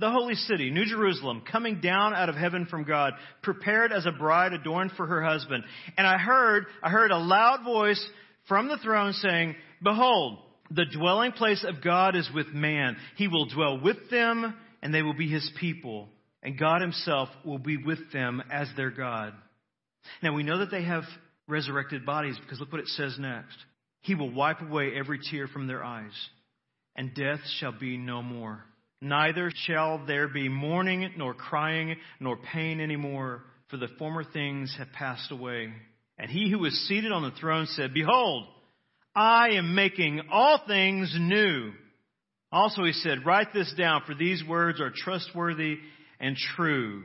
the 0.01 0.11
holy 0.11 0.35
city, 0.35 0.71
New 0.71 0.87
Jerusalem, 0.87 1.43
coming 1.51 1.81
down 1.81 2.15
out 2.15 2.29
of 2.29 2.35
heaven 2.35 2.67
from 2.67 2.85
God, 2.85 3.13
prepared 3.43 3.93
as 3.93 4.07
a 4.07 4.13
bride 4.13 4.53
adorned 4.55 4.93
for 4.97 5.07
her 5.07 5.23
husband. 5.23 5.65
And 5.99 6.07
I 6.07 6.17
heard, 6.17 6.67
I 6.83 6.89
heard 6.89 7.11
a 7.11 7.19
loud 7.19 7.65
voice 7.65 8.03
from 8.49 8.69
the 8.69 8.79
throne 8.79 9.13
saying, 9.13 9.57
Behold, 9.83 10.39
the 10.71 10.87
dwelling 10.87 11.33
place 11.33 11.65
of 11.69 11.83
God 11.83 12.17
is 12.17 12.31
with 12.35 12.49
man. 12.49 12.97
He 13.17 13.29
will 13.29 13.47
dwell 13.47 13.81
with 13.81 14.11
them, 14.11 14.55
and 14.83 14.95
they 14.95 15.03
will 15.03 15.15
be 15.17 15.29
his 15.29 15.51
people. 15.61 16.09
And 16.43 16.59
God 16.59 16.81
himself 16.81 17.29
will 17.45 17.59
be 17.59 17.77
with 17.77 18.13
them 18.13 18.43
as 18.51 18.69
their 18.77 18.91
God. 18.91 19.33
Now 20.23 20.35
we 20.35 20.43
know 20.43 20.59
that 20.59 20.71
they 20.71 20.83
have 20.83 21.05
resurrected 21.47 22.05
bodies 22.05 22.37
because 22.41 22.59
look 22.59 22.73
what 22.73 22.81
it 22.81 22.89
says 22.89 23.17
next. 23.19 23.57
He 24.01 24.15
will 24.15 24.33
wipe 24.33 24.61
away 24.61 24.93
every 24.97 25.21
tear 25.31 25.47
from 25.47 25.69
their 25.69 25.85
eyes, 25.85 26.13
and 26.97 27.15
death 27.15 27.39
shall 27.61 27.73
be 27.73 27.97
no 27.97 28.21
more. 28.21 28.65
Neither 29.01 29.53
shall 29.67 30.05
there 30.07 30.29
be 30.29 30.49
mourning, 30.49 31.13
nor 31.17 31.35
crying, 31.35 31.97
nor 32.21 32.37
pain 32.37 32.81
anymore, 32.81 33.45
for 33.69 33.77
the 33.77 33.89
former 33.99 34.25
things 34.25 34.75
have 34.79 34.93
passed 34.93 35.31
away. 35.31 35.73
And 36.19 36.31
he 36.31 36.51
who 36.51 36.61
was 36.61 36.75
seated 36.89 37.11
on 37.11 37.23
the 37.23 37.31
throne 37.33 37.67
said, 37.67 37.95
Behold, 37.95 38.47
I 39.15 39.51
am 39.51 39.75
making 39.75 40.23
all 40.31 40.61
things 40.67 41.15
new. 41.19 41.73
Also 42.51 42.85
he 42.85 42.93
said, 42.93 43.27
Write 43.27 43.53
this 43.53 43.73
down, 43.77 44.03
for 44.07 44.15
these 44.15 44.45
words 44.47 44.81
are 44.81 44.93
trustworthy 44.95 45.79
and 46.23 46.37
true. 46.57 47.03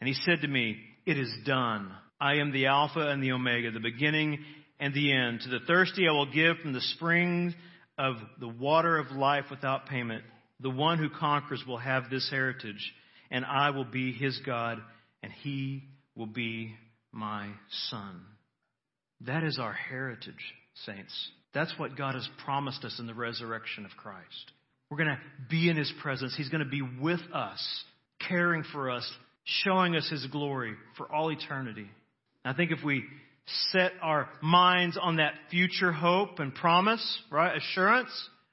And 0.00 0.08
he 0.08 0.14
said 0.14 0.40
to 0.40 0.48
me, 0.48 0.76
It 1.04 1.18
is 1.18 1.30
done. 1.44 1.92
I 2.18 2.36
am 2.36 2.52
the 2.52 2.66
Alpha 2.66 3.00
and 3.00 3.22
the 3.22 3.32
Omega, 3.32 3.70
the 3.70 3.80
beginning 3.80 4.38
and 4.78 4.94
the 4.94 5.12
end. 5.12 5.40
To 5.40 5.50
the 5.50 5.66
thirsty 5.66 6.08
I 6.08 6.12
will 6.12 6.32
give 6.32 6.56
from 6.58 6.72
the 6.72 6.80
springs 6.80 7.52
of 7.98 8.16
the 8.38 8.48
water 8.48 8.96
of 8.96 9.10
life 9.10 9.44
without 9.50 9.86
payment. 9.86 10.24
The 10.60 10.70
one 10.70 10.98
who 10.98 11.10
conquers 11.10 11.62
will 11.66 11.78
have 11.78 12.10
this 12.10 12.28
heritage, 12.30 12.92
and 13.30 13.44
I 13.44 13.70
will 13.70 13.84
be 13.84 14.12
his 14.12 14.38
God, 14.44 14.78
and 15.22 15.32
he 15.32 15.84
will 16.14 16.26
be 16.26 16.74
my 17.12 17.48
son. 17.88 18.22
That 19.22 19.42
is 19.42 19.58
our 19.58 19.72
heritage, 19.72 20.54
saints. 20.86 21.30
That's 21.52 21.72
what 21.78 21.96
God 21.96 22.14
has 22.14 22.28
promised 22.44 22.84
us 22.84 22.98
in 22.98 23.06
the 23.06 23.14
resurrection 23.14 23.84
of 23.84 23.90
Christ. 23.96 24.52
We're 24.90 24.98
going 24.98 25.10
to 25.10 25.20
be 25.48 25.68
in 25.68 25.76
his 25.76 25.92
presence. 26.02 26.34
He's 26.36 26.48
going 26.48 26.64
to 26.64 26.70
be 26.70 26.82
with 26.82 27.20
us, 27.32 27.84
caring 28.28 28.64
for 28.72 28.90
us, 28.90 29.08
showing 29.44 29.96
us 29.96 30.08
his 30.08 30.26
glory 30.26 30.74
for 30.96 31.10
all 31.12 31.30
eternity. 31.30 31.86
I 32.44 32.52
think 32.54 32.70
if 32.70 32.82
we 32.84 33.04
set 33.72 33.92
our 34.02 34.28
minds 34.42 34.98
on 35.00 35.16
that 35.16 35.34
future 35.50 35.92
hope 35.92 36.38
and 36.38 36.54
promise, 36.54 37.22
right, 37.30 37.56
assurance, 37.56 38.10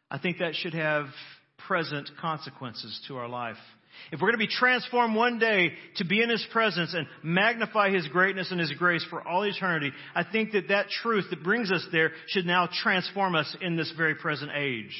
I 0.10 0.18
think 0.18 0.40
that 0.40 0.56
should 0.56 0.74
have 0.74 1.06
present 1.68 2.10
consequences 2.20 3.00
to 3.08 3.18
our 3.18 3.28
life. 3.28 3.58
If 4.12 4.22
we're 4.22 4.28
going 4.28 4.40
to 4.40 4.48
be 4.48 4.54
transformed 4.54 5.16
one 5.16 5.40
day 5.40 5.74
to 5.98 6.06
be 6.06 6.22
in 6.22 6.30
His 6.30 6.46
presence 6.52 6.94
and 6.94 7.08
magnify 7.24 7.90
His 7.92 8.08
greatness 8.08 8.52
and 8.52 8.60
His 8.60 8.72
grace 8.74 9.06
for 9.10 9.28
all 9.28 9.44
eternity, 9.44 9.92
I 10.16 10.24
think 10.24 10.52
that 10.52 10.70
that 10.70 10.90
truth 10.90 11.26
that 11.30 11.44
brings 11.44 11.72
us 11.72 11.86
there 11.92 12.12
should 12.28 12.46
now 12.46 12.70
transform 12.84 13.36
us 13.36 13.56
in 13.62 13.76
this 13.76 13.92
very 13.98 14.16
present 14.16 14.52
age. 14.56 14.96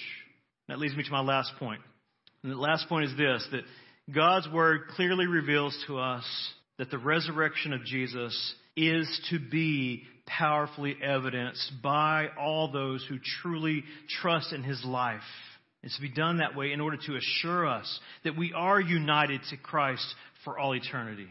That 0.68 0.80
leads 0.80 0.96
me 0.96 1.04
to 1.04 1.12
my 1.12 1.22
last 1.22 1.54
point. 1.60 1.82
And 2.44 2.52
the 2.52 2.58
last 2.58 2.90
point 2.90 3.06
is 3.06 3.18
this, 3.18 3.48
that 3.52 3.62
God's 4.14 4.48
Word 4.50 4.88
clearly 4.96 5.28
reveals 5.28 5.78
to 5.88 6.00
us 6.00 6.24
that 6.78 6.90
the 6.90 6.98
resurrection 6.98 7.74
of 7.74 7.84
Jesus 7.84 8.54
is 8.76 9.28
to 9.30 9.40
be 9.40 10.04
powerfully 10.26 10.96
evidenced 11.04 11.74
by 11.84 12.28
all 12.40 12.72
those 12.72 13.06
who 13.10 13.18
truly 13.42 13.84
trust 14.22 14.54
in 14.54 14.64
His 14.64 14.84
life. 14.86 15.20
It's 15.84 15.96
to 15.96 16.02
be 16.02 16.10
done 16.10 16.38
that 16.38 16.56
way 16.56 16.72
in 16.72 16.82
order 16.82 16.98
to 17.06 17.18
assure 17.18 17.66
us 17.66 18.00
that 18.24 18.38
we 18.38 18.54
are 18.54 18.80
united 18.80 19.42
to 19.50 19.58
Christ 19.58 20.06
for 20.44 20.58
all 20.58 20.74
eternity. 20.74 21.28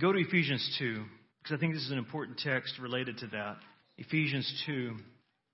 Go 0.00 0.12
to 0.12 0.18
Ephesians 0.18 0.76
2, 0.78 1.04
because 1.42 1.56
I 1.56 1.60
think 1.60 1.74
this 1.74 1.84
is 1.84 1.90
an 1.90 1.98
important 1.98 2.38
text 2.38 2.78
related 2.80 3.18
to 3.18 3.26
that. 3.28 3.56
Ephesians 3.98 4.62
2, 4.66 4.94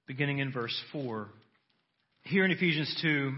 beginning 0.06 0.38
in 0.38 0.52
verse 0.52 0.76
4. 0.92 1.28
Here 2.22 2.44
in 2.44 2.50
Ephesians 2.50 2.94
2, 3.00 3.32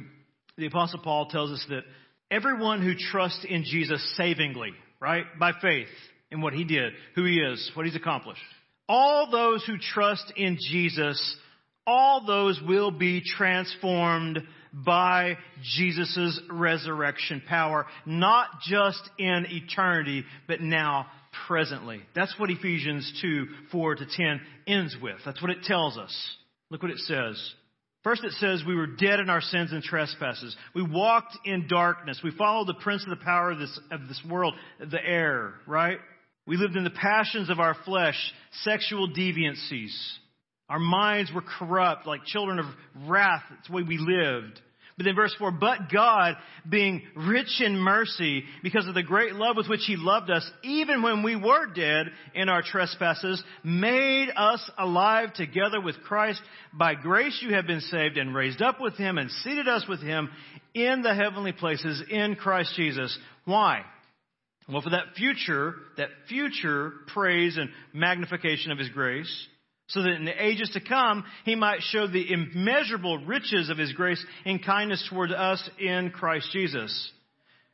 the 0.58 0.66
Apostle 0.66 1.00
Paul 1.00 1.26
tells 1.26 1.52
us 1.52 1.64
that 1.68 1.82
everyone 2.30 2.82
who 2.82 2.94
trusts 2.94 3.44
in 3.48 3.64
Jesus 3.64 4.14
savingly, 4.16 4.70
right, 5.00 5.24
by 5.38 5.52
faith 5.60 5.88
in 6.30 6.40
what 6.40 6.52
he 6.52 6.64
did, 6.64 6.92
who 7.14 7.24
he 7.24 7.36
is, 7.36 7.70
what 7.74 7.86
he's 7.86 7.96
accomplished, 7.96 8.40
all 8.88 9.30
those 9.30 9.64
who 9.64 9.78
trust 9.78 10.32
in 10.36 10.58
Jesus, 10.68 11.36
all 11.86 12.24
those 12.26 12.60
will 12.66 12.90
be 12.90 13.22
transformed 13.22 14.40
by 14.72 15.36
Jesus' 15.76 16.40
resurrection 16.50 17.42
power, 17.48 17.86
not 18.06 18.46
just 18.62 19.02
in 19.18 19.46
eternity, 19.48 20.24
but 20.46 20.60
now 20.60 21.06
presently. 21.46 22.00
That's 22.14 22.34
what 22.38 22.50
Ephesians 22.50 23.18
2, 23.22 23.46
4 23.72 23.94
to 23.96 24.06
10 24.06 24.40
ends 24.66 24.96
with. 25.02 25.16
That's 25.24 25.42
what 25.42 25.50
it 25.50 25.62
tells 25.64 25.98
us. 25.98 26.36
Look 26.70 26.82
what 26.82 26.92
it 26.92 26.98
says. 26.98 27.54
First 28.02 28.24
it 28.24 28.32
says 28.32 28.62
we 28.66 28.74
were 28.74 28.86
dead 28.86 29.20
in 29.20 29.28
our 29.28 29.42
sins 29.42 29.72
and 29.72 29.82
trespasses. 29.82 30.56
We 30.74 30.82
walked 30.82 31.36
in 31.44 31.66
darkness. 31.68 32.20
We 32.24 32.30
followed 32.30 32.66
the 32.66 32.80
prince 32.82 33.02
of 33.04 33.10
the 33.10 33.24
power 33.24 33.50
of 33.50 33.58
this, 33.58 33.80
of 33.90 34.08
this 34.08 34.22
world, 34.28 34.54
the 34.78 35.04
air, 35.04 35.54
right? 35.66 35.98
We 36.46 36.56
lived 36.56 36.76
in 36.76 36.84
the 36.84 36.90
passions 36.90 37.50
of 37.50 37.60
our 37.60 37.76
flesh, 37.84 38.16
sexual 38.62 39.08
deviancies. 39.08 39.94
Our 40.70 40.78
minds 40.78 41.30
were 41.34 41.42
corrupt, 41.42 42.06
like 42.06 42.24
children 42.24 42.58
of 42.58 42.66
wrath. 43.06 43.42
That's 43.50 43.68
the 43.68 43.74
way 43.74 43.82
we 43.82 43.98
lived. 43.98 44.60
But 45.00 45.06
then 45.06 45.16
verse 45.16 45.34
4, 45.38 45.52
but 45.52 45.90
God, 45.90 46.36
being 46.68 47.00
rich 47.16 47.62
in 47.62 47.78
mercy, 47.78 48.44
because 48.62 48.86
of 48.86 48.92
the 48.92 49.02
great 49.02 49.34
love 49.34 49.56
with 49.56 49.66
which 49.66 49.86
He 49.86 49.96
loved 49.96 50.28
us, 50.28 50.46
even 50.62 51.00
when 51.00 51.22
we 51.22 51.36
were 51.36 51.72
dead 51.72 52.08
in 52.34 52.50
our 52.50 52.60
trespasses, 52.60 53.42
made 53.64 54.28
us 54.36 54.60
alive 54.76 55.32
together 55.32 55.80
with 55.80 56.02
Christ. 56.02 56.42
By 56.74 56.96
grace 56.96 57.38
you 57.40 57.54
have 57.54 57.66
been 57.66 57.80
saved 57.80 58.18
and 58.18 58.34
raised 58.34 58.60
up 58.60 58.78
with 58.78 58.94
Him 58.98 59.16
and 59.16 59.30
seated 59.30 59.68
us 59.68 59.86
with 59.88 60.02
Him 60.02 60.28
in 60.74 61.00
the 61.00 61.14
heavenly 61.14 61.52
places 61.52 62.02
in 62.10 62.34
Christ 62.34 62.74
Jesus. 62.76 63.18
Why? 63.46 63.86
Well, 64.68 64.82
for 64.82 64.90
that 64.90 65.14
future, 65.16 65.76
that 65.96 66.10
future 66.28 66.92
praise 67.06 67.56
and 67.56 67.70
magnification 67.94 68.70
of 68.70 68.76
His 68.76 68.90
grace, 68.90 69.46
so 69.90 70.02
that 70.02 70.12
in 70.12 70.24
the 70.24 70.44
ages 70.44 70.70
to 70.72 70.80
come 70.80 71.24
he 71.44 71.54
might 71.54 71.82
show 71.82 72.06
the 72.06 72.32
immeasurable 72.32 73.18
riches 73.18 73.70
of 73.70 73.78
his 73.78 73.92
grace 73.92 74.24
and 74.44 74.64
kindness 74.64 75.06
toward 75.08 75.30
us 75.30 75.68
in 75.78 76.10
Christ 76.10 76.48
Jesus. 76.52 77.12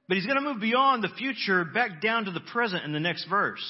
But 0.09 0.17
he's 0.17 0.27
going 0.27 0.39
to 0.39 0.45
move 0.45 0.61
beyond 0.61 1.03
the 1.03 1.15
future 1.17 1.65
back 1.65 2.01
down 2.01 2.27
to 2.27 2.31
the 2.31 2.41
present 2.41 2.85
in 2.85 2.93
the 2.93 3.01
next 3.01 3.27
verse. 3.29 3.63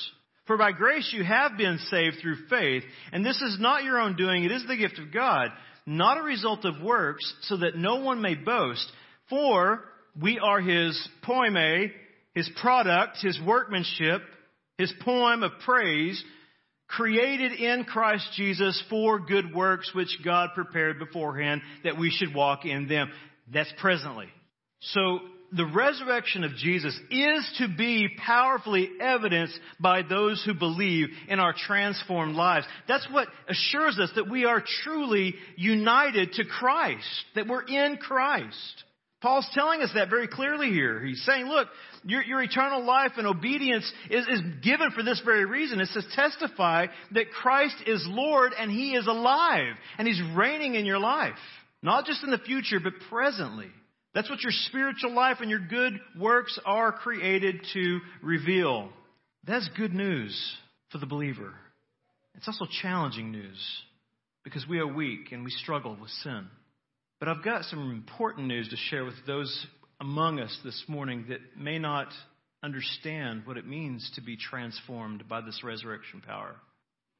For 0.47 0.57
by 0.57 0.73
grace 0.73 1.13
you 1.13 1.25
have 1.25 1.57
been 1.57 1.79
saved 1.91 2.19
through 2.21 2.47
faith, 2.49 2.85
and 3.13 3.25
this 3.25 3.41
is 3.41 3.59
not 3.59 3.85
your 3.85 3.99
own 3.99 4.17
doing, 4.17 4.45
it 4.45 4.53
is 4.53 4.65
the 4.67 4.77
gift 4.77 4.99
of 4.99 5.13
God, 5.13 5.51
not 5.87 6.19
a 6.19 6.23
result 6.23 6.65
of 6.65 6.83
works, 6.83 7.35
so 7.43 7.57
that 7.59 7.77
no 7.77 7.97
one 7.97 8.21
may 8.21 8.35
boast. 8.35 8.87
For 9.29 9.83
we 10.21 10.39
are 10.39 10.61
his 10.61 11.09
poiema, 11.27 11.91
his 12.35 12.49
product, 12.61 13.19
his 13.23 13.41
workmanship, 13.45 14.23
his 14.79 14.93
poem 15.05 15.43
of 15.43 15.53
praise, 15.65 16.23
created 16.89 17.53
in 17.53 17.85
Christ 17.85 18.29
Jesus 18.37 18.83
for 18.89 19.19
good 19.19 19.55
works 19.55 19.93
which 19.95 20.19
God 20.25 20.51
prepared 20.55 20.99
beforehand 20.99 21.63
that 21.85 21.99
we 21.99 22.11
should 22.11 22.35
walk 22.35 22.65
in 22.65 22.89
them. 22.89 23.11
That's 23.53 23.73
presently. 23.79 24.27
So 24.81 25.21
the 25.53 25.67
resurrection 25.67 26.45
of 26.45 26.55
Jesus 26.57 26.99
is 27.11 27.55
to 27.59 27.69
be 27.77 28.09
powerfully 28.25 28.91
evidenced 29.01 29.59
by 29.81 30.03
those 30.03 30.43
who 30.45 30.55
believe 30.55 31.09
in 31.29 31.41
our 31.41 31.55
transformed 31.57 32.35
lives. 32.35 32.67
That's 32.89 33.07
what 33.11 33.29
assures 33.49 33.99
us 33.99 34.11
that 34.17 34.31
we 34.31 34.45
are 34.45 34.63
truly 34.85 35.35
united 35.57 36.33
to 36.35 36.45
Christ, 36.45 37.25
that 37.35 37.47
we're 37.47 37.67
in 37.67 37.97
Christ. 37.97 38.85
Paul's 39.23 39.49
telling 39.55 39.81
us 39.81 39.91
that 39.95 40.11
very 40.11 40.29
clearly 40.29 40.69
here. 40.69 41.03
He's 41.03 41.25
saying, 41.25 41.47
look, 41.47 41.69
your, 42.05 42.23
your 42.23 42.43
eternal 42.43 42.85
life 42.85 43.13
and 43.17 43.27
obedience 43.27 43.91
is, 44.11 44.27
is 44.27 44.41
given 44.63 44.91
for 44.91 45.03
this 45.03 45.23
very 45.25 45.47
reason. 45.47 45.81
It 45.81 45.89
says, 45.89 46.07
testify 46.15 46.87
that 47.13 47.31
Christ 47.31 47.77
is 47.87 48.05
Lord 48.09 48.53
and 48.59 48.71
He 48.71 48.95
is 48.95 49.07
alive 49.07 49.75
and 49.99 50.07
He's 50.07 50.21
reigning 50.37 50.75
in 50.75 50.85
your 50.85 50.99
life. 50.99 51.33
Not 51.83 52.05
just 52.05 52.25
in 52.25 52.31
the 52.31 52.39
future, 52.39 52.79
but 52.83 52.93
presently. 53.11 53.69
That's 54.15 54.29
what 54.29 54.43
your 54.43 54.53
spiritual 54.53 55.15
life 55.15 55.39
and 55.41 55.51
your 55.51 55.61
good 55.61 55.95
works 56.19 56.59
are 56.65 56.93
created 56.93 57.67
to 57.75 58.01
reveal. 58.23 58.91
That's 59.47 59.69
good 59.77 59.95
news 59.95 60.57
for 60.91 60.99
the 60.99 61.07
believer. 61.07 61.53
It's 62.35 62.49
also 62.49 62.67
challenging 62.83 63.31
news 63.33 63.59
because 64.43 64.67
we 64.69 64.79
are 64.79 64.87
weak 64.87 65.33
and 65.33 65.45
we 65.45 65.51
struggle 65.51 65.97
with 66.01 66.11
sin. 66.23 66.47
But 67.19 67.29
I've 67.29 67.45
got 67.45 67.65
some 67.65 67.91
important 67.91 68.47
news 68.47 68.69
to 68.69 68.77
share 68.77 69.05
with 69.05 69.15
those 69.27 69.67
among 70.01 70.41
us 70.41 70.57
this 70.65 70.85
morning 70.89 71.27
that 71.29 71.41
may 71.57 71.79
not 71.79 72.09
understand 72.63 73.43
what 73.45 73.57
it 73.57 73.67
means 73.67 74.11
to 74.17 74.21
be 74.21 74.37
transformed 74.37 75.29
by 75.29 75.41
this 75.41 75.63
resurrection 75.65 76.21
power. 76.21 76.57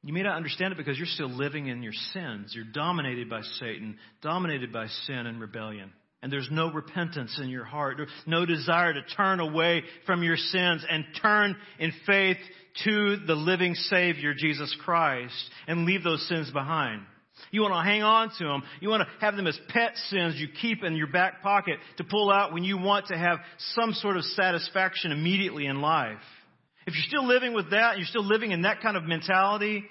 You 0.03 0.13
may 0.13 0.23
not 0.23 0.37
understand 0.37 0.73
it 0.73 0.77
because 0.77 0.97
you're 0.97 1.07
still 1.07 1.29
living 1.29 1.67
in 1.67 1.81
your 1.81 1.93
sins. 2.13 2.53
You're 2.55 2.71
dominated 2.71 3.29
by 3.29 3.41
Satan, 3.41 3.97
dominated 4.21 4.71
by 4.71 4.87
sin 4.87 5.25
and 5.25 5.41
rebellion 5.41 5.91
and 6.21 6.31
there's 6.31 6.49
no 6.51 6.71
repentance 6.71 7.39
in 7.41 7.49
your 7.49 7.63
heart, 7.63 8.01
no 8.25 8.45
desire 8.45 8.93
to 8.93 9.01
turn 9.15 9.39
away 9.39 9.83
from 10.05 10.23
your 10.23 10.37
sins 10.37 10.83
and 10.89 11.05
turn 11.21 11.55
in 11.79 11.91
faith 12.05 12.37
to 12.83 13.17
the 13.25 13.35
living 13.35 13.75
Savior, 13.75 14.33
Jesus 14.33 14.75
Christ, 14.83 15.49
and 15.67 15.85
leave 15.85 16.03
those 16.03 16.27
sins 16.27 16.49
behind. 16.51 17.03
You 17.51 17.61
want 17.61 17.73
to 17.73 17.89
hang 17.89 18.03
on 18.03 18.31
to 18.37 18.43
them. 18.43 18.63
You 18.81 18.89
want 18.89 19.03
to 19.03 19.25
have 19.25 19.35
them 19.35 19.47
as 19.47 19.59
pet 19.69 19.95
sins 20.09 20.35
you 20.37 20.47
keep 20.61 20.83
in 20.83 20.95
your 20.95 21.07
back 21.07 21.41
pocket 21.41 21.79
to 21.97 22.03
pull 22.03 22.31
out 22.31 22.53
when 22.53 22.63
you 22.63 22.77
want 22.77 23.07
to 23.07 23.17
have 23.17 23.39
some 23.75 23.93
sort 23.93 24.17
of 24.17 24.23
satisfaction 24.23 25.11
immediately 25.11 25.65
in 25.65 25.81
life. 25.81 26.17
If 26.85 26.95
you're 26.95 27.05
still 27.07 27.27
living 27.27 27.53
with 27.53 27.71
that, 27.71 27.97
you're 27.97 28.07
still 28.07 28.25
living 28.25 28.51
in 28.51 28.61
that 28.61 28.81
kind 28.81 28.95
of 28.95 29.03
mentality, 29.03 29.83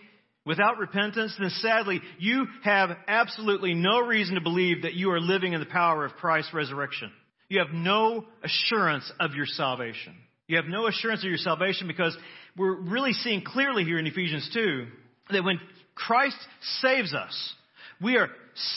without 0.46 0.78
repentance, 0.78 1.34
then 1.38 1.50
sadly, 1.50 2.00
you 2.18 2.46
have 2.62 2.90
absolutely 3.08 3.74
no 3.74 4.00
reason 4.00 4.36
to 4.36 4.40
believe 4.40 4.82
that 4.82 4.94
you 4.94 5.10
are 5.10 5.20
living 5.20 5.52
in 5.52 5.60
the 5.60 5.66
power 5.66 6.04
of 6.04 6.12
Christ's 6.12 6.54
resurrection. 6.54 7.10
You 7.48 7.58
have 7.58 7.74
no 7.74 8.24
assurance 8.42 9.10
of 9.20 9.34
your 9.34 9.46
salvation. 9.46 10.14
You 10.46 10.56
have 10.56 10.66
no 10.66 10.86
assurance 10.86 11.22
of 11.24 11.28
your 11.28 11.38
salvation 11.38 11.88
because 11.88 12.16
we're 12.56 12.80
really 12.80 13.12
seeing 13.12 13.42
clearly 13.42 13.84
here 13.84 13.98
in 13.98 14.06
Ephesians 14.06 14.48
2 14.54 14.86
that 15.32 15.44
when 15.44 15.58
Christ 15.96 16.36
saves 16.80 17.12
us, 17.12 17.54
we 18.00 18.16
are 18.16 18.28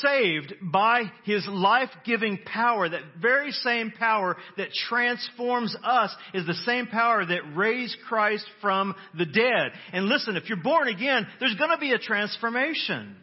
saved 0.02 0.54
by 0.62 1.04
His 1.26 1.46
life-giving 1.48 2.40
power. 2.46 2.90
That 2.90 3.02
very 3.22 3.52
same 3.52 3.92
power 3.92 4.38
that 4.58 4.70
transforms 4.88 5.76
us 5.84 6.16
is 6.34 6.48
the 6.48 6.54
same 6.66 6.88
power 6.88 7.26
that 7.26 7.56
raised 7.56 7.98
Christ 8.08 8.46
from 8.62 8.96
the 9.18 9.26
dead. 9.26 9.72
And 9.92 10.06
listen, 10.06 10.38
if 10.38 10.48
you're 10.48 10.64
born 10.64 10.88
again, 10.88 11.28
there's 11.40 11.56
gonna 11.56 11.78
be 11.78 11.92
a 11.92 12.00
transformation. 12.00 13.16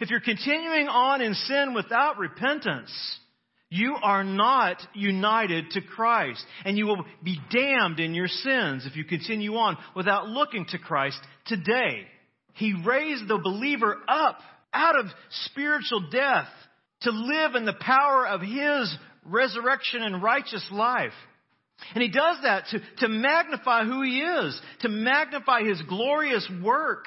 If 0.00 0.10
you're 0.10 0.20
continuing 0.20 0.88
on 0.88 1.20
in 1.22 1.34
sin 1.34 1.74
without 1.74 2.18
repentance, 2.18 2.92
you 3.70 3.96
are 4.02 4.24
not 4.24 4.76
united 4.94 5.70
to 5.70 5.80
Christ, 5.80 6.44
and 6.64 6.78
you 6.78 6.86
will 6.86 7.04
be 7.22 7.40
damned 7.50 7.98
in 7.98 8.14
your 8.14 8.28
sins 8.28 8.86
if 8.86 8.94
you 8.96 9.04
continue 9.04 9.56
on 9.56 9.76
without 9.96 10.28
looking 10.28 10.66
to 10.66 10.78
Christ 10.78 11.18
today. 11.46 12.06
He 12.54 12.74
raised 12.84 13.28
the 13.28 13.38
believer 13.38 13.96
up 14.08 14.38
out 14.72 14.98
of 14.98 15.06
spiritual 15.46 16.08
death 16.10 16.48
to 17.02 17.10
live 17.10 17.54
in 17.54 17.64
the 17.64 17.76
power 17.80 18.26
of 18.26 18.40
His 18.40 18.96
resurrection 19.24 20.02
and 20.02 20.22
righteous 20.22 20.66
life. 20.72 21.12
And 21.94 22.02
He 22.02 22.10
does 22.10 22.38
that 22.42 22.64
to, 22.70 22.80
to 22.98 23.08
magnify 23.08 23.84
who 23.84 24.02
He 24.02 24.20
is, 24.20 24.60
to 24.80 24.88
magnify 24.88 25.62
His 25.62 25.80
glorious 25.82 26.48
work, 26.62 27.06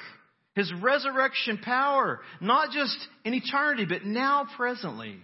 His 0.54 0.72
resurrection 0.80 1.58
power, 1.58 2.20
not 2.40 2.70
just 2.70 2.96
in 3.24 3.34
eternity, 3.34 3.86
but 3.86 4.04
now 4.04 4.46
presently. 4.56 5.16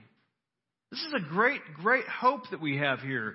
This 0.91 1.01
is 1.01 1.15
a 1.17 1.29
great, 1.29 1.61
great 1.83 2.07
hope 2.07 2.43
that 2.51 2.61
we 2.61 2.79
have 2.79 3.01
here. 3.01 3.35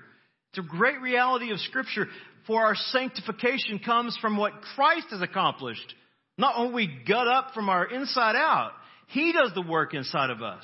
It's 0.52 0.66
a 0.66 0.78
great 0.78 1.02
reality 1.02 1.52
of 1.52 1.60
Scripture, 1.60 2.08
for 2.48 2.64
our 2.64 2.76
sanctification 2.76 3.80
comes 3.80 4.18
from 4.20 4.38
what 4.38 4.62
Christ 4.76 5.08
has 5.12 5.22
accomplished, 5.22 5.94
not 6.40 6.58
what 6.58 6.74
we 6.74 6.90
gut 7.08 7.28
up 7.28 7.54
from 7.54 7.70
our 7.70 7.86
inside 7.86 8.36
out. 8.36 8.72
He 9.08 9.34
does 9.34 9.52
the 9.54 9.62
work 9.62 9.94
inside 9.94 10.30
of 10.30 10.42
us. 10.42 10.64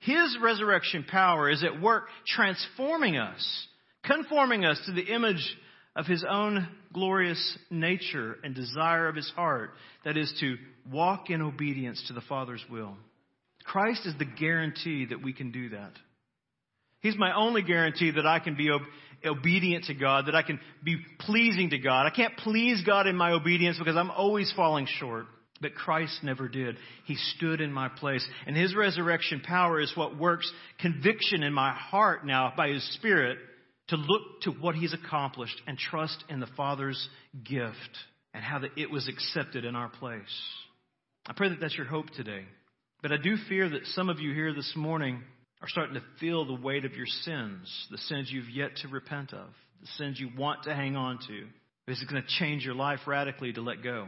His 0.00 0.36
resurrection 0.40 1.04
power 1.08 1.48
is 1.48 1.64
at 1.64 1.80
work 1.80 2.08
transforming 2.26 3.16
us, 3.16 3.66
conforming 4.04 4.64
us 4.64 4.80
to 4.86 4.92
the 4.92 5.14
image 5.14 5.56
of 5.96 6.06
His 6.06 6.24
own 6.28 6.68
glorious 6.92 7.58
nature 7.70 8.36
and 8.44 8.54
desire 8.54 9.08
of 9.08 9.16
His 9.16 9.30
heart, 9.34 9.70
that 10.04 10.16
is 10.16 10.32
to 10.40 10.56
walk 10.90 11.30
in 11.30 11.40
obedience 11.40 12.02
to 12.08 12.12
the 12.12 12.20
Father's 12.22 12.64
will. 12.70 12.96
Christ 13.64 14.06
is 14.06 14.14
the 14.18 14.24
guarantee 14.24 15.06
that 15.06 15.22
we 15.22 15.32
can 15.32 15.52
do 15.52 15.70
that. 15.70 15.92
He's 17.00 17.16
my 17.16 17.34
only 17.34 17.62
guarantee 17.62 18.10
that 18.10 18.26
I 18.26 18.40
can 18.40 18.56
be 18.56 18.70
obedient 19.24 19.84
to 19.86 19.94
God, 19.94 20.26
that 20.26 20.34
I 20.34 20.42
can 20.42 20.60
be 20.82 20.98
pleasing 21.20 21.70
to 21.70 21.78
God. 21.78 22.06
I 22.06 22.10
can't 22.10 22.36
please 22.36 22.82
God 22.84 23.06
in 23.06 23.16
my 23.16 23.32
obedience 23.32 23.78
because 23.78 23.96
I'm 23.96 24.10
always 24.10 24.52
falling 24.54 24.86
short. 24.86 25.26
But 25.60 25.76
Christ 25.76 26.18
never 26.24 26.48
did. 26.48 26.76
He 27.04 27.14
stood 27.36 27.60
in 27.60 27.72
my 27.72 27.88
place. 27.88 28.26
And 28.46 28.56
His 28.56 28.74
resurrection 28.74 29.40
power 29.40 29.80
is 29.80 29.92
what 29.96 30.18
works 30.18 30.50
conviction 30.80 31.44
in 31.44 31.52
my 31.52 31.72
heart 31.72 32.26
now 32.26 32.52
by 32.56 32.68
His 32.68 32.94
Spirit 32.94 33.38
to 33.88 33.96
look 33.96 34.22
to 34.42 34.50
what 34.50 34.74
He's 34.74 34.92
accomplished 34.92 35.60
and 35.68 35.78
trust 35.78 36.24
in 36.28 36.40
the 36.40 36.48
Father's 36.56 37.08
gift 37.44 37.76
and 38.34 38.42
how 38.42 38.58
that 38.58 38.76
it 38.76 38.90
was 38.90 39.08
accepted 39.08 39.64
in 39.64 39.76
our 39.76 39.88
place. 39.88 40.22
I 41.26 41.32
pray 41.32 41.48
that 41.50 41.60
that's 41.60 41.76
your 41.76 41.86
hope 41.86 42.10
today. 42.10 42.44
But 43.00 43.12
I 43.12 43.16
do 43.16 43.36
fear 43.48 43.68
that 43.68 43.86
some 43.86 44.08
of 44.08 44.18
you 44.18 44.34
here 44.34 44.52
this 44.52 44.72
morning 44.74 45.22
are 45.62 45.68
starting 45.68 45.94
to 45.94 46.02
feel 46.18 46.44
the 46.44 46.60
weight 46.60 46.84
of 46.84 46.92
your 46.94 47.06
sins, 47.06 47.86
the 47.90 47.98
sins 47.98 48.28
you've 48.30 48.50
yet 48.50 48.76
to 48.82 48.88
repent 48.88 49.32
of, 49.32 49.46
the 49.80 49.86
sins 49.96 50.18
you 50.18 50.28
want 50.36 50.64
to 50.64 50.74
hang 50.74 50.96
on 50.96 51.18
to. 51.28 51.46
This 51.86 51.98
Is 51.98 52.08
going 52.08 52.22
to 52.22 52.28
change 52.38 52.64
your 52.64 52.74
life 52.74 53.00
radically 53.06 53.52
to 53.52 53.60
let 53.60 53.82
go? 53.82 54.06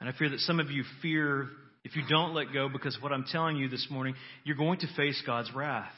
And 0.00 0.08
I 0.08 0.12
fear 0.12 0.30
that 0.30 0.40
some 0.40 0.60
of 0.60 0.70
you 0.70 0.84
fear 1.02 1.48
if 1.84 1.96
you 1.96 2.02
don't 2.08 2.34
let 2.34 2.52
go 2.52 2.68
because 2.68 2.98
what 3.00 3.12
I'm 3.12 3.24
telling 3.24 3.56
you 3.56 3.68
this 3.68 3.86
morning, 3.90 4.14
you're 4.44 4.56
going 4.56 4.80
to 4.80 4.86
face 4.96 5.20
God's 5.26 5.52
wrath. 5.54 5.92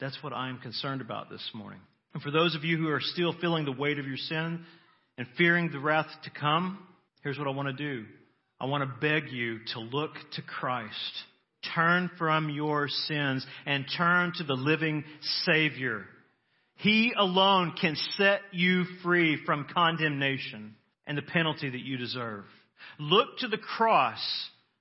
That's 0.00 0.16
what 0.22 0.32
I'm 0.32 0.58
concerned 0.58 1.00
about 1.00 1.30
this 1.30 1.50
morning. 1.54 1.80
And 2.14 2.22
for 2.22 2.30
those 2.30 2.54
of 2.54 2.64
you 2.64 2.76
who 2.76 2.88
are 2.88 3.00
still 3.00 3.34
feeling 3.40 3.64
the 3.64 3.72
weight 3.72 3.98
of 3.98 4.06
your 4.06 4.16
sin 4.16 4.64
and 5.18 5.26
fearing 5.36 5.70
the 5.70 5.78
wrath 5.78 6.06
to 6.24 6.30
come, 6.30 6.78
here's 7.22 7.38
what 7.38 7.48
I 7.48 7.50
want 7.50 7.76
to 7.76 7.84
do. 7.84 8.06
I 8.60 8.66
want 8.66 8.84
to 8.84 9.00
beg 9.00 9.32
you 9.32 9.58
to 9.74 9.80
look 9.80 10.12
to 10.34 10.42
Christ. 10.42 10.94
Turn 11.74 12.10
from 12.18 12.48
your 12.48 12.88
sins 12.88 13.46
and 13.66 13.84
turn 13.96 14.32
to 14.36 14.44
the 14.44 14.54
living 14.54 15.04
Savior. 15.44 16.06
He 16.76 17.12
alone 17.16 17.74
can 17.78 17.96
set 18.16 18.40
you 18.52 18.84
free 19.02 19.38
from 19.44 19.66
condemnation 19.72 20.74
and 21.06 21.18
the 21.18 21.22
penalty 21.22 21.68
that 21.68 21.80
you 21.80 21.98
deserve. 21.98 22.44
Look 22.98 23.38
to 23.38 23.48
the 23.48 23.58
cross. 23.58 24.20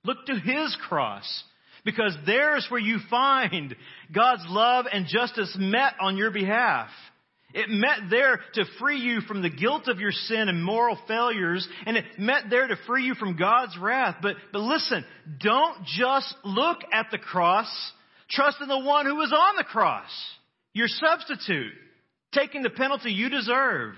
Look 0.05 0.25
to 0.27 0.35
His 0.35 0.77
cross. 0.87 1.43
Because 1.83 2.15
there's 2.25 2.67
where 2.69 2.79
you 2.79 2.99
find 3.09 3.75
God's 4.13 4.43
love 4.47 4.85
and 4.91 5.07
justice 5.07 5.55
met 5.59 5.93
on 5.99 6.17
your 6.17 6.31
behalf. 6.31 6.89
It 7.53 7.69
met 7.69 8.09
there 8.11 8.39
to 8.53 8.65
free 8.79 8.99
you 8.99 9.21
from 9.21 9.41
the 9.41 9.49
guilt 9.49 9.87
of 9.87 9.99
your 9.99 10.11
sin 10.11 10.49
and 10.49 10.63
moral 10.63 10.97
failures, 11.07 11.67
and 11.85 11.97
it 11.97 12.05
met 12.19 12.43
there 12.49 12.67
to 12.67 12.75
free 12.85 13.05
you 13.05 13.15
from 13.15 13.37
God's 13.37 13.75
wrath. 13.77 14.17
But, 14.21 14.35
but 14.53 14.59
listen, 14.59 15.03
don't 15.39 15.83
just 15.85 16.35
look 16.43 16.77
at 16.93 17.07
the 17.11 17.17
cross. 17.17 17.67
Trust 18.29 18.61
in 18.61 18.67
the 18.67 18.77
one 18.77 19.07
who 19.07 19.15
was 19.15 19.33
on 19.33 19.55
the 19.57 19.63
cross. 19.63 20.09
Your 20.73 20.87
substitute, 20.87 21.73
taking 22.33 22.61
the 22.61 22.69
penalty 22.69 23.11
you 23.11 23.29
deserved. 23.29 23.97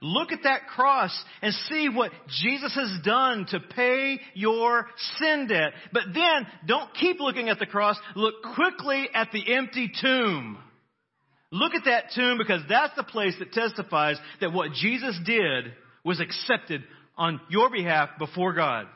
Look 0.00 0.32
at 0.32 0.42
that 0.44 0.66
cross 0.68 1.12
and 1.40 1.52
see 1.68 1.88
what 1.88 2.12
Jesus 2.42 2.74
has 2.74 3.00
done 3.04 3.46
to 3.50 3.58
pay 3.58 4.20
your 4.34 4.86
sin 5.18 5.46
debt. 5.48 5.72
But 5.92 6.02
then 6.12 6.46
don't 6.66 6.92
keep 6.94 7.18
looking 7.20 7.48
at 7.48 7.58
the 7.58 7.66
cross. 7.66 7.96
Look 8.14 8.34
quickly 8.54 9.08
at 9.12 9.30
the 9.32 9.54
empty 9.54 9.90
tomb. 10.00 10.58
Look 11.54 11.76
at 11.76 11.84
that 11.84 12.06
tomb 12.16 12.36
because 12.36 12.62
that's 12.68 12.96
the 12.96 13.04
place 13.04 13.34
that 13.38 13.52
testifies 13.52 14.16
that 14.40 14.52
what 14.52 14.72
Jesus 14.72 15.16
did 15.24 15.72
was 16.04 16.18
accepted 16.18 16.82
on 17.16 17.40
your 17.48 17.70
behalf 17.70 18.08
before 18.18 18.54
God. 18.54 18.86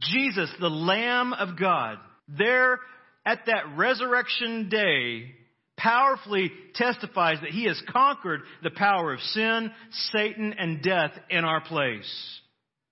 Jesus, 0.00 0.50
the 0.58 0.70
Lamb 0.70 1.34
of 1.34 1.58
God, 1.58 1.98
there 2.28 2.80
at 3.26 3.40
that 3.44 3.76
resurrection 3.76 4.70
day, 4.70 5.34
powerfully 5.76 6.50
testifies 6.74 7.42
that 7.42 7.50
he 7.50 7.66
has 7.66 7.78
conquered 7.92 8.40
the 8.62 8.70
power 8.70 9.12
of 9.12 9.20
sin, 9.20 9.70
Satan, 10.12 10.54
and 10.58 10.82
death 10.82 11.10
in 11.28 11.44
our 11.44 11.60
place. 11.60 12.10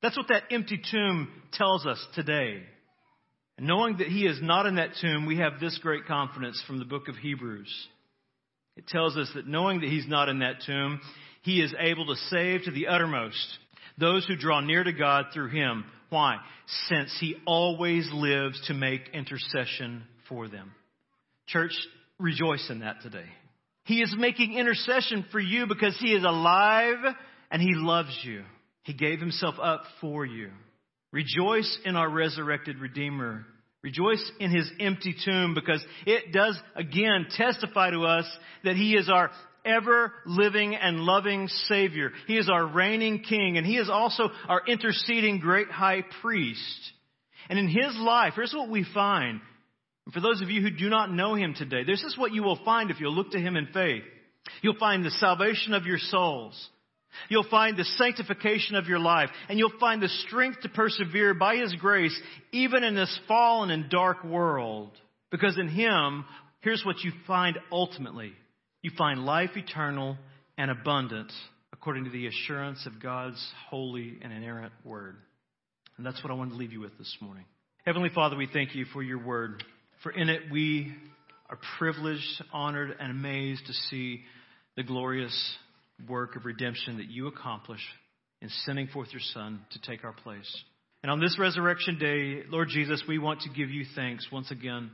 That's 0.02 0.18
what 0.18 0.28
that 0.28 0.42
empty 0.50 0.78
tomb 0.90 1.30
tells 1.54 1.86
us 1.86 2.06
today. 2.14 2.62
And 3.56 3.66
knowing 3.66 3.96
that 3.96 4.08
he 4.08 4.26
is 4.26 4.40
not 4.42 4.66
in 4.66 4.74
that 4.74 4.90
tomb, 5.00 5.24
we 5.24 5.38
have 5.38 5.58
this 5.58 5.78
great 5.80 6.04
confidence 6.04 6.62
from 6.66 6.78
the 6.78 6.84
book 6.84 7.08
of 7.08 7.16
Hebrews. 7.16 7.72
It 8.76 8.86
tells 8.86 9.16
us 9.16 9.30
that 9.34 9.46
knowing 9.46 9.80
that 9.80 9.88
he's 9.88 10.08
not 10.08 10.28
in 10.28 10.40
that 10.40 10.62
tomb, 10.66 11.00
he 11.42 11.60
is 11.60 11.74
able 11.78 12.06
to 12.06 12.16
save 12.28 12.62
to 12.64 12.70
the 12.70 12.88
uttermost 12.88 13.58
those 13.98 14.26
who 14.26 14.36
draw 14.36 14.60
near 14.60 14.82
to 14.82 14.92
God 14.92 15.26
through 15.32 15.50
him. 15.50 15.84
Why? 16.10 16.38
Since 16.88 17.16
he 17.20 17.36
always 17.46 18.08
lives 18.12 18.60
to 18.66 18.74
make 18.74 19.08
intercession 19.12 20.04
for 20.28 20.48
them. 20.48 20.72
Church, 21.46 21.72
rejoice 22.18 22.66
in 22.70 22.80
that 22.80 23.02
today. 23.02 23.26
He 23.84 24.00
is 24.00 24.14
making 24.18 24.54
intercession 24.54 25.26
for 25.30 25.38
you 25.38 25.66
because 25.66 25.96
he 26.00 26.12
is 26.12 26.24
alive 26.24 27.14
and 27.50 27.60
he 27.60 27.74
loves 27.74 28.18
you. 28.22 28.42
He 28.82 28.94
gave 28.94 29.20
himself 29.20 29.54
up 29.62 29.84
for 30.00 30.24
you. 30.24 30.50
Rejoice 31.12 31.78
in 31.84 31.96
our 31.96 32.08
resurrected 32.08 32.78
Redeemer. 32.78 33.46
Rejoice 33.84 34.32
in 34.40 34.50
his 34.50 34.68
empty 34.80 35.14
tomb 35.26 35.52
because 35.52 35.84
it 36.06 36.32
does 36.32 36.58
again 36.74 37.26
testify 37.36 37.90
to 37.90 38.04
us 38.04 38.24
that 38.64 38.76
he 38.76 38.94
is 38.94 39.10
our 39.10 39.30
ever 39.62 40.10
living 40.24 40.74
and 40.74 41.00
loving 41.00 41.48
Savior. 41.68 42.10
He 42.26 42.38
is 42.38 42.48
our 42.48 42.66
reigning 42.66 43.22
King 43.22 43.58
and 43.58 43.66
he 43.66 43.76
is 43.76 43.90
also 43.90 44.30
our 44.48 44.62
interceding 44.66 45.38
great 45.38 45.70
high 45.70 46.02
priest. 46.22 46.92
And 47.50 47.58
in 47.58 47.68
his 47.68 47.94
life, 47.98 48.32
here's 48.36 48.54
what 48.54 48.70
we 48.70 48.86
find. 48.94 49.42
And 50.06 50.14
for 50.14 50.20
those 50.20 50.40
of 50.40 50.48
you 50.48 50.62
who 50.62 50.70
do 50.70 50.88
not 50.88 51.12
know 51.12 51.34
him 51.34 51.52
today, 51.54 51.84
this 51.84 52.02
is 52.04 52.16
what 52.16 52.32
you 52.32 52.42
will 52.42 52.64
find 52.64 52.90
if 52.90 53.00
you'll 53.00 53.14
look 53.14 53.32
to 53.32 53.38
him 53.38 53.54
in 53.54 53.66
faith. 53.66 54.04
You'll 54.62 54.78
find 54.78 55.04
the 55.04 55.10
salvation 55.10 55.74
of 55.74 55.84
your 55.84 55.98
souls. 55.98 56.70
You'll 57.28 57.48
find 57.50 57.76
the 57.76 57.84
sanctification 57.84 58.76
of 58.76 58.86
your 58.86 58.98
life, 58.98 59.30
and 59.48 59.58
you'll 59.58 59.78
find 59.80 60.02
the 60.02 60.08
strength 60.26 60.60
to 60.62 60.68
persevere 60.68 61.34
by 61.34 61.56
His 61.56 61.74
grace, 61.74 62.18
even 62.52 62.84
in 62.84 62.94
this 62.94 63.18
fallen 63.28 63.70
and 63.70 63.88
dark 63.90 64.24
world. 64.24 64.92
Because 65.30 65.58
in 65.58 65.68
Him, 65.68 66.24
here's 66.60 66.84
what 66.84 67.00
you 67.00 67.12
find 67.26 67.58
ultimately. 67.72 68.32
You 68.82 68.90
find 68.96 69.24
life 69.24 69.50
eternal 69.56 70.16
and 70.56 70.70
abundant 70.70 71.32
according 71.72 72.04
to 72.04 72.10
the 72.10 72.26
assurance 72.26 72.86
of 72.86 73.02
God's 73.02 73.44
holy 73.68 74.18
and 74.22 74.32
inerrant 74.32 74.72
word. 74.84 75.16
And 75.96 76.06
that's 76.06 76.22
what 76.22 76.30
I 76.30 76.34
want 76.34 76.50
to 76.50 76.56
leave 76.56 76.72
you 76.72 76.80
with 76.80 76.96
this 76.98 77.16
morning. 77.20 77.44
Heavenly 77.84 78.08
Father, 78.14 78.36
we 78.36 78.48
thank 78.50 78.74
you 78.74 78.86
for 78.86 79.02
your 79.02 79.22
word. 79.22 79.62
For 80.02 80.10
in 80.10 80.28
it 80.28 80.42
we 80.50 80.94
are 81.50 81.58
privileged, 81.78 82.42
honored, 82.52 82.96
and 82.98 83.10
amazed 83.10 83.66
to 83.66 83.72
see 83.72 84.22
the 84.76 84.82
glorious 84.82 85.56
work 86.08 86.36
of 86.36 86.44
redemption 86.44 86.98
that 86.98 87.10
you 87.10 87.26
accomplished 87.26 87.86
in 88.40 88.48
sending 88.64 88.88
forth 88.88 89.08
your 89.12 89.22
Son 89.32 89.60
to 89.72 89.80
take 89.80 90.04
our 90.04 90.12
place. 90.12 90.64
And 91.02 91.10
on 91.10 91.20
this 91.20 91.38
resurrection 91.38 91.98
day, 91.98 92.42
Lord 92.48 92.68
Jesus, 92.68 93.02
we 93.06 93.18
want 93.18 93.42
to 93.42 93.50
give 93.50 93.70
you 93.70 93.84
thanks 93.94 94.26
once 94.32 94.50
again 94.50 94.90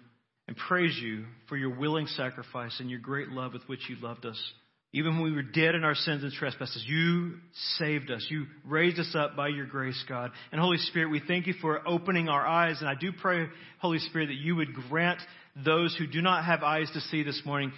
and 0.48 0.56
praise 0.56 0.98
you 1.00 1.24
for 1.48 1.56
your 1.56 1.76
willing 1.76 2.06
sacrifice 2.06 2.76
and 2.80 2.90
your 2.90 2.98
great 2.98 3.28
love 3.28 3.52
with 3.52 3.62
which 3.68 3.88
you 3.88 3.96
loved 4.00 4.26
us. 4.26 4.52
Even 4.92 5.14
when 5.14 5.22
we 5.22 5.32
were 5.32 5.42
dead 5.42 5.76
in 5.76 5.84
our 5.84 5.94
sins 5.94 6.24
and 6.24 6.32
trespasses, 6.32 6.84
you 6.84 7.34
saved 7.78 8.10
us. 8.10 8.26
You 8.28 8.46
raised 8.66 8.98
us 8.98 9.14
up 9.16 9.36
by 9.36 9.46
your 9.46 9.66
grace, 9.66 10.02
God. 10.08 10.32
And 10.50 10.60
Holy 10.60 10.78
Spirit, 10.78 11.10
we 11.10 11.22
thank 11.24 11.46
you 11.46 11.54
for 11.60 11.86
opening 11.86 12.28
our 12.28 12.44
eyes. 12.44 12.78
And 12.80 12.88
I 12.88 12.96
do 12.96 13.12
pray, 13.12 13.46
Holy 13.78 14.00
Spirit, 14.00 14.26
that 14.26 14.34
you 14.34 14.56
would 14.56 14.74
grant 14.74 15.20
those 15.64 15.94
who 15.96 16.08
do 16.08 16.20
not 16.20 16.44
have 16.44 16.64
eyes 16.64 16.90
to 16.94 17.00
see 17.02 17.22
this 17.22 17.40
morning 17.44 17.72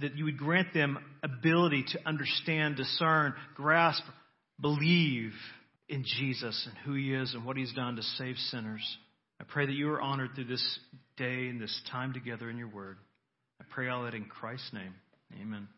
that 0.00 0.16
you 0.16 0.24
would 0.24 0.38
grant 0.38 0.72
them 0.72 0.98
ability 1.22 1.84
to 1.92 1.98
understand, 2.06 2.76
discern, 2.76 3.34
grasp, 3.54 4.02
believe 4.60 5.32
in 5.88 6.04
Jesus 6.04 6.68
and 6.68 6.76
who 6.84 6.94
He 6.94 7.12
is 7.12 7.34
and 7.34 7.44
what 7.44 7.56
He's 7.56 7.72
done 7.72 7.96
to 7.96 8.02
save 8.02 8.36
sinners. 8.50 8.98
I 9.40 9.44
pray 9.44 9.66
that 9.66 9.72
you 9.72 9.90
are 9.90 10.00
honored 10.00 10.30
through 10.34 10.46
this 10.46 10.78
day 11.16 11.48
and 11.48 11.60
this 11.60 11.82
time 11.90 12.12
together 12.12 12.50
in 12.50 12.56
your 12.56 12.68
word. 12.68 12.98
I 13.60 13.64
pray 13.70 13.88
all 13.88 14.04
that 14.04 14.14
in 14.14 14.24
Christ's 14.24 14.72
name. 14.72 14.94
Amen. 15.40 15.68